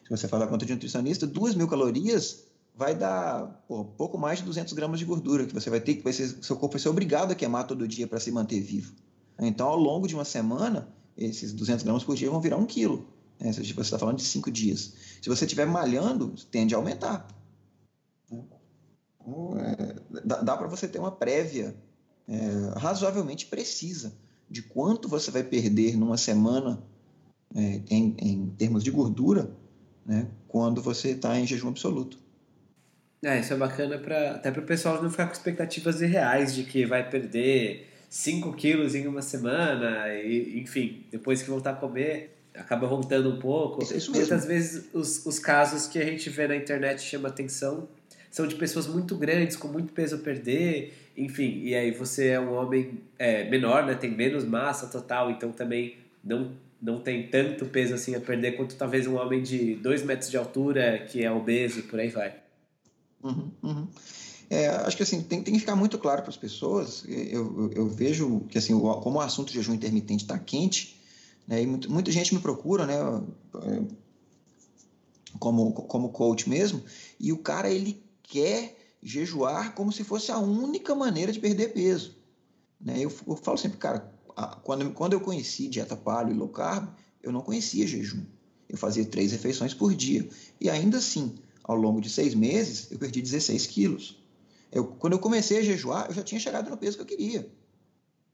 Se 0.05 0.09
você 0.09 0.29
faz 0.29 0.41
a 0.41 0.47
conta 0.47 0.65
de 0.65 0.71
nutricionista, 0.71 1.27
2 1.27 1.55
mil 1.55 1.67
calorias 1.67 2.45
vai 2.77 2.95
dar 2.95 3.65
pô, 3.67 3.83
pouco 3.83 4.17
mais 4.17 4.39
de 4.39 4.45
200 4.45 4.71
gramas 4.71 4.97
de 4.97 5.03
gordura 5.03 5.45
que 5.45 5.53
você 5.53 5.69
vai 5.69 5.81
ter 5.81 5.95
que 5.95 6.03
vai 6.03 6.13
ser, 6.13 6.29
seu 6.41 6.55
corpo 6.55 6.75
vai 6.75 6.81
ser 6.81 6.87
obrigado 6.87 7.33
a 7.33 7.35
queimar 7.35 7.67
todo 7.67 7.85
dia 7.85 8.07
para 8.07 8.21
se 8.21 8.31
manter 8.31 8.61
vivo. 8.61 8.93
Então, 9.37 9.67
ao 9.67 9.77
longo 9.77 10.07
de 10.07 10.15
uma 10.15 10.23
semana, 10.23 10.87
esses 11.17 11.51
200 11.51 11.83
gramas 11.83 12.05
por 12.05 12.15
dia 12.15 12.31
vão 12.31 12.39
virar 12.39 12.55
um 12.55 12.65
quilo. 12.65 13.11
Né? 13.43 13.51
Você 13.51 13.61
está 13.61 13.99
falando 13.99 14.17
de 14.17 14.23
cinco 14.23 14.49
dias. 14.49 14.93
Se 15.21 15.27
você 15.27 15.43
estiver 15.43 15.65
malhando, 15.65 16.33
tende 16.49 16.73
a 16.73 16.77
aumentar. 16.77 17.27
Então, 18.31 19.57
é, 19.59 20.21
dá, 20.23 20.41
dá 20.41 20.57
para 20.57 20.67
você 20.67 20.87
ter 20.87 20.97
uma 20.97 21.11
prévia 21.11 21.75
é, 22.27 22.79
razoavelmente 22.79 23.47
precisa 23.47 24.15
de 24.49 24.61
quanto 24.61 25.09
você 25.09 25.29
vai 25.29 25.43
perder 25.43 25.97
numa 25.97 26.17
semana 26.17 26.81
é, 27.53 27.81
em, 27.89 28.15
em, 28.17 28.49
termos 28.57 28.83
de 28.83 28.91
gordura, 28.91 29.51
né, 30.05 30.27
quando 30.47 30.81
você 30.81 31.09
está 31.09 31.37
em 31.37 31.45
jejum 31.45 31.69
absoluto. 31.69 32.17
É, 33.23 33.39
isso 33.39 33.53
é 33.53 33.57
bacana 33.57 33.97
pra, 33.97 34.31
até 34.31 34.51
para 34.51 34.61
o 34.61 34.65
pessoal 34.65 35.01
não 35.01 35.09
ficar 35.09 35.27
com 35.27 35.33
expectativas 35.33 36.01
irreais 36.01 36.53
de 36.53 36.63
que 36.63 36.85
vai 36.85 37.09
perder 37.09 37.87
5 38.09 38.53
quilos 38.53 38.95
em 38.95 39.07
uma 39.07 39.21
semana, 39.21 40.07
e, 40.13 40.59
enfim, 40.59 41.05
depois 41.11 41.41
que 41.41 41.49
voltar 41.49 41.71
a 41.71 41.75
comer, 41.75 42.32
acaba 42.55 42.87
voltando 42.87 43.29
um 43.29 43.39
pouco. 43.39 43.83
Isso, 43.83 43.95
isso. 43.95 44.11
Muitas 44.11 44.45
vezes 44.45 44.85
os, 44.93 45.25
os 45.25 45.39
casos 45.39 45.87
que 45.87 45.99
a 45.99 46.05
gente 46.05 46.29
vê 46.29 46.47
na 46.47 46.55
internet 46.55 47.01
chama 47.01 47.29
atenção 47.29 47.87
são 48.29 48.47
de 48.47 48.55
pessoas 48.55 48.87
muito 48.87 49.15
grandes, 49.15 49.55
com 49.55 49.67
muito 49.67 49.93
peso 49.93 50.15
a 50.15 50.17
perder, 50.17 50.93
enfim, 51.15 51.61
e 51.63 51.75
aí 51.75 51.91
você 51.91 52.29
é 52.29 52.39
um 52.39 52.53
homem 52.55 52.99
é, 53.19 53.47
menor, 53.47 53.85
né, 53.85 53.93
tem 53.93 54.09
menos 54.09 54.43
massa 54.43 54.87
total, 54.87 55.29
então 55.29 55.51
também 55.51 55.97
não, 56.23 56.51
não 56.81 56.99
tem 56.99 57.27
tanto 57.27 57.65
peso 57.67 57.93
assim 57.93 58.15
a 58.15 58.19
perder 58.19 58.53
quanto 58.53 58.75
talvez 58.75 59.05
um 59.05 59.17
homem 59.17 59.43
de 59.43 59.75
2 59.75 60.01
metros 60.01 60.31
de 60.31 60.37
altura, 60.37 61.05
que 61.07 61.23
é 61.23 61.31
obeso 61.31 61.79
e 61.79 61.83
por 61.83 61.99
aí 61.99 62.09
vai. 62.09 62.33
Uhum, 63.23 63.51
uhum. 63.61 63.87
É, 64.49 64.67
acho 64.67 64.97
que 64.97 65.03
assim, 65.03 65.21
tem, 65.21 65.43
tem 65.43 65.53
que 65.53 65.59
ficar 65.59 65.75
muito 65.75 65.99
claro 65.99 66.21
para 66.21 66.31
as 66.31 66.37
pessoas, 66.37 67.05
eu, 67.07 67.55
eu, 67.57 67.71
eu, 67.75 67.87
vejo 67.87 68.41
que 68.49 68.57
assim, 68.57 68.73
como 68.77 69.19
o 69.19 69.21
assunto 69.21 69.49
de 69.49 69.59
jejum 69.59 69.75
intermitente 69.75 70.23
está 70.23 70.39
quente, 70.39 70.99
né, 71.47 71.61
e 71.61 71.67
muita, 71.67 71.89
muita 71.89 72.11
gente 72.11 72.33
me 72.33 72.41
procura, 72.41 72.85
né, 72.85 72.95
como, 75.39 75.73
como 75.73 76.09
coach 76.09 76.49
mesmo, 76.49 76.83
e 77.19 77.31
o 77.31 77.37
cara 77.37 77.69
ele 77.69 78.03
quer 78.21 78.77
jejuar 79.01 79.75
como 79.75 79.91
se 79.91 80.03
fosse 80.03 80.31
a 80.31 80.39
única 80.39 80.95
maneira 80.95 81.31
de 81.31 81.39
perder 81.39 81.73
peso. 81.73 82.15
Né? 82.79 82.99
Eu, 82.99 83.11
eu 83.27 83.35
falo 83.35 83.57
sempre, 83.57 83.77
cara, 83.77 84.11
quando, 84.63 84.91
quando 84.91 85.13
eu 85.13 85.19
conheci 85.19 85.67
dieta 85.67 85.95
paleo 85.95 86.33
e 86.33 86.37
low 86.37 86.49
carb, 86.49 86.89
eu 87.21 87.31
não 87.31 87.41
conhecia 87.41 87.85
jejum. 87.85 88.23
Eu 88.67 88.77
fazia 88.77 89.05
três 89.05 89.31
refeições 89.31 89.73
por 89.73 89.93
dia. 89.93 90.27
E 90.59 90.69
ainda 90.69 90.97
assim, 90.97 91.35
ao 91.63 91.75
longo 91.75 92.01
de 92.01 92.09
seis 92.09 92.33
meses, 92.33 92.91
eu 92.91 92.97
perdi 92.97 93.21
16 93.21 93.67
quilos. 93.67 94.17
Eu, 94.71 94.85
quando 94.85 95.13
eu 95.13 95.19
comecei 95.19 95.59
a 95.59 95.61
jejuar, 95.61 96.07
eu 96.07 96.13
já 96.13 96.23
tinha 96.23 96.39
chegado 96.39 96.69
no 96.69 96.77
peso 96.77 96.97
que 96.97 97.03
eu 97.03 97.07
queria. 97.07 97.47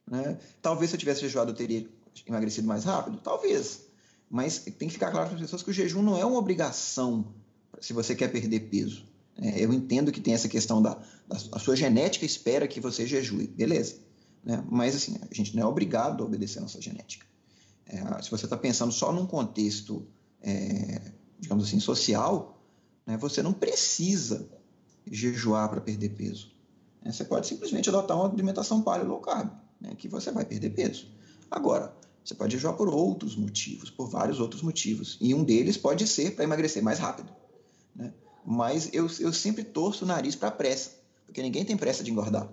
Né? 0.10 0.38
Talvez 0.62 0.89
se 0.89 0.95
eu 0.95 0.99
tivesse 0.99 1.22
jejuado, 1.22 1.51
eu 1.51 1.55
teria 1.55 1.88
emagrecido 2.28 2.67
mais 2.67 2.84
rápido? 2.84 3.17
Talvez. 3.17 3.88
Mas 4.30 4.59
tem 4.59 4.88
que 4.88 4.93
ficar 4.93 5.11
claro 5.11 5.28
para 5.28 5.36
as 5.36 5.41
pessoas 5.41 5.63
que 5.63 5.70
o 5.72 5.74
jejum 5.74 6.01
não 6.01 6.17
é 6.17 6.24
uma 6.24 6.38
obrigação 6.38 7.34
se 7.82 7.93
você 7.93 8.15
quer 8.15 8.28
perder 8.32 8.61
peso. 8.70 9.05
É, 9.41 9.63
eu 9.63 9.74
entendo 9.74 10.11
que 10.11 10.20
tem 10.20 10.34
essa 10.34 10.49
questão 10.49 10.82
da, 10.82 11.01
da 11.28 11.59
sua 11.59 11.76
genética 11.76 12.26
espera 12.26 12.67
que 12.67 12.80
você 12.80 13.07
jejue, 13.07 13.47
beleza. 13.47 13.95
Né? 14.43 14.63
Mas 14.70 14.95
assim, 14.95 15.17
a 15.30 15.34
gente 15.34 15.55
não 15.55 15.63
é 15.63 15.65
obrigado 15.65 16.24
a 16.24 16.26
obedecer 16.26 16.59
a 16.59 16.61
nossa 16.61 16.82
genética. 16.82 17.26
É, 17.86 18.22
se 18.22 18.30
você 18.30 18.45
está 18.45 18.57
pensando 18.57 18.91
só 18.91 19.11
num 19.11 19.26
contexto, 19.26 20.05
é, 20.41 21.11
digamos 21.39 21.67
assim, 21.67 21.80
social, 21.80 22.61
né, 23.05 23.17
você 23.17 23.41
não 23.41 23.53
precisa 23.53 24.47
jejuar 25.09 25.70
para 25.70 25.82
perder 25.82 26.09
peso. 26.09 26.51
É, 27.03 27.11
você 27.11 27.24
pode 27.24 27.47
simplesmente 27.47 27.89
adotar 27.89 28.17
uma 28.17 28.32
alimentação 28.32 28.82
paleo 28.82 29.07
low 29.07 29.20
carb, 29.20 29.49
né, 29.82 29.95
que 29.97 30.07
você 30.07 30.32
vai 30.32 30.45
perder 30.45 30.70
peso. 30.72 31.07
Agora, 31.49 31.95
você 32.24 32.36
pode 32.36 32.53
jejuar 32.53 32.76
por 32.76 32.88
outros 32.88 33.36
motivos, 33.36 33.89
por 33.89 34.07
vários 34.07 34.39
outros 34.39 34.61
motivos. 34.61 35.17
E 35.20 35.34
um 35.34 35.43
deles 35.43 35.78
pode 35.78 36.07
ser 36.07 36.36
para 36.36 36.43
emagrecer 36.43 36.84
mais 36.84 36.99
rápido. 36.99 37.30
Né? 37.95 38.13
Mas 38.45 38.89
eu, 38.93 39.09
eu 39.20 39.34
sempre 39.34 39.63
torço 39.63 40.05
o 40.05 40.07
nariz 40.07 40.36
para 40.36 40.51
pressa, 40.51 40.91
porque 41.26 41.41
ninguém 41.41 41.65
tem 41.65 41.78
pressa 41.78 42.03
de 42.03 42.11
engordar. 42.11 42.49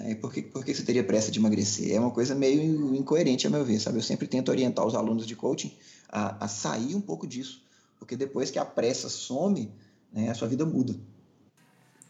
É, 0.00 0.14
por, 0.16 0.32
que, 0.32 0.42
por 0.42 0.64
que 0.64 0.74
você 0.74 0.82
teria 0.82 1.04
pressa 1.04 1.30
de 1.30 1.38
emagrecer? 1.38 1.94
É 1.94 2.00
uma 2.00 2.10
coisa 2.10 2.34
meio 2.34 2.94
incoerente, 2.96 3.46
a 3.46 3.50
meu 3.50 3.64
ver, 3.64 3.78
sabe? 3.78 3.98
Eu 3.98 4.02
sempre 4.02 4.26
tento 4.26 4.48
orientar 4.48 4.84
os 4.84 4.94
alunos 4.94 5.26
de 5.26 5.36
coaching 5.36 5.72
a, 6.08 6.44
a 6.44 6.48
sair 6.48 6.96
um 6.96 7.00
pouco 7.00 7.26
disso, 7.26 7.62
porque 7.98 8.16
depois 8.16 8.50
que 8.50 8.58
a 8.58 8.64
pressa 8.64 9.08
some, 9.08 9.72
né, 10.12 10.30
a 10.30 10.34
sua 10.34 10.48
vida 10.48 10.66
muda. 10.66 10.96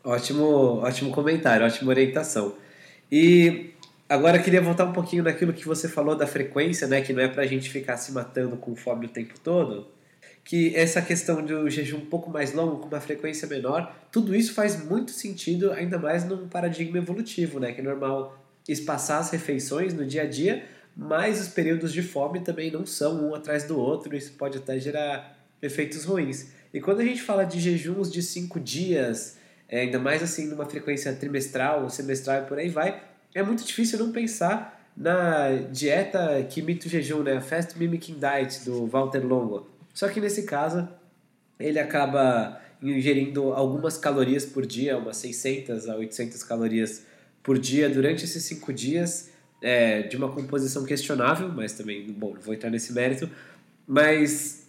Ótimo, 0.03 0.79
ótimo 0.79 1.11
comentário, 1.11 1.66
ótima 1.66 1.91
orientação. 1.91 2.55
E 3.12 3.74
agora 4.09 4.39
queria 4.39 4.61
voltar 4.61 4.85
um 4.85 4.93
pouquinho 4.93 5.23
naquilo 5.23 5.53
que 5.53 5.67
você 5.67 5.89
falou 5.89 6.17
da 6.17 6.27
frequência, 6.27 6.87
né? 6.87 7.01
Que 7.03 7.13
não 7.13 7.23
é 7.23 7.29
para 7.29 7.43
a 7.43 7.47
gente 7.47 7.71
ficar 7.71 7.97
se 7.97 8.13
matando 8.13 8.57
com 8.57 8.75
fome 8.75 9.07
o 9.07 9.09
tempo 9.09 9.39
todo 9.41 9.95
que 10.45 10.77
essa 10.77 11.01
questão 11.01 11.43
do 11.43 11.69
jejum 11.71 11.97
um 11.97 12.07
pouco 12.07 12.31
mais 12.31 12.53
longo, 12.53 12.79
com 12.79 12.89
uma 12.89 13.01
frequência 13.01 13.49
menor, 13.49 13.97
tudo 14.13 14.35
isso 14.37 14.53
faz 14.53 14.85
muito 14.85 15.11
sentido, 15.11 15.73
ainda 15.73 15.99
mais 15.99 16.25
num 16.25 16.47
paradigma 16.47 16.99
evolutivo, 16.99 17.59
né? 17.59 17.73
Que 17.73 17.81
é 17.81 17.85
normal 17.85 18.39
espaçar 18.69 19.21
as 19.21 19.31
refeições 19.31 19.95
no 19.95 20.05
dia 20.05 20.23
a 20.23 20.27
dia, 20.27 20.65
mas 20.95 21.41
os 21.41 21.49
períodos 21.49 21.93
de 21.93 22.03
fome 22.03 22.41
também 22.41 22.71
não 22.71 22.85
são 22.85 23.27
um 23.27 23.35
atrás 23.35 23.65
do 23.65 23.79
outro, 23.79 24.15
isso 24.15 24.33
pode 24.35 24.59
até 24.59 24.79
gerar 24.79 25.39
efeitos 25.63 26.05
ruins. 26.05 26.49
E 26.75 26.81
quando 26.81 27.01
a 27.01 27.05
gente 27.05 27.23
fala 27.23 27.45
de 27.45 27.59
jejuns 27.59 28.13
de 28.13 28.23
cinco 28.23 28.61
dias, 28.61 29.39
é, 29.67 29.81
ainda 29.81 29.99
mais 29.99 30.23
assim 30.23 30.47
numa 30.47 30.67
frequência 30.67 31.13
trimestral, 31.15 31.89
semestral 31.89 32.43
e 32.43 32.47
por 32.47 32.59
aí 32.59 32.69
vai, 32.69 33.03
é 33.35 33.43
muito 33.43 33.64
difícil 33.64 33.99
não 33.99 34.12
pensar 34.12 34.80
na 34.97 35.51
dieta 35.72 36.47
que 36.49 36.61
imita 36.61 36.87
o 36.87 36.91
jejum, 36.91 37.22
né? 37.22 37.41
Fast 37.41 37.76
Mimicking 37.78 38.18
Diet 38.18 38.64
do 38.64 38.87
Walter 38.87 39.26
Longo 39.26 39.74
só 39.95 40.09
que 40.09 40.20
nesse 40.20 40.43
caso, 40.43 40.89
ele 41.59 41.78
acaba 41.78 42.61
ingerindo 42.82 43.53
algumas 43.53 43.97
calorias 43.97 44.45
por 44.45 44.66
dia, 44.66 44.99
umas 44.99 45.16
600 45.18 45.89
a 45.89 45.97
800 45.97 46.43
calorias 46.43 47.07
por 47.43 47.59
dia 47.59 47.89
durante 47.89 48.24
esses 48.24 48.43
cinco 48.43 48.72
dias, 48.72 49.30
é, 49.62 50.03
de 50.03 50.16
uma 50.16 50.30
composição 50.30 50.85
questionável, 50.85 51.49
mas 51.49 51.72
também, 51.72 52.11
bom, 52.11 52.35
não 52.35 52.41
vou 52.41 52.53
entrar 52.53 52.68
nesse 52.68 52.93
mérito, 52.93 53.30
mas 53.87 54.66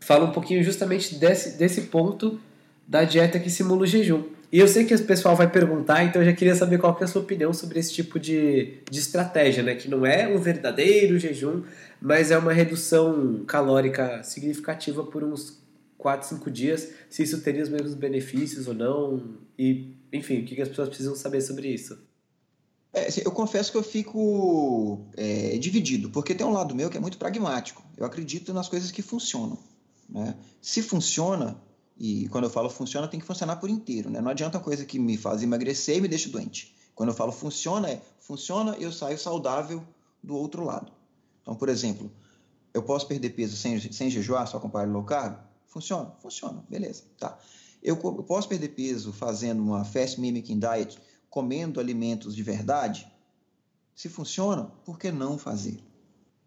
fala 0.00 0.24
um 0.24 0.32
pouquinho 0.32 0.62
justamente 0.62 1.14
desse, 1.14 1.56
desse 1.56 1.82
ponto 1.82 2.38
da 2.86 3.04
dieta 3.04 3.38
que 3.38 3.50
simula 3.50 3.82
o 3.82 3.86
jejum. 3.86 4.24
E 4.52 4.58
eu 4.58 4.68
sei 4.68 4.84
que 4.84 4.94
o 4.94 5.04
pessoal 5.04 5.34
vai 5.34 5.50
perguntar, 5.50 6.04
então 6.04 6.22
eu 6.22 6.26
já 6.26 6.32
queria 6.32 6.54
saber 6.54 6.78
qual 6.78 6.94
que 6.94 7.02
é 7.02 7.06
a 7.06 7.08
sua 7.08 7.22
opinião 7.22 7.52
sobre 7.52 7.80
esse 7.80 7.92
tipo 7.92 8.20
de, 8.20 8.78
de 8.88 8.98
estratégia, 9.00 9.62
né? 9.62 9.74
Que 9.74 9.88
não 9.88 10.06
é 10.06 10.28
um 10.28 10.38
verdadeiro 10.38 11.18
jejum, 11.18 11.64
mas 12.00 12.30
é 12.30 12.38
uma 12.38 12.52
redução 12.52 13.44
calórica 13.46 14.22
significativa 14.22 15.02
por 15.02 15.24
uns 15.24 15.60
4, 15.98 16.28
5 16.28 16.50
dias, 16.50 16.88
se 17.08 17.22
isso 17.22 17.40
teria 17.40 17.62
os 17.62 17.68
mesmos 17.68 17.94
benefícios 17.94 18.68
ou 18.68 18.74
não, 18.74 19.38
e 19.58 19.96
enfim, 20.12 20.42
o 20.42 20.44
que 20.44 20.60
as 20.60 20.68
pessoas 20.68 20.88
precisam 20.88 21.16
saber 21.16 21.40
sobre 21.40 21.68
isso. 21.68 21.98
É, 22.92 23.08
assim, 23.08 23.22
eu 23.24 23.32
confesso 23.32 23.72
que 23.72 23.76
eu 23.76 23.82
fico 23.82 25.04
é, 25.16 25.58
dividido, 25.58 26.10
porque 26.10 26.34
tem 26.34 26.46
um 26.46 26.52
lado 26.52 26.74
meu 26.76 26.88
que 26.88 26.96
é 26.96 27.00
muito 27.00 27.18
pragmático. 27.18 27.82
Eu 27.96 28.06
acredito 28.06 28.54
nas 28.54 28.68
coisas 28.68 28.92
que 28.92 29.02
funcionam. 29.02 29.58
Né? 30.08 30.36
Se 30.62 30.80
funciona, 30.80 31.56
e 31.96 32.28
quando 32.28 32.44
eu 32.44 32.50
falo 32.50 32.68
funciona, 32.68 33.06
tem 33.06 33.20
que 33.20 33.26
funcionar 33.26 33.56
por 33.56 33.70
inteiro. 33.70 34.10
Né? 34.10 34.20
Não 34.20 34.30
adianta 34.30 34.58
uma 34.58 34.64
coisa 34.64 34.84
que 34.84 34.98
me 34.98 35.16
faz 35.16 35.42
emagrecer 35.42 35.98
e 35.98 36.00
me 36.00 36.08
deixa 36.08 36.28
doente. 36.28 36.74
Quando 36.94 37.10
eu 37.10 37.14
falo 37.14 37.32
funciona, 37.32 37.90
é 37.90 38.02
funciona 38.20 38.76
e 38.78 38.82
eu 38.82 38.92
saio 38.92 39.18
saudável 39.18 39.82
do 40.22 40.36
outro 40.36 40.64
lado. 40.64 40.92
Então, 41.42 41.54
por 41.54 41.68
exemplo, 41.68 42.10
eu 42.72 42.82
posso 42.82 43.06
perder 43.06 43.30
peso 43.30 43.56
sem, 43.56 43.78
sem 43.92 44.10
jejuar, 44.10 44.46
só 44.46 44.58
com 44.58 44.68
paleo 44.68 44.92
low 44.92 45.04
carb? 45.04 45.38
Funciona? 45.66 46.12
Funciona, 46.20 46.64
beleza, 46.68 47.04
tá. 47.18 47.38
Eu, 47.82 48.00
eu 48.02 48.22
posso 48.22 48.48
perder 48.48 48.68
peso 48.70 49.12
fazendo 49.12 49.62
uma 49.62 49.84
fast 49.84 50.20
mimicking 50.20 50.58
diet, 50.58 50.98
comendo 51.28 51.78
alimentos 51.78 52.34
de 52.34 52.42
verdade? 52.42 53.06
Se 53.94 54.08
funciona, 54.08 54.64
por 54.84 54.98
que 54.98 55.12
não 55.12 55.36
fazer? 55.36 55.82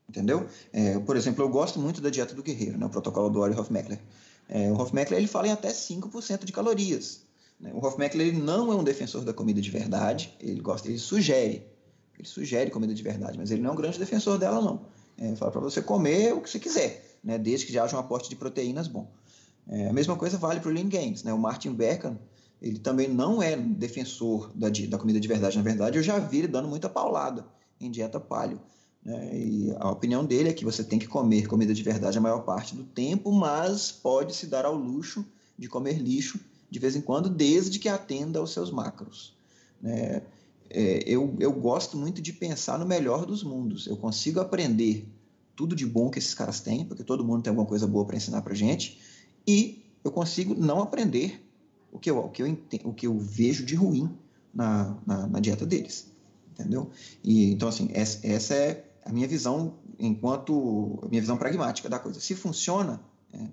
Entendeu? 0.09 0.47
É, 0.71 0.97
por 0.99 1.15
exemplo, 1.15 1.43
eu 1.43 1.49
gosto 1.49 1.79
muito 1.79 2.01
da 2.01 2.09
dieta 2.09 2.33
do 2.33 2.41
guerreiro, 2.41 2.77
né, 2.77 2.85
o 2.85 2.89
protocolo 2.89 3.29
do 3.29 3.39
Ori 3.39 3.53
Hofmeckler. 3.53 3.99
É, 4.49 4.71
o 4.71 4.75
Hofmeckler 4.75 5.19
ele 5.19 5.27
fala 5.27 5.47
em 5.47 5.51
até 5.51 5.69
5% 5.69 6.45
de 6.45 6.51
calorias. 6.51 7.21
Né? 7.59 7.71
O 7.73 7.85
Hofmeckler 7.85 8.27
ele 8.27 8.37
não 8.37 8.71
é 8.71 8.75
um 8.75 8.83
defensor 8.83 9.23
da 9.23 9.33
comida 9.33 9.59
de 9.59 9.69
verdade, 9.69 10.33
ele 10.39 10.61
gosta, 10.61 10.87
ele 10.87 10.99
sugere 10.99 11.65
ele 12.17 12.27
sugere 12.27 12.71
comida 12.71 12.93
de 12.93 13.03
verdade, 13.03 13.37
mas 13.37 13.51
ele 13.51 13.61
não 13.61 13.69
é 13.69 13.73
um 13.73 13.75
grande 13.75 13.99
defensor 13.99 14.37
dela, 14.37 14.59
não. 14.59 14.81
É, 15.17 15.35
fala 15.35 15.51
para 15.51 15.61
você 15.61 15.81
comer 15.81 16.33
o 16.33 16.41
que 16.41 16.49
você 16.49 16.59
quiser, 16.59 17.17
né? 17.23 17.37
desde 17.37 17.65
que 17.65 17.73
já 17.73 17.83
haja 17.83 17.95
um 17.95 17.99
aporte 17.99 18.29
de 18.29 18.35
proteínas 18.35 18.87
bom. 18.87 19.09
É, 19.67 19.87
a 19.87 19.93
mesma 19.93 20.15
coisa 20.15 20.37
vale 20.37 20.59
para 20.59 20.69
o 20.69 20.73
Lean 20.73 20.87
Gains. 20.87 21.23
Né? 21.23 21.33
O 21.33 21.37
Martin 21.37 21.73
Beckman, 21.73 22.17
ele 22.61 22.79
também 22.79 23.07
não 23.07 23.41
é 23.41 23.55
defensor 23.55 24.51
da, 24.55 24.69
da 24.69 24.97
comida 24.97 25.19
de 25.19 25.27
verdade. 25.27 25.57
Na 25.57 25.63
verdade, 25.63 25.97
eu 25.97 26.03
já 26.03 26.17
vi 26.17 26.39
ele 26.39 26.47
dando 26.47 26.67
muita 26.67 26.89
paulada 26.89 27.45
em 27.79 27.91
dieta 27.91 28.19
paleo. 28.19 28.59
Né? 29.07 29.39
E 29.39 29.75
a 29.79 29.89
opinião 29.89 30.23
dele 30.23 30.49
é 30.49 30.53
que 30.53 30.63
você 30.63 30.83
tem 30.83 30.99
que 30.99 31.07
comer 31.07 31.47
comida 31.47 31.73
de 31.73 31.81
verdade 31.81 32.19
a 32.19 32.21
maior 32.21 32.43
parte 32.43 32.75
do 32.75 32.83
tempo, 32.83 33.31
mas 33.31 33.91
pode 33.91 34.35
se 34.35 34.45
dar 34.45 34.65
ao 34.65 34.75
luxo 34.75 35.25
de 35.57 35.67
comer 35.67 35.97
lixo 35.97 36.39
de 36.69 36.77
vez 36.77 36.95
em 36.95 37.01
quando, 37.01 37.29
desde 37.29 37.79
que 37.79 37.87
atenda 37.87 38.39
aos 38.39 38.51
seus 38.51 38.69
macros. 38.69 39.33
Né? 39.81 40.21
é, 40.69 41.03
eu, 41.05 41.35
eu 41.39 41.51
gosto 41.53 41.97
muito 41.97 42.21
de 42.21 42.33
pensar 42.33 42.77
no 42.77 42.85
melhor 42.85 43.25
dos 43.25 43.43
mundos. 43.43 43.87
Eu 43.87 43.97
consigo 43.97 44.39
aprender 44.39 45.07
tudo 45.55 45.75
de 45.75 45.85
bom 45.85 46.09
que 46.09 46.19
esses 46.19 46.33
caras 46.33 46.59
têm, 46.59 46.85
porque 46.85 47.03
todo 47.03 47.23
mundo 47.23 47.41
tem 47.41 47.49
alguma 47.49 47.67
coisa 47.67 47.87
boa 47.87 48.05
para 48.05 48.17
ensinar 48.17 48.41
para 48.41 48.53
gente, 48.53 48.99
e 49.45 49.83
eu 50.03 50.11
consigo 50.11 50.53
não 50.53 50.81
aprender 50.81 51.43
o 51.91 51.99
que 51.99 52.09
eu, 52.09 52.19
o 52.19 52.29
que 52.29 52.43
eu, 52.43 52.57
o 52.83 52.93
que 52.93 53.07
eu 53.07 53.17
vejo 53.17 53.65
de 53.65 53.75
ruim 53.75 54.09
na, 54.53 54.97
na, 55.05 55.27
na 55.27 55.39
dieta 55.39 55.65
deles, 55.65 56.11
entendeu? 56.51 56.89
E, 57.23 57.51
então, 57.51 57.67
assim, 57.67 57.89
essa, 57.93 58.25
essa 58.27 58.53
é 58.53 58.85
a 59.07 59.13
minha 59.13 59.27
visão 59.27 59.73
enquanto, 59.97 60.99
minha 61.09 61.21
visão 61.21 61.37
pragmática 61.37 61.87
da 61.87 61.97
coisa. 61.97 62.19
Se 62.19 62.35
funciona, 62.35 63.01
é, 63.33 63.47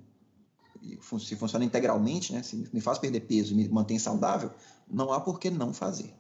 se 1.21 1.37
funciona 1.37 1.65
integralmente, 1.65 2.33
né, 2.33 2.43
se 2.43 2.69
me 2.73 2.81
faz 2.81 2.99
perder 2.99 3.21
peso 3.21 3.55
me 3.55 3.69
mantém 3.69 3.99
saudável, 3.99 4.51
não 4.91 5.13
há 5.13 5.21
por 5.21 5.39
que 5.39 5.51
não 5.51 5.73
fazer. 5.73 6.13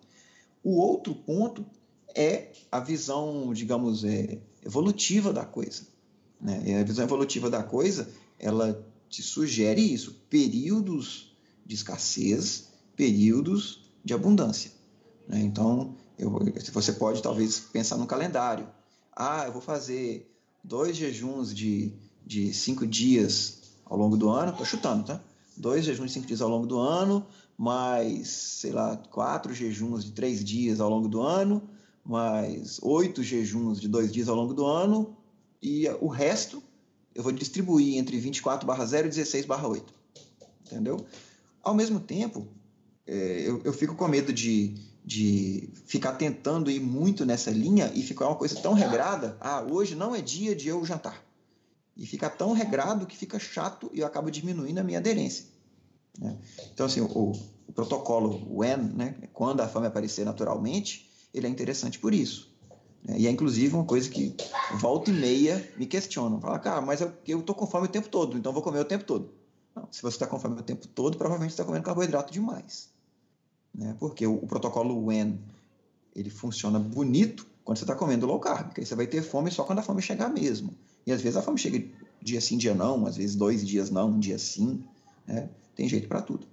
O 0.62 0.78
outro 0.78 1.14
ponto 1.14 1.66
é 2.14 2.52
a 2.70 2.78
visão, 2.78 3.52
digamos, 3.52 4.04
é, 4.04 4.38
evolutiva 4.64 5.32
da 5.32 5.44
coisa. 5.44 5.82
Né? 6.40 6.62
E 6.66 6.74
a 6.74 6.84
visão 6.84 7.04
evolutiva 7.04 7.50
da 7.50 7.62
coisa, 7.62 8.08
ela 8.38 8.86
te 9.08 9.20
sugere 9.20 9.80
isso, 9.80 10.22
períodos 10.30 11.36
de 11.66 11.74
escassez, 11.74 12.68
períodos 12.94 13.90
de 14.04 14.14
abundância. 14.14 14.70
Né? 15.26 15.40
Então, 15.40 15.96
eu, 16.16 16.30
você 16.72 16.92
pode 16.92 17.20
talvez 17.20 17.58
pensar 17.58 17.96
no 17.96 18.06
calendário. 18.06 18.68
Ah, 19.16 19.44
eu 19.46 19.52
vou 19.52 19.62
fazer 19.62 20.30
dois 20.62 20.96
jejuns 20.96 21.54
de, 21.54 21.92
de 22.24 22.52
cinco 22.52 22.86
dias 22.86 23.62
ao 23.84 23.96
longo 23.96 24.16
do 24.16 24.28
ano, 24.28 24.50
estou 24.50 24.66
chutando, 24.66 25.04
tá? 25.04 25.20
Dois 25.56 25.84
jejuns 25.84 26.08
de 26.08 26.14
cinco 26.14 26.26
dias 26.26 26.40
ao 26.40 26.48
longo 26.48 26.66
do 26.66 26.78
ano, 26.78 27.24
mais, 27.56 28.28
sei 28.28 28.72
lá, 28.72 28.96
quatro 28.96 29.54
jejuns 29.54 30.04
de 30.04 30.12
três 30.12 30.44
dias 30.44 30.80
ao 30.80 30.90
longo 30.90 31.08
do 31.08 31.20
ano, 31.22 31.62
mais 32.04 32.80
oito 32.82 33.22
jejuns 33.22 33.80
de 33.80 33.88
dois 33.88 34.12
dias 34.12 34.28
ao 34.28 34.34
longo 34.34 34.52
do 34.52 34.66
ano, 34.66 35.16
e 35.62 35.88
o 36.00 36.08
resto 36.08 36.62
eu 37.14 37.22
vou 37.22 37.32
distribuir 37.32 37.96
entre 37.96 38.18
24 38.18 38.66
barra 38.66 38.84
0 38.84 39.06
e 39.06 39.10
16 39.10 39.46
barra 39.46 39.68
8. 39.68 39.94
Entendeu? 40.66 41.06
Ao 41.62 41.74
mesmo 41.74 42.00
tempo, 42.00 42.48
é, 43.06 43.44
eu, 43.46 43.62
eu 43.64 43.72
fico 43.72 43.94
com 43.94 44.08
medo 44.08 44.32
de, 44.32 44.74
de 45.04 45.68
ficar 45.84 46.14
tentando 46.14 46.70
ir 46.70 46.80
muito 46.80 47.26
nessa 47.26 47.50
linha 47.50 47.92
e 47.94 48.02
ficar 48.02 48.26
uma 48.26 48.36
coisa 48.36 48.58
tão 48.60 48.72
regrada. 48.72 49.36
Ah, 49.38 49.60
hoje 49.60 49.94
não 49.94 50.14
é 50.14 50.22
dia 50.22 50.54
de 50.56 50.68
eu 50.68 50.84
jantar. 50.84 51.22
E 51.96 52.06
fica 52.06 52.30
tão 52.30 52.52
regrado 52.52 53.06
que 53.06 53.16
fica 53.16 53.38
chato 53.38 53.90
e 53.92 54.00
eu 54.00 54.06
acabo 54.06 54.30
diminuindo 54.30 54.78
a 54.78 54.82
minha 54.82 54.98
aderência. 54.98 55.44
Né? 56.18 56.38
Então, 56.72 56.86
assim, 56.86 57.00
o, 57.00 57.32
o 57.66 57.72
protocolo 57.72 58.42
WHEN, 58.48 58.78
né, 58.94 59.14
quando 59.32 59.60
a 59.60 59.68
fome 59.68 59.86
aparecer 59.86 60.24
naturalmente, 60.24 61.10
ele 61.34 61.46
é 61.46 61.50
interessante 61.50 61.98
por 61.98 62.14
isso. 62.14 62.50
Né? 63.04 63.18
E 63.18 63.26
é 63.26 63.30
inclusive 63.30 63.74
uma 63.74 63.84
coisa 63.84 64.08
que 64.08 64.34
volta 64.80 65.10
e 65.10 65.12
meia 65.12 65.70
me 65.76 65.86
questionam. 65.86 66.40
Fala, 66.40 66.58
cara, 66.58 66.80
mas 66.80 67.02
eu, 67.02 67.12
eu 67.26 67.42
tô 67.42 67.54
com 67.54 67.66
fome 67.66 67.86
o 67.86 67.90
tempo 67.90 68.08
todo, 68.08 68.38
então 68.38 68.52
vou 68.52 68.62
comer 68.62 68.80
o 68.80 68.84
tempo 68.84 69.04
todo. 69.04 69.34
Não, 69.76 69.86
se 69.90 70.00
você 70.00 70.16
está 70.16 70.26
com 70.26 70.38
fome 70.38 70.58
o 70.58 70.62
tempo 70.62 70.88
todo, 70.88 71.18
provavelmente 71.18 71.50
está 71.50 71.64
comendo 71.64 71.84
carboidrato 71.84 72.32
demais. 72.32 72.93
Né? 73.74 73.96
Porque 73.98 74.26
o, 74.26 74.34
o 74.34 74.46
protocolo 74.46 74.96
WHEN, 75.04 75.38
ele 76.14 76.30
funciona 76.30 76.78
bonito 76.78 77.46
quando 77.64 77.78
você 77.78 77.84
está 77.84 77.94
comendo 77.94 78.26
low 78.26 78.38
carb, 78.38 78.66
porque 78.66 78.82
aí 78.82 78.86
você 78.86 78.94
vai 78.94 79.06
ter 79.06 79.22
fome 79.22 79.50
só 79.50 79.64
quando 79.64 79.78
a 79.78 79.82
fome 79.82 80.00
chegar 80.02 80.28
mesmo. 80.28 80.74
E 81.06 81.12
às 81.12 81.20
vezes 81.20 81.36
a 81.36 81.42
fome 81.42 81.58
chega 81.58 81.82
dia 82.22 82.40
sim, 82.40 82.56
dia 82.56 82.74
não, 82.74 83.06
às 83.06 83.16
vezes 83.16 83.34
dois 83.34 83.66
dias 83.66 83.90
não, 83.90 84.10
um 84.10 84.18
dia 84.18 84.38
sim. 84.38 84.84
Né? 85.26 85.48
Tem 85.74 85.88
jeito 85.88 86.08
para 86.08 86.22
tudo. 86.22 86.46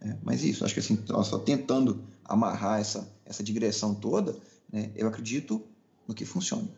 É, 0.00 0.16
mas 0.22 0.42
isso, 0.44 0.64
acho 0.64 0.72
que 0.72 0.80
assim, 0.80 0.98
só 1.06 1.38
tentando 1.38 2.02
amarrar 2.24 2.80
essa, 2.80 3.10
essa 3.24 3.42
digressão 3.42 3.94
toda, 3.94 4.36
né, 4.72 4.90
eu 4.94 5.06
acredito 5.08 5.62
no 6.06 6.14
que 6.14 6.24
funciona. 6.24 6.68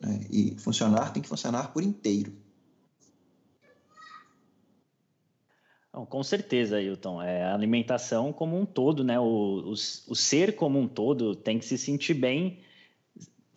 Né? 0.00 0.20
E 0.30 0.56
funcionar 0.58 1.12
tem 1.12 1.22
que 1.22 1.28
funcionar 1.28 1.72
por 1.72 1.82
inteiro. 1.82 2.32
Não, 5.92 6.06
com 6.06 6.22
certeza, 6.22 6.76
Ailton. 6.76 7.20
É, 7.20 7.42
a 7.42 7.54
alimentação 7.54 8.32
como 8.32 8.58
um 8.58 8.64
todo, 8.64 9.04
né? 9.04 9.20
O, 9.20 9.24
o, 9.24 9.72
o, 9.72 10.16
ser 10.16 10.56
como 10.56 10.78
um 10.78 10.88
todo 10.88 11.36
tem 11.36 11.58
que 11.58 11.64
se 11.66 11.76
sentir 11.76 12.14
bem 12.14 12.60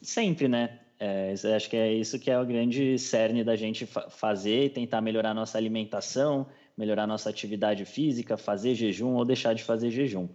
sempre, 0.02 0.48
né? 0.48 0.80
É, 1.00 1.34
acho 1.56 1.70
que 1.70 1.78
é 1.78 1.94
isso 1.94 2.20
que 2.20 2.32
é 2.32 2.40
o 2.40 2.46
grande 2.46 2.98
cerne 2.98 3.44
da 3.44 3.56
gente 3.56 3.86
fa 3.86 4.10
fazer 4.10 4.72
tentar 4.72 5.02
melhorar 5.02 5.34
nossa 5.34 5.58
alimentação, 5.58 6.48
melhorar 6.78 7.08
nossa 7.08 7.30
atividade 7.30 7.86
física, 7.86 8.38
fazer 8.38 8.76
jejum 8.76 9.16
ou 9.16 9.26
deixar 9.26 9.54
de 9.54 9.64
fazer 9.64 9.90
jejum. 9.90 10.28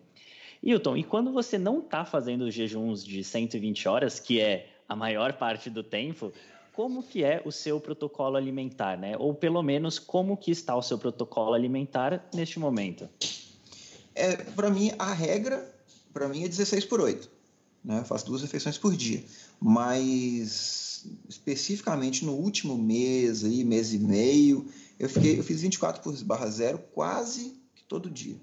Hilton, 0.62 0.96
e 0.96 1.03
quando 1.03 1.32
você 1.32 1.59
não 1.59 1.80
está 1.80 2.05
fazendo 2.05 2.51
jejuns 2.51 3.05
de 3.05 3.24
120 3.24 3.88
horas, 3.88 4.20
que 4.20 4.40
é 4.40 4.68
a 4.88 4.94
maior 4.94 5.34
parte 5.34 5.70
do 5.70 5.82
tempo, 5.82 6.32
como 6.80 7.02
que 7.02 7.22
é 7.22 7.42
o 7.44 7.52
seu 7.52 7.78
protocolo 7.78 8.38
alimentar, 8.38 8.96
né? 8.96 9.14
Ou 9.18 9.34
pelo 9.34 9.62
menos 9.62 9.98
como 9.98 10.34
que 10.34 10.50
está 10.50 10.74
o 10.74 10.80
seu 10.80 10.96
protocolo 10.96 11.52
alimentar 11.52 12.26
neste 12.34 12.58
momento? 12.58 13.06
É, 14.14 14.36
para 14.36 14.70
mim 14.70 14.90
a 14.98 15.12
regra 15.12 15.70
para 16.10 16.26
mim 16.26 16.42
é 16.42 16.48
16 16.48 16.86
por 16.86 17.02
8, 17.02 17.30
né? 17.84 17.98
Eu 17.98 18.04
faço 18.06 18.24
duas 18.24 18.40
refeições 18.40 18.78
por 18.78 18.96
dia, 18.96 19.22
mas 19.60 21.04
especificamente 21.28 22.24
no 22.24 22.32
último 22.32 22.78
mês 22.78 23.44
aí, 23.44 23.62
mês 23.62 23.92
e 23.92 23.98
meio, 23.98 24.66
eu 24.98 25.10
fiquei 25.10 25.38
eu 25.38 25.44
fiz 25.44 25.60
24 25.60 26.02
por 26.02 26.16
barra 26.24 26.48
zero 26.48 26.78
quase 26.94 27.60
que 27.74 27.84
todo 27.84 28.08
dia, 28.08 28.40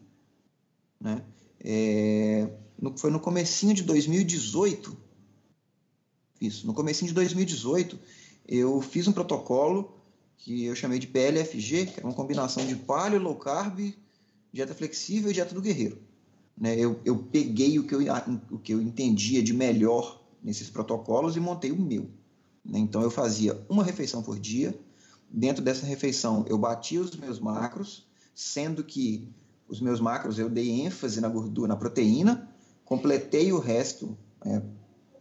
né? 1.02 1.24
É, 1.60 2.48
no, 2.80 2.96
foi 2.96 3.10
no 3.10 3.20
comecinho 3.20 3.74
de 3.74 3.82
2018 3.82 5.08
isso. 6.40 6.68
No 6.68 6.74
começo 6.74 7.06
de 7.06 7.14
2018, 7.14 8.00
eu 8.48 8.82
fiz 8.82 9.08
um 9.08 9.12
protocolo 9.12 9.98
que 10.38 10.66
eu 10.66 10.76
chamei 10.76 11.00
de 11.00 11.08
PLFG, 11.08 11.88
que 11.88 12.00
é 12.00 12.04
uma 12.04 12.14
combinação 12.14 12.66
de 12.66 12.76
paleo, 12.76 13.20
low 13.20 13.36
carb, 13.36 13.94
dieta 14.54 14.74
flexível 14.74 15.32
e 15.32 15.34
dieta 15.34 15.54
do 15.54 15.62
guerreiro. 15.62 16.00
Né? 16.58 16.76
Eu, 16.80 17.00
eu 17.04 17.18
peguei 17.18 17.78
o 17.78 17.86
que 17.86 17.94
eu, 17.94 18.00
o 18.52 18.58
que 18.58 18.74
eu 18.74 18.82
entendia 18.82 19.44
de 19.44 19.54
melhor 19.54 20.24
nesses 20.42 20.70
protocolos 20.70 21.36
e 21.36 21.40
montei 21.40 21.72
o 21.72 21.80
meu. 21.80 22.10
Né? 22.64 22.80
Então, 22.80 23.02
eu 23.02 23.12
fazia 23.12 23.60
uma 23.70 23.84
refeição 23.84 24.24
por 24.24 24.40
dia. 24.40 24.78
Dentro 25.30 25.64
dessa 25.64 25.86
refeição, 25.86 26.46
eu 26.48 26.58
batia 26.58 27.02
os 27.02 27.16
meus 27.16 27.40
macros, 27.40 28.08
sendo 28.34 28.84
que 28.84 29.28
os 29.68 29.82
meus 29.82 30.00
macros 30.00 30.40
eu 30.40 30.50
dei 30.50 30.82
ênfase 30.82 31.20
na 31.20 31.28
gordura, 31.28 31.68
na 31.68 31.76
proteína, 31.76 32.50
completei 32.86 33.52
o 33.52 33.60
resto 33.60 34.18
é, 34.46 34.62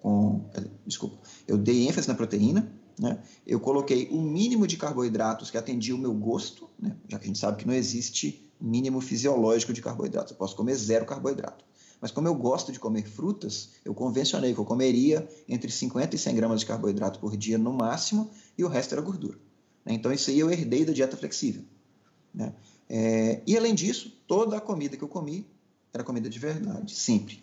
com. 0.01 0.49
Desculpa, 0.87 1.19
eu 1.49 1.59
dei 1.59 1.89
ênfase 1.89 2.07
na 2.07 2.15
proteína, 2.15 2.73
né? 2.99 3.19
Eu 3.47 3.61
coloquei 3.61 4.09
o 4.11 4.21
mínimo 4.21 4.67
de 4.67 4.77
carboidratos 4.77 5.51
que 5.51 5.59
atendia 5.59 5.95
o 5.95 5.99
meu 5.99 6.15
gosto, 6.15 6.69
né? 6.79 6.97
já 7.09 7.19
que 7.19 7.25
a 7.25 7.27
gente 7.27 7.39
sabe 7.39 7.59
que 7.59 7.67
não 7.67 7.75
existe 7.75 8.51
mínimo 8.61 9.01
fisiológico 9.01 9.73
de 9.73 9.83
carboidratos. 9.83 10.33
Eu 10.33 10.39
posso 10.39 10.57
comer 10.57 10.75
zero 10.75 11.05
carboidrato. 11.05 11.65
Mas 12.01 12.11
como 12.11 12.29
eu 12.29 12.35
gosto 12.35 12.73
de 12.73 12.79
comer 12.79 13.07
frutas, 13.07 13.71
eu 13.85 13.95
convencionei 13.95 14.55
que 14.55 14.61
eu 14.61 14.65
comeria 14.65 15.29
entre 15.49 15.71
50 15.71 16.15
e 16.15 16.19
100 16.19 16.35
gramas 16.35 16.61
de 16.61 16.67
carboidrato 16.67 17.19
por 17.19 17.37
dia 17.37 17.59
no 17.59 17.73
máximo 17.73 18.31
e 18.57 18.65
o 18.65 18.69
resto 18.69 18.95
era 18.95 19.03
gordura. 19.03 19.39
Né? 19.85 19.95
Então 19.95 20.13
isso 20.13 20.31
aí 20.31 20.39
eu 20.39 20.51
herdei 20.51 20.85
da 20.85 20.93
dieta 20.93 21.17
flexível. 21.17 21.65
Né? 22.35 22.55
É, 22.89 23.43
e 23.47 23.57
além 23.57 23.75
disso, 23.75 24.13
toda 24.27 24.57
a 24.57 24.61
comida 24.61 24.97
que 24.97 25.03
eu 25.03 25.09
comi 25.09 25.47
era 25.93 26.05
comida 26.05 26.29
de 26.29 26.39
verdade, 26.39 26.95
sempre. 26.95 27.43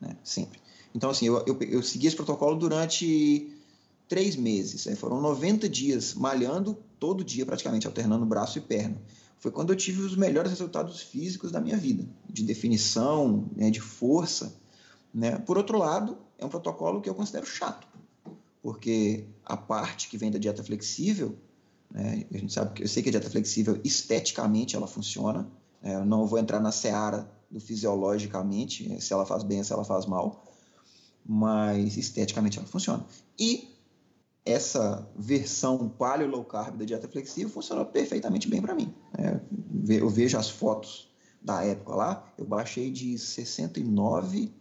Né? 0.00 0.16
Sempre. 0.22 0.60
Então, 0.94 1.10
assim, 1.10 1.26
eu, 1.26 1.44
eu, 1.46 1.58
eu 1.60 1.82
segui 1.82 2.06
esse 2.06 2.16
protocolo 2.16 2.56
durante 2.56 3.55
três 4.08 4.36
meses. 4.36 4.86
Né? 4.86 4.94
Foram 4.94 5.20
90 5.20 5.68
dias 5.68 6.14
malhando 6.14 6.76
todo 6.98 7.24
dia, 7.24 7.44
praticamente, 7.44 7.86
alternando 7.86 8.24
braço 8.24 8.58
e 8.58 8.60
perna. 8.60 9.00
Foi 9.38 9.50
quando 9.50 9.70
eu 9.70 9.76
tive 9.76 10.02
os 10.02 10.16
melhores 10.16 10.50
resultados 10.50 11.00
físicos 11.00 11.52
da 11.52 11.60
minha 11.60 11.76
vida, 11.76 12.04
de 12.28 12.42
definição, 12.42 13.48
né, 13.54 13.70
de 13.70 13.80
força. 13.80 14.54
Né? 15.12 15.38
Por 15.38 15.58
outro 15.58 15.78
lado, 15.78 16.18
é 16.38 16.44
um 16.44 16.48
protocolo 16.48 17.00
que 17.00 17.08
eu 17.08 17.14
considero 17.14 17.46
chato, 17.46 17.86
porque 18.62 19.24
a 19.44 19.56
parte 19.56 20.08
que 20.08 20.16
vem 20.16 20.30
da 20.30 20.38
dieta 20.38 20.64
flexível, 20.64 21.36
né, 21.90 22.24
a 22.32 22.38
gente 22.38 22.52
sabe 22.52 22.72
que 22.72 22.82
eu 22.82 22.88
sei 22.88 23.02
que 23.02 23.10
a 23.10 23.12
dieta 23.12 23.30
flexível 23.30 23.78
esteticamente 23.84 24.74
ela 24.74 24.86
funciona. 24.86 25.46
Né? 25.82 25.96
Eu 25.96 26.04
não 26.04 26.26
vou 26.26 26.38
entrar 26.38 26.60
na 26.60 26.72
seara 26.72 27.30
do 27.50 27.60
fisiologicamente, 27.60 29.00
se 29.00 29.12
ela 29.12 29.24
faz 29.24 29.44
bem, 29.44 29.62
se 29.62 29.72
ela 29.72 29.84
faz 29.84 30.06
mal 30.06 30.46
mas 31.28 31.96
esteticamente 31.96 32.58
ela 32.58 32.66
funciona. 32.66 33.04
E 33.38 33.75
essa 34.46 35.10
versão 35.16 35.88
paleo 35.88 36.30
low 36.30 36.44
carb 36.44 36.76
da 36.76 36.84
dieta 36.84 37.08
flexível 37.08 37.50
funcionou 37.50 37.84
perfeitamente 37.84 38.48
bem 38.48 38.62
para 38.62 38.76
mim. 38.76 38.94
É, 39.18 39.40
eu 39.98 40.08
vejo 40.08 40.38
as 40.38 40.48
fotos 40.48 41.10
da 41.42 41.64
época 41.64 41.94
lá, 41.94 42.32
eu 42.38 42.44
baixei 42.44 42.90
de 42.90 43.18
69, 43.18 44.52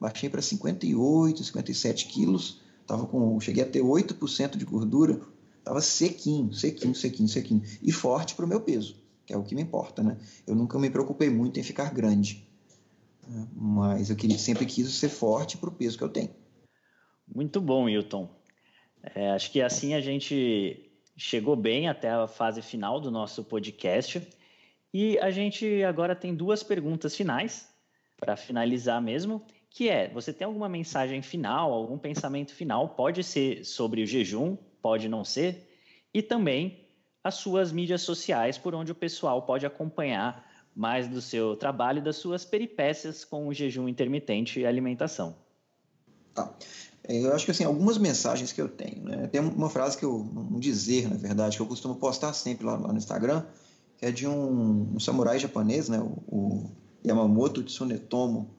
baixei 0.00 0.30
para 0.30 0.40
58, 0.40 1.44
57 1.44 2.06
quilos, 2.06 2.60
tava 2.86 3.06
com, 3.06 3.38
cheguei 3.40 3.64
a 3.64 3.68
ter 3.68 3.82
8% 3.82 4.56
de 4.56 4.64
gordura, 4.64 5.20
tava 5.64 5.80
sequinho, 5.80 6.52
sequinho, 6.52 6.94
sequinho, 6.94 7.28
sequinho, 7.28 7.62
e 7.82 7.92
forte 7.92 8.34
para 8.34 8.44
o 8.44 8.48
meu 8.48 8.60
peso, 8.60 8.96
que 9.26 9.32
é 9.32 9.36
o 9.36 9.42
que 9.42 9.54
me 9.54 9.62
importa, 9.62 10.02
né? 10.02 10.18
Eu 10.46 10.54
nunca 10.54 10.78
me 10.78 10.90
preocupei 10.90 11.28
muito 11.28 11.58
em 11.58 11.62
ficar 11.62 11.92
grande. 11.92 12.48
Mas 13.54 14.10
eu 14.10 14.16
queria, 14.16 14.38
sempre 14.38 14.66
quis 14.66 14.92
ser 14.94 15.08
forte 15.08 15.56
para 15.56 15.68
o 15.68 15.72
peso 15.72 15.96
que 15.96 16.04
eu 16.04 16.08
tenho. 16.08 16.30
Muito 17.32 17.60
bom, 17.60 17.88
Hilton. 17.88 18.41
É, 19.14 19.30
acho 19.30 19.50
que 19.50 19.60
assim 19.60 19.94
a 19.94 20.00
gente 20.00 20.88
chegou 21.16 21.56
bem 21.56 21.88
até 21.88 22.10
a 22.10 22.26
fase 22.26 22.62
final 22.62 23.00
do 23.00 23.10
nosso 23.10 23.44
podcast. 23.44 24.26
E 24.94 25.18
a 25.18 25.30
gente 25.30 25.82
agora 25.84 26.14
tem 26.14 26.34
duas 26.34 26.62
perguntas 26.62 27.16
finais 27.16 27.68
para 28.18 28.36
finalizar 28.36 29.00
mesmo, 29.00 29.44
que 29.70 29.88
é: 29.88 30.08
você 30.08 30.32
tem 30.32 30.44
alguma 30.44 30.68
mensagem 30.68 31.22
final, 31.22 31.72
algum 31.72 31.98
pensamento 31.98 32.54
final? 32.54 32.90
Pode 32.90 33.24
ser 33.24 33.64
sobre 33.64 34.02
o 34.02 34.06
jejum, 34.06 34.56
pode 34.80 35.08
não 35.08 35.24
ser, 35.24 35.68
e 36.12 36.22
também 36.22 36.86
as 37.24 37.36
suas 37.36 37.72
mídias 37.72 38.02
sociais, 38.02 38.58
por 38.58 38.74
onde 38.74 38.92
o 38.92 38.94
pessoal 38.94 39.42
pode 39.42 39.64
acompanhar 39.64 40.50
mais 40.74 41.08
do 41.08 41.20
seu 41.20 41.56
trabalho 41.56 41.98
e 41.98 42.02
das 42.02 42.16
suas 42.16 42.44
peripécias 42.44 43.24
com 43.24 43.46
o 43.46 43.54
jejum 43.54 43.88
intermitente 43.88 44.60
e 44.60 44.66
alimentação. 44.66 45.36
Tá. 46.34 46.52
É, 47.04 47.18
eu 47.18 47.32
acho 47.34 47.44
que 47.44 47.50
assim, 47.50 47.64
algumas 47.64 47.98
mensagens 47.98 48.52
que 48.52 48.60
eu 48.60 48.68
tenho, 48.68 49.04
né? 49.04 49.26
Tem 49.26 49.40
uma 49.40 49.68
frase 49.68 49.96
que 49.96 50.04
eu, 50.04 50.14
um 50.14 50.58
dizer, 50.58 51.08
na 51.08 51.16
verdade, 51.16 51.56
que 51.56 51.62
eu 51.62 51.66
costumo 51.66 51.96
postar 51.96 52.32
sempre 52.32 52.64
lá, 52.64 52.76
lá 52.76 52.92
no 52.92 52.98
Instagram, 52.98 53.44
que 53.98 54.06
é 54.06 54.12
de 54.12 54.26
um, 54.26 54.94
um 54.94 55.00
samurai 55.00 55.38
japonês, 55.38 55.88
né? 55.88 55.98
O, 55.98 56.22
o, 56.28 56.70
Yamamoto 57.04 57.62
Tsunetomo. 57.64 58.54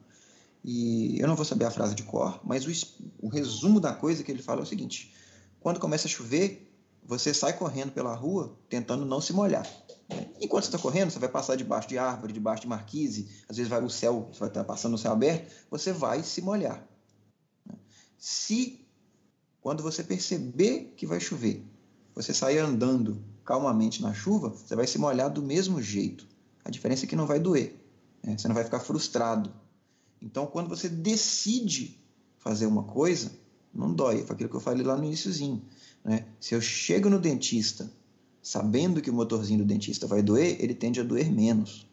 E 0.62 1.18
eu 1.20 1.26
não 1.26 1.36
vou 1.36 1.44
saber 1.44 1.64
a 1.64 1.70
frase 1.70 1.94
de 1.94 2.02
cor, 2.02 2.40
mas 2.44 2.66
o, 2.66 3.26
o 3.26 3.28
resumo 3.28 3.80
da 3.80 3.92
coisa 3.92 4.22
que 4.22 4.30
ele 4.30 4.42
fala 4.42 4.60
é 4.60 4.62
o 4.62 4.66
seguinte: 4.66 5.14
quando 5.60 5.80
começa 5.80 6.06
a 6.06 6.10
chover, 6.10 6.70
você 7.06 7.34
sai 7.34 7.54
correndo 7.54 7.92
pela 7.92 8.14
rua 8.14 8.58
tentando 8.68 9.04
não 9.04 9.20
se 9.20 9.32
molhar. 9.32 9.66
Né? 10.08 10.26
Enquanto 10.40 10.64
você 10.64 10.68
está 10.68 10.78
correndo, 10.78 11.10
você 11.10 11.18
vai 11.18 11.28
passar 11.28 11.56
debaixo 11.56 11.88
de 11.88 11.98
árvore, 11.98 12.32
debaixo 12.32 12.62
de 12.62 12.68
marquise, 12.68 13.28
às 13.48 13.56
vezes 13.56 13.70
vai 13.70 13.82
o 13.82 13.90
céu, 13.90 14.28
você 14.32 14.40
vai 14.40 14.48
estar 14.48 14.64
passando 14.64 14.92
no 14.92 14.98
céu 14.98 15.12
aberto, 15.12 15.50
você 15.70 15.92
vai 15.92 16.22
se 16.22 16.40
molhar. 16.40 16.86
Se, 18.26 18.80
quando 19.60 19.82
você 19.82 20.02
perceber 20.02 20.94
que 20.96 21.06
vai 21.06 21.20
chover, 21.20 21.62
você 22.14 22.32
sair 22.32 22.56
andando 22.56 23.22
calmamente 23.44 24.00
na 24.00 24.14
chuva, 24.14 24.48
você 24.48 24.74
vai 24.74 24.86
se 24.86 24.96
molhar 24.96 25.30
do 25.30 25.42
mesmo 25.42 25.82
jeito. 25.82 26.26
A 26.64 26.70
diferença 26.70 27.04
é 27.04 27.06
que 27.06 27.16
não 27.16 27.26
vai 27.26 27.38
doer. 27.38 27.78
Né? 28.22 28.38
Você 28.38 28.48
não 28.48 28.54
vai 28.54 28.64
ficar 28.64 28.80
frustrado. 28.80 29.52
Então, 30.22 30.46
quando 30.46 30.70
você 30.70 30.88
decide 30.88 32.02
fazer 32.38 32.64
uma 32.64 32.84
coisa, 32.84 33.30
não 33.74 33.92
dói. 33.92 34.24
Foi 34.24 34.34
aquilo 34.34 34.48
que 34.48 34.56
eu 34.56 34.60
falei 34.60 34.86
lá 34.86 34.96
no 34.96 35.04
iníciozinho. 35.04 35.62
Né? 36.02 36.26
Se 36.40 36.54
eu 36.54 36.62
chego 36.62 37.10
no 37.10 37.18
dentista 37.18 37.92
sabendo 38.40 39.02
que 39.02 39.10
o 39.10 39.14
motorzinho 39.14 39.58
do 39.58 39.66
dentista 39.66 40.06
vai 40.06 40.22
doer, 40.22 40.56
ele 40.60 40.74
tende 40.74 40.98
a 40.98 41.04
doer 41.04 41.30
menos. 41.30 41.86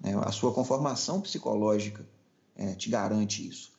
Né? 0.00 0.12
A 0.24 0.32
sua 0.32 0.52
conformação 0.52 1.20
psicológica 1.20 2.04
é, 2.56 2.74
te 2.74 2.90
garante 2.90 3.46
isso. 3.46 3.71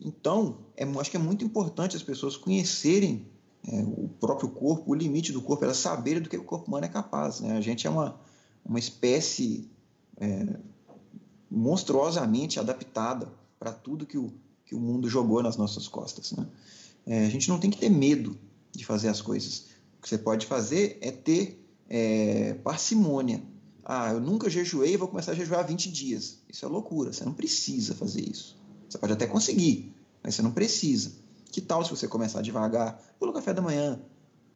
Então, 0.00 0.58
é, 0.76 0.84
acho 0.84 1.10
que 1.10 1.16
é 1.16 1.20
muito 1.20 1.44
importante 1.44 1.96
as 1.96 2.02
pessoas 2.02 2.36
conhecerem 2.36 3.26
é, 3.66 3.82
o 3.82 4.08
próprio 4.20 4.48
corpo, 4.50 4.92
o 4.92 4.94
limite 4.94 5.32
do 5.32 5.42
corpo, 5.42 5.64
elas 5.64 5.78
saberem 5.78 6.22
do 6.22 6.28
que 6.28 6.36
o 6.36 6.44
corpo 6.44 6.68
humano 6.68 6.86
é 6.86 6.88
capaz. 6.88 7.40
Né? 7.40 7.56
A 7.56 7.60
gente 7.60 7.86
é 7.86 7.90
uma, 7.90 8.18
uma 8.64 8.78
espécie 8.78 9.68
é, 10.16 10.46
monstruosamente 11.50 12.60
adaptada 12.60 13.32
para 13.58 13.72
tudo 13.72 14.06
que 14.06 14.18
o, 14.18 14.32
que 14.64 14.74
o 14.74 14.80
mundo 14.80 15.08
jogou 15.08 15.42
nas 15.42 15.56
nossas 15.56 15.88
costas. 15.88 16.32
Né? 16.32 16.46
É, 17.06 17.26
a 17.26 17.30
gente 17.30 17.48
não 17.48 17.58
tem 17.58 17.70
que 17.70 17.78
ter 17.78 17.88
medo 17.88 18.38
de 18.72 18.84
fazer 18.84 19.08
as 19.08 19.20
coisas. 19.20 19.66
O 19.98 20.02
que 20.02 20.08
você 20.08 20.18
pode 20.18 20.46
fazer 20.46 20.98
é 21.00 21.10
ter 21.10 21.64
é, 21.88 22.54
parcimônia. 22.62 23.42
Ah, 23.84 24.12
eu 24.12 24.20
nunca 24.20 24.50
jejuei, 24.50 24.96
vou 24.96 25.08
começar 25.08 25.32
a 25.32 25.34
jejuar 25.34 25.66
20 25.66 25.90
dias. 25.90 26.38
Isso 26.48 26.64
é 26.64 26.68
loucura, 26.68 27.12
você 27.12 27.24
não 27.24 27.32
precisa 27.32 27.94
fazer 27.94 28.20
isso. 28.20 28.57
Você 28.88 28.98
pode 28.98 29.12
até 29.12 29.26
conseguir, 29.26 29.94
mas 30.22 30.34
você 30.34 30.42
não 30.42 30.52
precisa. 30.52 31.12
Que 31.50 31.60
tal 31.60 31.84
se 31.84 31.90
você 31.90 32.06
começar 32.06 32.42
devagar 32.42 33.00
pelo 33.18 33.32
café 33.32 33.52
da 33.52 33.62
manhã? 33.62 34.00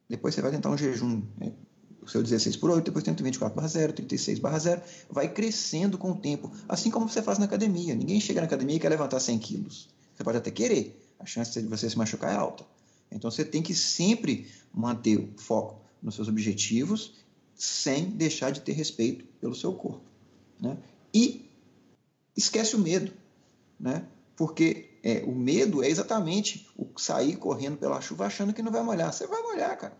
Depois 0.09 0.35
você 0.35 0.41
vai 0.41 0.51
tentar 0.51 0.69
um 0.69 0.77
jejum, 0.77 1.21
né? 1.37 1.53
o 2.03 2.09
seu 2.09 2.21
16 2.21 2.57
por 2.57 2.69
8, 2.69 2.85
depois 2.85 3.03
tenta 3.03 3.23
24 3.23 3.55
barra 3.55 3.67
0, 3.67 3.93
36 3.93 4.39
barra 4.39 4.59
0, 4.59 4.81
vai 5.09 5.31
crescendo 5.31 5.97
com 5.97 6.11
o 6.11 6.15
tempo, 6.15 6.51
assim 6.67 6.91
como 6.91 7.07
você 7.07 7.21
faz 7.21 7.37
na 7.39 7.45
academia. 7.45 7.95
Ninguém 7.95 8.19
chega 8.19 8.41
na 8.41 8.47
academia 8.47 8.75
e 8.75 8.79
quer 8.79 8.89
levantar 8.89 9.19
100 9.19 9.39
quilos. 9.39 9.89
Você 10.13 10.23
pode 10.23 10.37
até 10.37 10.51
querer, 10.51 11.01
a 11.19 11.25
chance 11.25 11.61
de 11.61 11.67
você 11.67 11.89
se 11.89 11.97
machucar 11.97 12.33
é 12.33 12.35
alta. 12.35 12.65
Então 13.11 13.31
você 13.31 13.45
tem 13.45 13.61
que 13.61 13.73
sempre 13.73 14.47
manter 14.73 15.17
o 15.17 15.29
foco 15.37 15.81
nos 16.01 16.15
seus 16.15 16.27
objetivos, 16.27 17.13
sem 17.55 18.09
deixar 18.09 18.51
de 18.51 18.61
ter 18.61 18.73
respeito 18.73 19.25
pelo 19.39 19.55
seu 19.55 19.73
corpo. 19.73 20.03
Né? 20.59 20.77
E 21.13 21.49
esquece 22.35 22.75
o 22.75 22.79
medo. 22.79 23.11
Né? 23.79 24.05
Porque 24.35 24.97
é, 25.03 25.23
o 25.25 25.33
medo 25.33 25.83
é 25.83 25.89
exatamente 25.89 26.67
o 26.77 26.87
sair 26.97 27.35
correndo 27.35 27.77
pela 27.77 28.01
chuva 28.01 28.25
achando 28.25 28.53
que 28.53 28.61
não 28.61 28.71
vai 28.71 28.83
molhar. 28.83 29.13
Você 29.13 29.27
vai 29.27 29.41
molhar, 29.41 29.77
cara. 29.77 29.97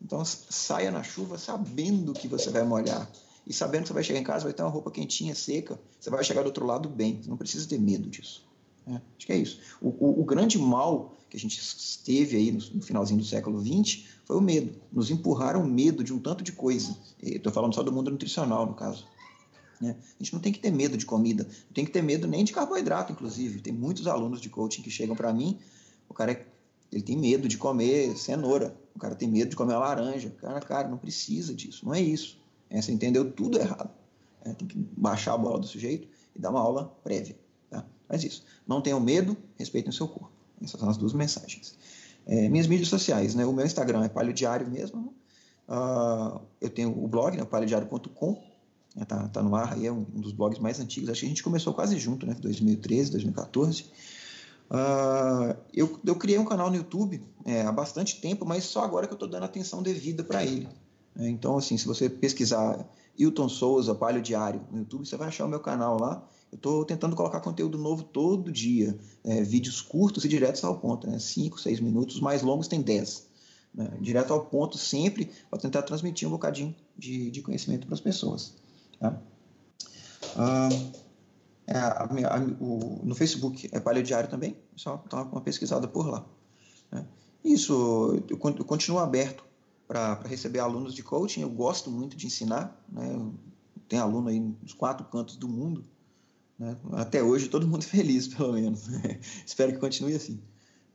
Então 0.00 0.24
saia 0.24 0.90
na 0.90 1.02
chuva 1.02 1.38
sabendo 1.38 2.12
que 2.12 2.28
você 2.28 2.50
vai 2.50 2.64
molhar. 2.64 3.10
E 3.46 3.52
sabendo 3.52 3.82
que 3.82 3.88
você 3.88 3.94
vai 3.94 4.04
chegar 4.04 4.20
em 4.20 4.24
casa, 4.24 4.44
vai 4.44 4.52
ter 4.52 4.62
uma 4.62 4.70
roupa 4.70 4.90
quentinha, 4.90 5.34
seca. 5.34 5.80
Você 5.98 6.10
vai 6.10 6.22
chegar 6.22 6.42
do 6.42 6.46
outro 6.46 6.66
lado 6.66 6.88
bem. 6.88 7.20
Você 7.22 7.30
não 7.30 7.36
precisa 7.36 7.68
ter 7.68 7.78
medo 7.78 8.08
disso. 8.08 8.46
Né? 8.86 9.00
Acho 9.16 9.26
que 9.26 9.32
é 9.32 9.36
isso. 9.36 9.60
O, 9.80 9.88
o, 9.88 10.20
o, 10.20 10.24
grande 10.24 10.58
mal 10.58 11.16
que 11.28 11.36
a 11.36 11.40
gente 11.40 11.60
teve 12.04 12.36
aí 12.36 12.52
no, 12.52 12.58
no, 12.74 12.82
finalzinho 12.82 13.20
do 13.20 13.26
século 13.26 13.60
XX 13.60 14.04
foi 14.24 14.36
o 14.36 14.40
medo. 14.40 14.74
Nos 14.92 15.10
empurraram 15.10 15.64
medo 15.64 16.02
de 16.02 16.12
um 16.12 16.18
tanto 16.18 16.42
de 16.42 16.52
coisa. 16.52 16.96
Estou 17.22 17.52
falando 17.52 17.74
só 17.74 17.82
do 17.82 17.92
mundo 17.92 18.10
nutricional, 18.10 18.66
no 18.66 18.74
caso. 18.74 19.06
Né? 19.80 19.96
A 19.98 20.22
gente 20.22 20.32
não 20.32 20.40
tem 20.40 20.52
que 20.52 20.58
ter 20.58 20.70
medo 20.70 20.96
de 20.96 21.06
comida, 21.06 21.44
não 21.44 21.72
tem 21.72 21.84
que 21.84 21.90
ter 21.90 22.02
medo 22.02 22.26
nem 22.26 22.44
de 22.44 22.52
carboidrato, 22.52 23.12
inclusive. 23.12 23.60
Tem 23.60 23.72
muitos 23.72 24.06
alunos 24.06 24.40
de 24.40 24.48
coaching 24.48 24.82
que 24.82 24.90
chegam 24.90 25.14
para 25.14 25.32
mim, 25.32 25.58
o 26.08 26.14
cara 26.14 26.32
é, 26.32 26.46
ele 26.90 27.02
tem 27.02 27.16
medo 27.16 27.46
de 27.46 27.58
comer 27.58 28.16
cenoura, 28.16 28.74
o 28.94 28.98
cara 28.98 29.14
tem 29.14 29.28
medo 29.28 29.50
de 29.50 29.56
comer 29.56 29.76
laranja. 29.76 30.30
Cara, 30.40 30.60
cara, 30.60 30.88
não 30.88 30.98
precisa 30.98 31.54
disso, 31.54 31.84
não 31.84 31.94
é 31.94 32.00
isso. 32.00 32.38
É, 32.70 32.80
você 32.80 32.92
entendeu 32.92 33.30
tudo 33.30 33.58
errado. 33.58 33.90
É, 34.44 34.52
tem 34.52 34.66
que 34.66 34.76
baixar 34.96 35.34
a 35.34 35.38
bola 35.38 35.58
do 35.58 35.66
sujeito 35.66 36.08
e 36.34 36.40
dar 36.40 36.50
uma 36.50 36.60
aula 36.60 36.96
prévia. 37.04 37.36
Tá? 37.70 37.84
Mas 38.08 38.24
isso. 38.24 38.44
Não 38.66 38.80
tenham 38.80 39.00
medo, 39.00 39.36
respeitem 39.56 39.90
o 39.90 39.92
seu 39.92 40.08
corpo. 40.08 40.30
Essas 40.62 40.80
são 40.80 40.88
as 40.88 40.96
duas 40.96 41.12
mensagens. 41.12 41.76
É, 42.26 42.48
minhas 42.48 42.66
mídias 42.66 42.88
sociais, 42.88 43.34
né? 43.34 43.46
O 43.46 43.52
meu 43.52 43.64
Instagram 43.64 44.04
é 44.04 44.08
palio 44.08 44.32
diário 44.32 44.68
mesmo. 44.68 45.14
Uh, 45.68 46.40
eu 46.60 46.70
tenho 46.70 46.90
o 46.90 47.06
blog, 47.06 47.36
né? 47.36 47.44
paliodiário.com 48.98 48.98
né, 48.98 49.04
tá, 49.04 49.28
tá 49.28 49.42
no 49.42 49.54
ar 49.54 49.74
aí, 49.74 49.86
é 49.86 49.92
um, 49.92 50.02
dos 50.02 50.32
blogs 50.32 50.58
mais 50.58 50.80
antigos. 50.80 51.08
Acho 51.10 51.20
que 51.20 51.26
a 51.26 51.28
gente 51.28 51.42
começou 51.42 51.72
quase 51.72 51.98
junto, 51.98 52.26
né? 52.26 52.36
2013, 52.40 53.12
2014. 53.12 53.84
Uh, 54.70 55.56
eu, 55.72 55.98
eu 56.04 56.16
criei 56.16 56.38
um 56.38 56.44
canal 56.44 56.68
no 56.68 56.76
YouTube 56.76 57.22
é, 57.46 57.62
há 57.62 57.72
bastante 57.72 58.20
tempo, 58.20 58.44
mas 58.44 58.64
só 58.64 58.82
agora 58.82 59.06
que 59.06 59.12
eu 59.12 59.16
estou 59.16 59.28
dando 59.28 59.44
atenção 59.44 59.82
devida 59.82 60.22
para 60.22 60.44
ele. 60.44 60.68
É, 61.16 61.28
então, 61.28 61.56
assim, 61.56 61.78
se 61.78 61.86
você 61.86 62.08
pesquisar 62.08 62.86
Hilton 63.18 63.48
Souza, 63.48 63.94
Palio 63.94 64.20
Diário 64.20 64.60
no 64.70 64.78
YouTube, 64.80 65.06
você 65.06 65.16
vai 65.16 65.28
achar 65.28 65.46
o 65.46 65.48
meu 65.48 65.60
canal 65.60 65.98
lá. 65.98 66.22
Eu 66.50 66.56
estou 66.56 66.84
tentando 66.84 67.14
colocar 67.14 67.40
conteúdo 67.40 67.76
novo 67.76 68.02
todo 68.02 68.50
dia, 68.50 68.98
é, 69.24 69.42
vídeos 69.42 69.82
curtos 69.82 70.24
e 70.24 70.28
diretos 70.28 70.64
ao 70.64 70.78
ponto, 70.78 71.06
né? 71.06 71.18
5, 71.18 71.60
6 71.60 71.80
minutos, 71.80 72.16
os 72.16 72.20
mais 72.22 72.42
longos 72.42 72.68
tem 72.68 72.80
10. 72.80 73.26
Né? 73.74 73.90
Direto 74.00 74.32
ao 74.32 74.46
ponto 74.46 74.78
sempre, 74.78 75.30
para 75.50 75.58
tentar 75.58 75.82
transmitir 75.82 76.26
um 76.26 76.30
bocadinho 76.30 76.74
de, 76.96 77.30
de 77.30 77.42
conhecimento 77.42 77.86
para 77.86 77.94
as 77.94 78.00
pessoas. 78.00 78.54
Ah, 80.36 80.68
é, 81.66 81.78
a, 81.78 82.04
a, 82.04 82.40
o, 82.60 83.00
no 83.04 83.14
Facebook 83.14 83.68
é 83.72 83.78
Palio 83.78 84.02
Diário 84.02 84.30
também, 84.30 84.56
só 84.74 85.04
dar 85.10 85.24
uma 85.24 85.40
pesquisada 85.40 85.86
por 85.86 86.08
lá. 86.08 86.24
Né? 86.90 87.06
Isso, 87.44 88.22
eu, 88.28 88.38
eu 88.40 88.64
continuo 88.64 89.00
aberto 89.00 89.44
para 89.86 90.14
receber 90.22 90.60
alunos 90.60 90.94
de 90.94 91.02
coaching, 91.02 91.42
eu 91.42 91.50
gosto 91.50 91.90
muito 91.90 92.16
de 92.16 92.26
ensinar, 92.26 92.82
né? 92.88 93.32
tem 93.88 93.98
aluno 93.98 94.28
aí 94.28 94.38
nos 94.38 94.72
quatro 94.72 95.06
cantos 95.06 95.36
do 95.36 95.48
mundo, 95.48 95.84
né? 96.58 96.76
até 96.92 97.22
hoje 97.22 97.48
todo 97.48 97.66
mundo 97.66 97.84
feliz, 97.86 98.28
pelo 98.28 98.52
menos. 98.52 98.88
Espero 99.46 99.72
que 99.72 99.78
continue 99.78 100.14
assim. 100.14 100.40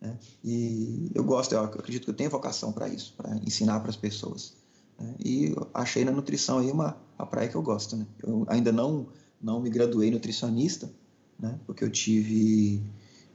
Né? 0.01 0.17
E 0.43 1.11
eu 1.13 1.23
gosto, 1.23 1.53
eu 1.53 1.63
acredito 1.63 2.03
que 2.03 2.09
eu 2.09 2.15
tenho 2.15 2.29
vocação 2.29 2.71
para 2.71 2.87
isso, 2.87 3.13
para 3.15 3.35
ensinar 3.37 3.79
para 3.79 3.89
as 3.89 3.95
pessoas. 3.95 4.55
Né? 5.03 5.15
E 5.23 5.55
achei 5.73 6.05
na 6.05 6.11
nutrição 6.11 6.59
aí 6.59 6.71
uma 6.71 6.97
a 7.17 7.25
praia 7.25 7.49
que 7.49 7.55
eu 7.55 7.61
gosto. 7.61 7.97
Né? 7.97 8.05
Eu 8.21 8.45
ainda 8.47 8.71
não, 8.71 9.07
não 9.41 9.59
me 9.59 9.69
graduei 9.69 10.09
nutricionista, 10.09 10.89
né? 11.39 11.59
porque 11.65 11.83
eu 11.83 11.89
tive, 11.89 12.81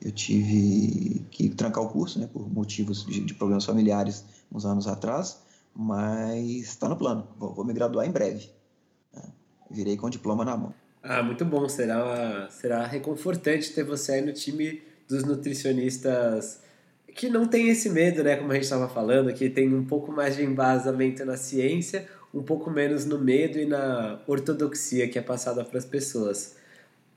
eu 0.01 0.11
tive 0.11 1.27
que 1.31 1.49
trancar 1.51 1.85
o 1.85 1.89
curso 1.89 2.19
né? 2.19 2.29
por 2.33 2.51
motivos 2.51 3.05
de, 3.05 3.21
de 3.21 3.35
problemas 3.35 3.65
familiares 3.65 4.25
uns 4.51 4.65
anos 4.65 4.87
atrás, 4.87 5.43
mas 5.75 6.45
está 6.45 6.89
no 6.89 6.97
plano. 6.97 7.29
Vou, 7.39 7.55
vou, 7.55 7.65
me 7.65 7.73
graduar 7.73 8.07
em 8.07 8.11
breve. 8.11 8.51
Né? 9.15 9.23
Virei 9.71 9.97
com 9.97 10.07
o 10.07 10.11
diploma 10.11 10.45
na 10.45 10.57
mão. 10.57 10.75
Ah, 11.03 11.23
muito 11.23 11.45
bom. 11.45 11.69
Será, 11.69 12.49
será 12.51 12.87
reconfortante 12.87 13.73
ter 13.73 13.85
você 13.85 14.13
aí 14.13 14.23
no 14.23 14.33
time 14.33 14.83
dos 15.07 15.25
nutricionistas 15.25 16.61
que 17.19 17.29
não 17.29 17.49
tem 17.49 17.69
esse 17.69 17.91
medo, 17.91 18.23
né, 18.23 18.37
como 18.37 18.53
a 18.53 18.55
gente 18.55 18.63
estava 18.63 18.89
falando, 18.89 19.35
que 19.35 19.51
tem 19.51 19.75
um 19.75 19.85
pouco 19.85 20.13
mais 20.13 20.37
de 20.37 20.45
embasamento 20.45 21.25
na 21.25 21.37
ciência, 21.37 22.07
um 22.33 22.45
pouco 22.45 22.71
menos 22.71 23.05
no 23.05 23.19
medo 23.19 23.59
e 23.59 23.67
na 23.67 24.21
ortodoxia 24.25 25.09
que 25.09 25.19
é 25.19 25.23
passada 25.23 25.65
para 25.65 25.79
as 25.79 25.85
pessoas. 25.85 26.55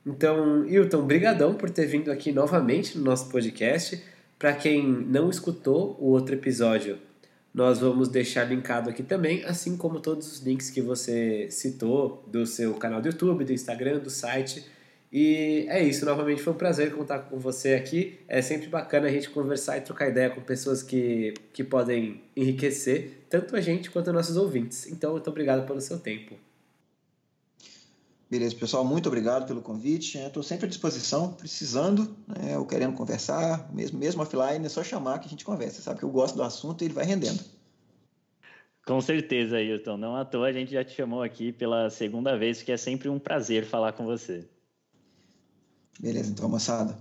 Então, 0.03 0.65
Hilton, 0.65 1.03
brigadão 1.03 1.53
por 1.53 1.69
ter 1.69 1.85
vindo 1.85 2.11
aqui 2.11 2.31
novamente 2.31 2.97
no 2.97 3.03
nosso 3.03 3.29
podcast. 3.29 4.03
Para 4.39 4.53
quem 4.53 4.83
não 4.83 5.29
escutou 5.29 5.95
o 5.99 6.07
outro 6.07 6.33
episódio, 6.33 6.97
nós 7.53 7.77
vamos 7.77 8.09
deixar 8.09 8.45
linkado 8.45 8.89
aqui 8.89 9.03
também, 9.03 9.43
assim 9.45 9.77
como 9.77 9.99
todos 9.99 10.31
os 10.31 10.39
links 10.39 10.71
que 10.71 10.81
você 10.81 11.45
citou 11.51 12.23
do 12.25 12.47
seu 12.47 12.73
canal 12.73 13.03
do 13.03 13.07
YouTube, 13.07 13.45
do 13.45 13.53
Instagram, 13.53 13.99
do 13.99 14.09
site. 14.09 14.65
E 15.11 15.65
é 15.67 15.83
isso, 15.83 16.05
novamente 16.05 16.41
foi 16.41 16.53
um 16.53 16.57
prazer 16.57 16.95
contar 16.95 17.19
com 17.19 17.37
você 17.37 17.73
aqui. 17.73 18.19
É 18.29 18.41
sempre 18.41 18.67
bacana 18.67 19.07
a 19.07 19.11
gente 19.11 19.29
conversar 19.29 19.77
e 19.77 19.81
trocar 19.81 20.07
ideia 20.07 20.29
com 20.29 20.39
pessoas 20.39 20.81
que, 20.81 21.33
que 21.51 21.65
podem 21.65 22.21
enriquecer 22.35 23.25
tanto 23.29 23.55
a 23.55 23.61
gente 23.61 23.91
quanto 23.91 24.13
nossos 24.13 24.37
ouvintes. 24.37 24.87
Então, 24.87 25.11
muito 25.11 25.29
obrigado 25.29 25.67
pelo 25.67 25.81
seu 25.81 25.99
tempo. 25.99 26.35
Beleza, 28.29 28.55
pessoal, 28.55 28.85
muito 28.85 29.07
obrigado 29.07 29.45
pelo 29.45 29.61
convite. 29.61 30.17
Estou 30.17 30.41
sempre 30.41 30.65
à 30.65 30.69
disposição, 30.69 31.33
precisando, 31.33 32.15
né, 32.25 32.57
ou 32.57 32.65
querendo 32.65 32.93
conversar, 32.93 33.69
mesmo, 33.73 33.99
mesmo 33.99 34.21
offline, 34.21 34.65
é 34.65 34.69
só 34.69 34.81
chamar 34.81 35.19
que 35.19 35.27
a 35.27 35.29
gente 35.29 35.43
conversa. 35.43 35.81
Sabe 35.81 35.99
que 35.99 36.05
eu 36.05 36.09
gosto 36.09 36.37
do 36.37 36.43
assunto 36.43 36.81
e 36.81 36.85
ele 36.85 36.93
vai 36.93 37.03
rendendo. 37.03 37.43
Com 38.85 39.01
certeza, 39.01 39.57
Ailton. 39.57 39.97
Não 39.97 40.15
à 40.15 40.23
toa 40.23 40.47
a 40.47 40.53
gente 40.53 40.71
já 40.71 40.85
te 40.85 40.95
chamou 40.95 41.21
aqui 41.21 41.51
pela 41.51 41.89
segunda 41.89 42.37
vez, 42.37 42.63
que 42.63 42.71
é 42.71 42.77
sempre 42.77 43.09
um 43.09 43.19
prazer 43.19 43.65
falar 43.65 43.91
com 43.91 44.05
você. 44.05 44.47
Beleza, 46.01 46.31
então, 46.31 46.49
moçada. 46.49 46.97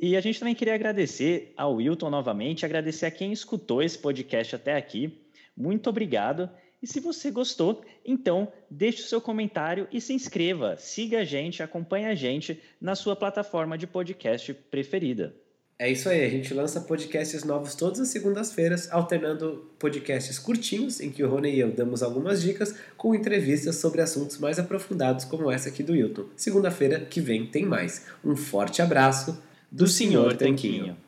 E 0.00 0.16
a 0.16 0.20
gente 0.20 0.38
também 0.38 0.54
queria 0.54 0.74
agradecer 0.74 1.52
ao 1.56 1.74
Wilton 1.74 2.08
novamente, 2.08 2.64
agradecer 2.64 3.06
a 3.06 3.10
quem 3.10 3.32
escutou 3.32 3.82
esse 3.82 3.98
podcast 3.98 4.54
até 4.54 4.76
aqui. 4.76 5.18
Muito 5.56 5.90
obrigado. 5.90 6.48
E 6.80 6.86
se 6.86 7.00
você 7.00 7.32
gostou, 7.32 7.82
então 8.04 8.52
deixe 8.70 9.02
o 9.02 9.06
seu 9.06 9.20
comentário 9.20 9.88
e 9.90 10.00
se 10.00 10.12
inscreva. 10.12 10.76
Siga 10.76 11.22
a 11.22 11.24
gente, 11.24 11.64
acompanhe 11.64 12.06
a 12.06 12.14
gente 12.14 12.62
na 12.80 12.94
sua 12.94 13.16
plataforma 13.16 13.76
de 13.76 13.88
podcast 13.88 14.54
preferida. 14.54 15.34
É 15.80 15.88
isso 15.88 16.08
aí, 16.08 16.24
a 16.24 16.28
gente 16.28 16.52
lança 16.52 16.80
podcasts 16.80 17.44
novos 17.44 17.76
todas 17.76 18.00
as 18.00 18.08
segundas-feiras, 18.08 18.90
alternando 18.90 19.64
podcasts 19.78 20.36
curtinhos, 20.36 21.00
em 21.00 21.08
que 21.08 21.22
o 21.22 21.30
Rony 21.30 21.54
e 21.54 21.60
eu 21.60 21.70
damos 21.70 22.02
algumas 22.02 22.42
dicas, 22.42 22.74
com 22.96 23.14
entrevistas 23.14 23.76
sobre 23.76 24.00
assuntos 24.00 24.38
mais 24.38 24.58
aprofundados, 24.58 25.24
como 25.24 25.48
essa 25.48 25.68
aqui 25.68 25.84
do 25.84 25.94
Hilton. 25.94 26.24
Segunda-feira 26.34 26.98
que 27.00 27.20
vem 27.20 27.46
tem 27.46 27.64
mais. 27.64 28.06
Um 28.24 28.34
forte 28.34 28.82
abraço 28.82 29.40
do, 29.70 29.84
do 29.84 29.86
Senhor 29.86 30.34
Tanquinho. 30.36 30.86
Tanquinho. 30.86 31.07